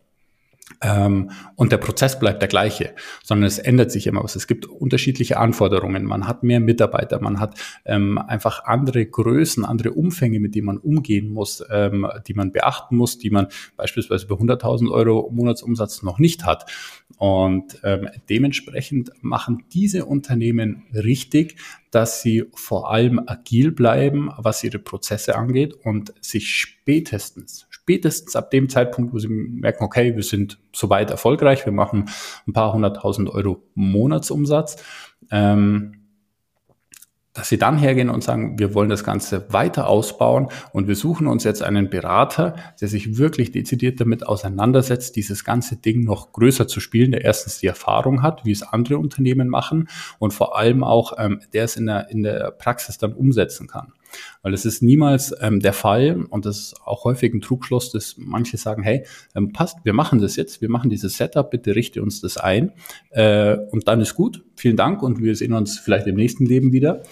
und 0.82 1.72
der 1.72 1.78
Prozess 1.78 2.20
bleibt 2.20 2.42
der 2.42 2.50
gleiche, 2.50 2.96
sondern 3.24 3.46
es 3.46 3.60
ändert 3.60 3.92
sich 3.92 4.08
immer 4.08 4.24
was. 4.24 4.36
Es 4.36 4.48
gibt 4.48 4.66
unterschiedliche 4.66 5.38
Anforderungen. 5.38 6.06
Man 6.06 6.28
hat 6.28 6.44
mehr 6.44 6.60
Mitarbeiter, 6.60 7.22
man 7.22 7.40
hat 7.40 7.60
ähm, 7.86 8.18
einfach 8.18 8.64
andere 8.66 9.06
Größen, 9.06 9.64
andere 9.64 9.92
Umfänge, 9.92 10.40
mit 10.40 10.56
denen 10.56 10.66
man 10.66 10.78
umgehen 10.78 11.30
muss, 11.30 11.64
ähm, 11.72 12.08
die 12.28 12.34
man 12.34 12.52
beachten 12.52 12.98
muss, 12.98 13.20
die 13.20 13.30
man 13.30 13.48
beispielsweise 13.78 14.28
bei 14.28 14.36
100.000 14.36 14.92
Euro 14.92 15.30
Monatsumsatz 15.32 16.02
noch 16.02 16.18
nicht 16.18 16.46
hat. 16.46 16.70
Und 17.18 17.80
ähm, 17.84 18.10
dementsprechend 18.30 19.12
machen 19.22 19.66
diese 19.72 20.06
Unternehmen 20.06 20.84
richtig, 20.94 21.58
dass 21.92 22.22
sie 22.22 22.44
vor 22.54 22.92
allem 22.92 23.22
agil 23.26 23.72
bleiben, 23.72 24.32
was 24.38 24.64
ihre 24.64 24.80
Prozesse 24.80 25.36
angeht 25.36 25.74
und 25.74 26.14
sich 26.20 26.50
spätestens, 26.50 27.65
spätestens 27.86 28.36
ab 28.36 28.50
dem 28.50 28.68
Zeitpunkt, 28.68 29.14
wo 29.14 29.20
sie 29.20 29.28
merken, 29.28 29.84
okay, 29.84 30.16
wir 30.16 30.24
sind 30.24 30.58
soweit 30.74 31.12
erfolgreich, 31.12 31.68
wir 31.68 31.72
machen 31.72 32.10
ein 32.48 32.54
paar 32.54 32.74
hunderttausend 32.74 33.30
Euro 33.30 33.62
Monatsumsatz, 33.76 34.78
ähm, 35.30 36.02
dass 37.34 37.50
sie 37.50 37.60
dann 37.60 37.78
hergehen 37.78 38.10
und 38.10 38.24
sagen, 38.24 38.58
wir 38.58 38.74
wollen 38.74 38.90
das 38.90 39.04
Ganze 39.04 39.54
weiter 39.54 39.88
ausbauen 39.88 40.48
und 40.72 40.88
wir 40.88 40.96
suchen 40.96 41.28
uns 41.28 41.44
jetzt 41.44 41.62
einen 41.62 41.92
Berater, 41.92 42.56
der 42.82 42.88
sich 42.88 43.20
wirklich 43.20 43.52
dezidiert 43.52 44.02
damit 44.02 44.26
auseinandersetzt, 44.26 45.16
dieses 45.16 45.44
ganze 45.44 45.76
Ding 45.76 46.06
noch 46.06 46.32
größer 46.32 46.68
zu 46.68 46.80
spielen, 46.80 47.12
der 47.12 47.24
erstens 47.24 47.60
die 47.60 47.68
Erfahrung 47.68 48.24
hat, 48.24 48.46
wie 48.46 48.52
es 48.52 48.64
andere 48.64 48.98
Unternehmen 48.98 49.48
machen 49.48 49.90
und 50.18 50.34
vor 50.34 50.58
allem 50.58 50.84
auch, 50.84 51.14
ähm, 51.20 51.40
der 51.54 51.66
es 51.66 51.76
in 51.76 51.86
der, 51.86 52.10
in 52.10 52.24
der 52.24 52.50
Praxis 52.50 52.98
dann 52.98 53.14
umsetzen 53.14 53.68
kann. 53.68 53.94
Weil 54.42 54.54
es 54.54 54.66
ist 54.66 54.82
niemals 54.82 55.34
ähm, 55.42 55.60
der 55.60 55.74
Fall 55.74 56.26
und 56.30 56.46
das 56.46 56.58
ist 56.58 56.82
auch 56.86 57.04
häufig 57.04 57.34
ein 57.34 57.42
Trugschluss, 57.42 57.92
dass 57.92 58.16
manche 58.18 58.58
sagen, 58.58 58.84
hey, 58.84 59.06
ähm, 59.36 59.52
passt, 59.54 59.78
wir 59.84 59.94
machen 59.94 60.20
das 60.20 60.36
jetzt, 60.36 60.62
wir 60.62 60.70
machen 60.70 60.90
dieses 60.90 61.18
Setup, 61.18 61.50
bitte 61.50 61.76
richte 61.76 62.02
uns 62.02 62.22
das 62.22 62.38
ein 62.38 62.72
äh, 63.12 63.58
und 63.72 63.88
dann 63.88 64.02
ist 64.02 64.16
gut, 64.16 64.44
vielen 64.56 64.78
Dank 64.78 65.02
und 65.02 65.22
wir 65.22 65.36
sehen 65.36 65.54
uns 65.54 65.80
vielleicht 65.80 66.08
im 66.08 66.16
nächsten 66.16 66.46
Leben 66.46 66.72
wieder 66.72 67.04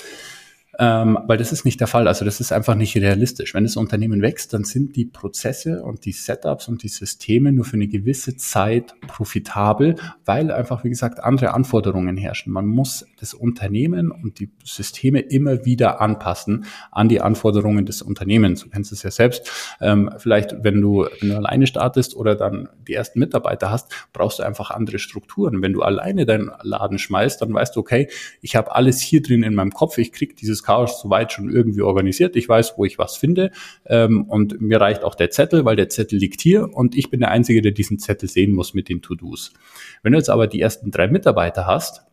ähm, 0.80 1.20
weil 1.28 1.38
das 1.38 1.52
ist 1.52 1.66
nicht 1.66 1.80
der 1.80 1.88
Fall. 1.88 2.08
Also 2.08 2.26
das 2.26 2.40
ist 2.40 2.52
einfach 2.52 2.74
nicht 2.76 2.96
realistisch. 2.96 3.54
Wenn 3.54 3.64
das 3.64 3.78
Unternehmen 3.78 4.22
wächst, 4.22 4.54
dann 4.54 4.64
sind 4.64 4.96
die 4.96 5.06
Prozesse 5.06 5.84
und 5.84 6.06
die 6.06 6.14
Setups 6.14 6.68
und 6.68 6.82
die 6.82 6.88
Systeme 6.88 7.52
nur 7.52 7.64
für 7.64 7.76
eine 7.76 7.88
gewisse 7.88 8.38
Zeit 8.38 8.96
profitabel, 9.08 9.96
weil 10.26 10.52
einfach, 10.52 10.84
wie 10.84 10.90
gesagt, 10.90 11.24
andere 11.24 11.54
Anforderungen 11.54 12.18
herrschen. 12.18 12.52
Man 12.52 12.66
muss 12.66 13.06
das 13.20 13.36
Unternehmen 13.36 14.10
und 14.10 14.40
die 14.40 14.50
Systeme 14.64 15.20
immer 15.20 15.64
wieder 15.64 16.02
anpassen 16.02 16.66
an 16.92 17.08
die 17.08 17.22
Anforderungen 17.22 17.86
des 17.86 18.02
Unternehmens. 18.02 18.64
Du 18.64 18.70
kennst 18.70 18.92
es 18.92 19.04
ja 19.04 19.12
selbst. 19.12 19.52
Ähm, 19.80 20.10
vielleicht, 20.18 20.64
wenn 20.64 20.82
du, 20.82 21.06
wenn 21.20 21.30
du 21.30 21.38
alleine 21.38 21.68
startest 21.68 22.16
oder 22.16 22.36
dann 22.36 22.68
die 22.88 22.94
ersten 22.94 23.20
Mitarbeiter 23.20 23.70
hast, 23.70 23.94
brauchst 24.12 24.40
du 24.40 24.44
einfach 24.44 24.72
andere 24.72 24.98
Strukturen. 24.98 25.62
Wenn 25.62 25.74
du 25.74 25.84
alleine 25.84 26.26
deinen 26.26 26.52
Laden 26.64 26.98
schmeißt, 26.98 27.42
dann 27.42 27.54
weißt 27.54 27.76
du, 27.76 27.80
okay, 27.80 28.10
ich 28.42 28.56
habe 28.56 28.74
alles 28.74 29.00
hier 29.00 29.22
drin 29.22 29.44
in 29.44 29.54
meinem 29.54 29.72
Kopf, 29.72 30.00
ich 30.00 30.12
krieg 30.12 30.36
dieses 30.36 30.63
Chaos 30.64 31.02
soweit 31.02 31.32
schon 31.32 31.50
irgendwie 31.50 31.82
organisiert. 31.82 32.36
Ich 32.36 32.50
weiß, 32.50 32.74
wo 32.78 32.86
ich 32.86 32.98
was 32.98 33.18
finde. 33.18 33.52
Ähm, 33.86 34.24
und 34.24 34.62
mir 34.62 34.82
reicht 34.82 35.04
auch 35.04 35.16
der 35.16 35.30
Zettel, 35.30 35.66
weil 35.66 35.76
der 35.76 35.90
Zettel 35.90 36.18
liegt 36.18 36.42
hier 36.42 36.74
und 36.74 36.96
ich 36.96 37.10
bin 37.10 37.20
der 37.20 37.32
Einzige, 37.32 37.62
der 37.62 37.72
diesen 37.72 38.00
Zettel 38.00 38.30
sehen 38.30 38.54
muss 38.54 38.74
mit 38.74 38.90
den 38.90 39.02
To-Dos. 39.02 39.54
Wenn 40.02 40.14
du 40.14 40.18
jetzt 40.18 40.30
aber 40.30 40.48
die 40.48 40.62
ersten 40.62 40.92
drei 40.92 41.08
Mitarbeiter 41.08 41.68
hast, 41.68 42.04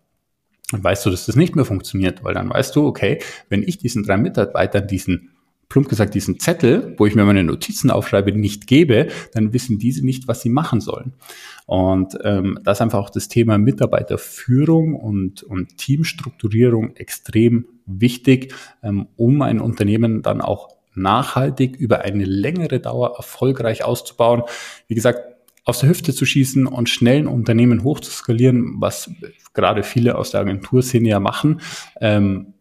dann 0.70 0.84
weißt 0.84 1.05
du, 1.07 1.11
dass 1.11 1.26
das 1.26 1.36
nicht 1.36 1.57
mehr 1.57 1.64
funktioniert, 1.64 2.22
weil 2.22 2.34
dann 2.34 2.51
weißt 2.51 2.74
du, 2.76 2.86
okay, 2.86 3.20
wenn 3.48 3.62
ich 3.62 3.78
diesen 3.78 4.03
drei 4.03 4.16
Mitarbeitern 4.16 4.86
diesen 4.86 5.30
plump 5.70 5.88
gesagt, 5.88 6.14
diesen 6.14 6.38
Zettel, 6.38 6.94
wo 6.98 7.06
ich 7.06 7.14
mir 7.14 7.24
meine 7.24 7.44
Notizen 7.44 7.90
aufschreibe, 7.90 8.32
nicht 8.32 8.66
gebe, 8.66 9.08
dann 9.32 9.54
wissen 9.54 9.78
diese 9.78 10.04
nicht, 10.04 10.28
was 10.28 10.42
sie 10.42 10.50
machen 10.50 10.80
sollen. 10.80 11.14
Und 11.64 12.18
ähm, 12.24 12.58
da 12.64 12.72
ist 12.72 12.82
einfach 12.82 12.98
auch 12.98 13.10
das 13.10 13.28
Thema 13.28 13.56
Mitarbeiterführung 13.56 14.94
und, 14.94 15.44
und 15.44 15.78
Teamstrukturierung 15.78 16.96
extrem 16.96 17.66
wichtig, 17.86 18.52
ähm, 18.82 19.06
um 19.16 19.40
ein 19.42 19.60
Unternehmen 19.60 20.22
dann 20.22 20.40
auch 20.40 20.68
nachhaltig 20.94 21.76
über 21.76 22.00
eine 22.00 22.24
längere 22.24 22.80
Dauer 22.80 23.14
erfolgreich 23.16 23.84
auszubauen. 23.84 24.42
Wie 24.88 24.96
gesagt, 24.96 25.20
aus 25.64 25.80
der 25.80 25.88
Hüfte 25.88 26.12
zu 26.12 26.26
schießen 26.26 26.66
und 26.66 26.88
schnell 26.88 27.20
ein 27.20 27.26
Unternehmen 27.28 27.84
hochzuskalieren, 27.84 28.80
was 28.80 29.08
gerade 29.54 29.84
viele 29.84 30.18
aus 30.18 30.32
der 30.32 30.40
Agenturszene 30.40 31.08
ja 31.08 31.20
machen, 31.20 31.60
ähm, 32.00 32.54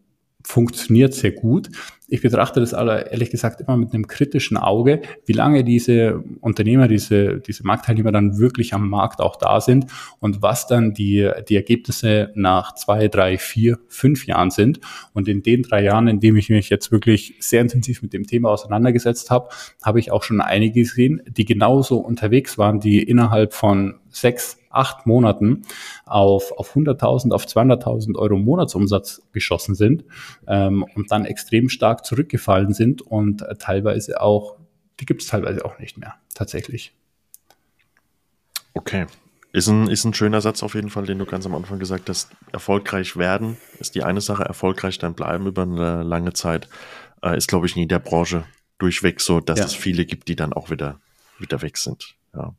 funktioniert 0.44 1.14
sehr 1.14 1.32
gut. 1.32 1.70
Ich 2.10 2.22
betrachte 2.22 2.60
das 2.60 2.74
aber 2.74 3.12
ehrlich 3.12 3.30
gesagt 3.30 3.62
immer 3.62 3.78
mit 3.78 3.94
einem 3.94 4.08
kritischen 4.08 4.58
Auge, 4.58 5.02
wie 5.26 5.34
lange 5.34 5.64
diese 5.64 6.24
Unternehmer, 6.42 6.88
diese, 6.88 7.40
diese 7.40 7.66
Marktteilnehmer 7.66 8.12
dann 8.12 8.40
wirklich 8.40 8.74
am 8.74 8.90
Markt 8.90 9.22
auch 9.22 9.36
da 9.36 9.62
sind 9.62 9.86
und 10.20 10.42
was 10.42 10.66
dann 10.66 10.94
die, 10.94 11.30
die 11.48 11.56
Ergebnisse 11.56 12.32
nach 12.36 12.74
zwei, 12.74 13.08
drei, 13.08 13.38
vier, 13.38 13.78
fünf 13.88 14.26
Jahren 14.26 14.50
sind. 14.50 14.80
Und 15.14 15.28
in 15.28 15.44
den 15.44 15.62
drei 15.62 15.84
Jahren, 15.84 16.08
in 16.08 16.20
denen 16.20 16.38
ich 16.38 16.50
mich 16.50 16.70
jetzt 16.70 16.92
wirklich 16.92 17.36
sehr 17.40 17.62
intensiv 17.62 18.02
mit 18.02 18.14
dem 18.14 18.26
Thema 18.26 18.50
auseinandergesetzt 18.50 19.30
habe, 19.30 19.50
habe 19.84 20.00
ich 20.00 20.12
auch 20.12 20.24
schon 20.24 20.42
einige 20.42 20.82
gesehen, 20.82 21.22
die 21.28 21.46
genauso 21.46 21.98
unterwegs 21.98 22.58
waren, 22.58 22.80
die 22.80 23.04
innerhalb 23.04 23.54
von 23.54 24.00
sechs, 24.12 24.58
acht 24.70 25.06
Monaten 25.06 25.64
auf, 26.06 26.52
auf 26.52 26.76
100.000, 26.76 27.32
auf 27.32 27.46
200.000 27.46 28.18
Euro 28.18 28.38
Monatsumsatz 28.38 29.22
geschossen 29.32 29.76
sind 29.76 30.04
ähm, 30.48 30.86
und 30.96 31.12
dann 31.12 31.26
extrem 31.26 31.70
stark 31.70 32.06
zurückgefallen 32.06 32.74
sind 32.74 33.02
und 33.02 33.42
äh, 33.42 33.56
teilweise 33.56 34.22
auch, 34.22 34.58
die 35.00 35.06
gibt 35.06 35.22
es 35.22 35.28
teilweise 35.28 35.66
auch 35.66 35.80
nicht 35.80 35.98
mehr, 35.98 36.16
tatsächlich. 36.34 36.94
Okay. 38.74 39.06
Ist 39.52 39.68
ein, 39.68 39.88
ist 39.88 40.06
ein 40.06 40.14
schöner 40.14 40.42
Satz 40.42 40.62
auf 40.62 40.76
jeden 40.76 40.92
Fall, 40.92 41.08
den 41.08 41.18
du 41.18 41.26
ganz 41.26 41.48
am 41.48 41.56
Anfang 41.56 41.80
gesagt 41.80 42.08
hast. 42.08 42.30
Erfolgreich 42.52 43.18
werden 43.18 43.58
ist 43.80 43.96
die 43.96 44.04
eine 44.04 44.22
Sache, 44.22 44.44
erfolgreich 44.44 45.00
dann 45.00 45.16
bleiben 45.16 45.48
über 45.48 45.64
eine 45.64 46.04
lange 46.04 46.34
Zeit 46.34 46.70
äh, 47.24 47.36
ist, 47.36 47.48
glaube 47.48 47.66
ich, 47.66 47.76
nie 47.76 47.84
in 47.84 47.90
der 47.90 48.00
Branche 48.00 48.46
durchweg 48.78 49.22
so, 49.22 49.40
dass 49.40 49.60
ja. 49.60 49.66
es 49.66 49.76
viele 49.76 50.06
gibt, 50.06 50.28
die 50.28 50.36
dann 50.36 50.54
auch 50.54 50.70
wieder, 50.70 51.00
wieder 51.38 51.62
weg 51.62 51.78
sind. 51.78 52.16
Ja. 52.34 52.54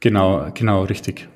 Genau, 0.00 0.50
genau, 0.54 0.84
richtig. 0.84 1.28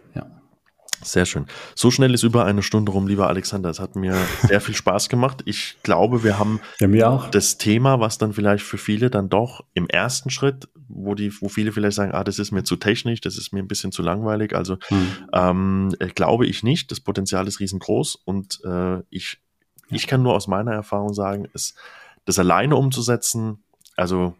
Sehr 1.04 1.26
schön. 1.26 1.46
So 1.74 1.90
schnell 1.90 2.14
ist 2.14 2.22
über 2.22 2.44
eine 2.44 2.62
Stunde 2.62 2.92
rum, 2.92 3.08
lieber 3.08 3.26
Alexander. 3.26 3.68
Es 3.70 3.80
hat 3.80 3.96
mir 3.96 4.14
sehr 4.42 4.60
viel 4.60 4.74
Spaß 4.74 5.08
gemacht. 5.08 5.42
Ich 5.46 5.76
glaube, 5.82 6.22
wir 6.22 6.38
haben 6.38 6.60
ja, 6.78 7.28
das 7.32 7.58
Thema, 7.58 7.98
was 7.98 8.18
dann 8.18 8.32
vielleicht 8.32 8.64
für 8.64 8.78
viele 8.78 9.10
dann 9.10 9.28
doch 9.28 9.64
im 9.74 9.88
ersten 9.88 10.30
Schritt, 10.30 10.68
wo 10.88 11.14
die, 11.14 11.32
wo 11.40 11.48
viele 11.48 11.72
vielleicht 11.72 11.96
sagen, 11.96 12.12
ah, 12.12 12.22
das 12.22 12.38
ist 12.38 12.52
mir 12.52 12.62
zu 12.62 12.76
technisch, 12.76 13.20
das 13.20 13.36
ist 13.36 13.52
mir 13.52 13.58
ein 13.58 13.68
bisschen 13.68 13.90
zu 13.90 14.02
langweilig. 14.02 14.54
Also 14.54 14.76
hm. 14.88 15.06
ähm, 15.32 15.94
äh, 15.98 16.06
glaube 16.06 16.46
ich 16.46 16.62
nicht. 16.62 16.90
Das 16.92 17.00
Potenzial 17.00 17.48
ist 17.48 17.58
riesengroß 17.58 18.16
und 18.24 18.60
äh, 18.64 19.00
ich 19.10 19.38
Ich 19.90 20.06
kann 20.06 20.22
nur 20.22 20.34
aus 20.34 20.46
meiner 20.46 20.72
Erfahrung 20.72 21.14
sagen, 21.14 21.48
es, 21.52 21.74
das 22.24 22.38
alleine 22.38 22.76
umzusetzen, 22.76 23.64
also 23.96 24.34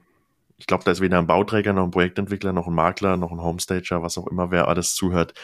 ich 0.63 0.67
glaube, 0.69 0.85
da 0.85 0.93
ist 0.93 1.01
weder 1.01 1.19
ein 1.19 1.27
Bauträger 1.27 1.73
noch 1.73 1.83
ein 1.83 1.91
Projektentwickler 1.91 2.53
noch 2.53 2.69
ein 2.69 2.75
Makler 2.75 3.17
noch 3.17 3.33
ein 3.33 3.43
Homestager, 3.43 4.01
was 4.01 4.17
auch 4.17 4.29
immer, 4.29 4.53
wer 4.53 4.69
alles 4.69 4.95
zuhört, 4.95 5.35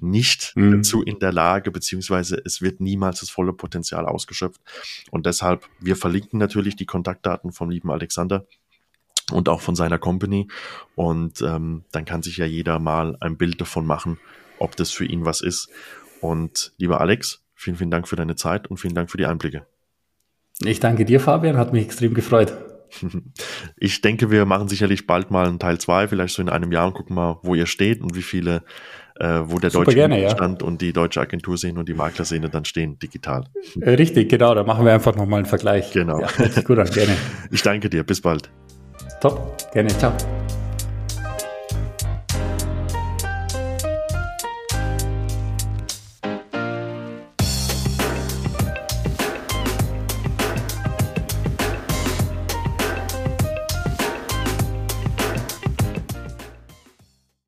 nicht 0.00 0.52
mhm. 0.54 0.76
dazu 0.76 1.02
in 1.02 1.18
der 1.18 1.32
Lage, 1.32 1.72
beziehungsweise 1.72 2.40
es 2.44 2.62
wird 2.62 2.78
niemals 2.78 3.18
das 3.18 3.28
volle 3.28 3.52
Potenzial 3.52 4.06
ausgeschöpft. 4.06 4.60
Und 5.10 5.26
deshalb, 5.26 5.68
wir 5.80 5.96
verlinken 5.96 6.38
natürlich 6.38 6.76
die 6.76 6.86
Kontaktdaten 6.86 7.50
vom 7.50 7.70
lieben 7.70 7.90
Alexander 7.90 8.46
und 9.32 9.48
auch 9.48 9.62
von 9.62 9.74
seiner 9.74 9.98
Company. 9.98 10.46
Und 10.94 11.42
ähm, 11.42 11.82
dann 11.90 12.04
kann 12.04 12.22
sich 12.22 12.36
ja 12.36 12.46
jeder 12.46 12.78
mal 12.78 13.16
ein 13.18 13.36
Bild 13.36 13.60
davon 13.60 13.84
machen, 13.84 14.20
ob 14.60 14.76
das 14.76 14.92
für 14.92 15.06
ihn 15.06 15.24
was 15.24 15.40
ist. 15.40 15.70
Und 16.20 16.72
lieber 16.76 17.00
Alex, 17.00 17.42
vielen, 17.56 17.76
vielen 17.76 17.90
Dank 17.90 18.06
für 18.06 18.14
deine 18.14 18.36
Zeit 18.36 18.68
und 18.68 18.76
vielen 18.76 18.94
Dank 18.94 19.10
für 19.10 19.18
die 19.18 19.26
Einblicke. 19.26 19.66
Ich 20.60 20.78
danke 20.78 21.04
dir, 21.04 21.18
Fabian, 21.18 21.56
hat 21.56 21.72
mich 21.72 21.84
extrem 21.84 22.14
gefreut. 22.14 22.52
Ich 23.76 24.00
denke, 24.00 24.30
wir 24.30 24.44
machen 24.44 24.68
sicherlich 24.68 25.06
bald 25.06 25.30
mal 25.30 25.46
einen 25.46 25.58
Teil 25.58 25.78
2, 25.78 26.08
vielleicht 26.08 26.34
so 26.34 26.42
in 26.42 26.48
einem 26.48 26.72
Jahr 26.72 26.86
und 26.86 26.94
gucken 26.94 27.14
mal, 27.14 27.38
wo 27.42 27.54
ihr 27.54 27.66
steht 27.66 28.00
und 28.00 28.14
wie 28.16 28.22
viele, 28.22 28.62
äh, 29.16 29.40
wo 29.44 29.58
der 29.58 29.70
Super 29.70 29.86
deutsche 29.86 29.96
gerne, 29.96 30.30
Stand 30.30 30.62
ja. 30.62 30.68
und 30.68 30.80
die 30.80 30.92
deutsche 30.92 31.20
Agentur 31.20 31.56
sehen 31.56 31.78
und 31.78 31.88
die 31.88 31.94
Maklerszene 31.94 32.48
dann 32.48 32.64
stehen, 32.64 32.98
digital. 32.98 33.44
Äh, 33.80 33.90
richtig, 33.90 34.28
genau, 34.28 34.54
da 34.54 34.64
machen 34.64 34.84
wir 34.84 34.92
einfach 34.92 35.14
nochmal 35.14 35.38
einen 35.38 35.46
Vergleich. 35.46 35.92
Genau. 35.92 36.20
Ja, 36.20 36.28
gut 36.62 36.78
an, 36.78 36.90
gerne. 36.90 37.16
Ich 37.50 37.62
danke 37.62 37.88
dir, 37.88 38.02
bis 38.04 38.20
bald. 38.20 38.50
Top, 39.20 39.56
gerne, 39.72 39.88
ciao. 39.98 40.12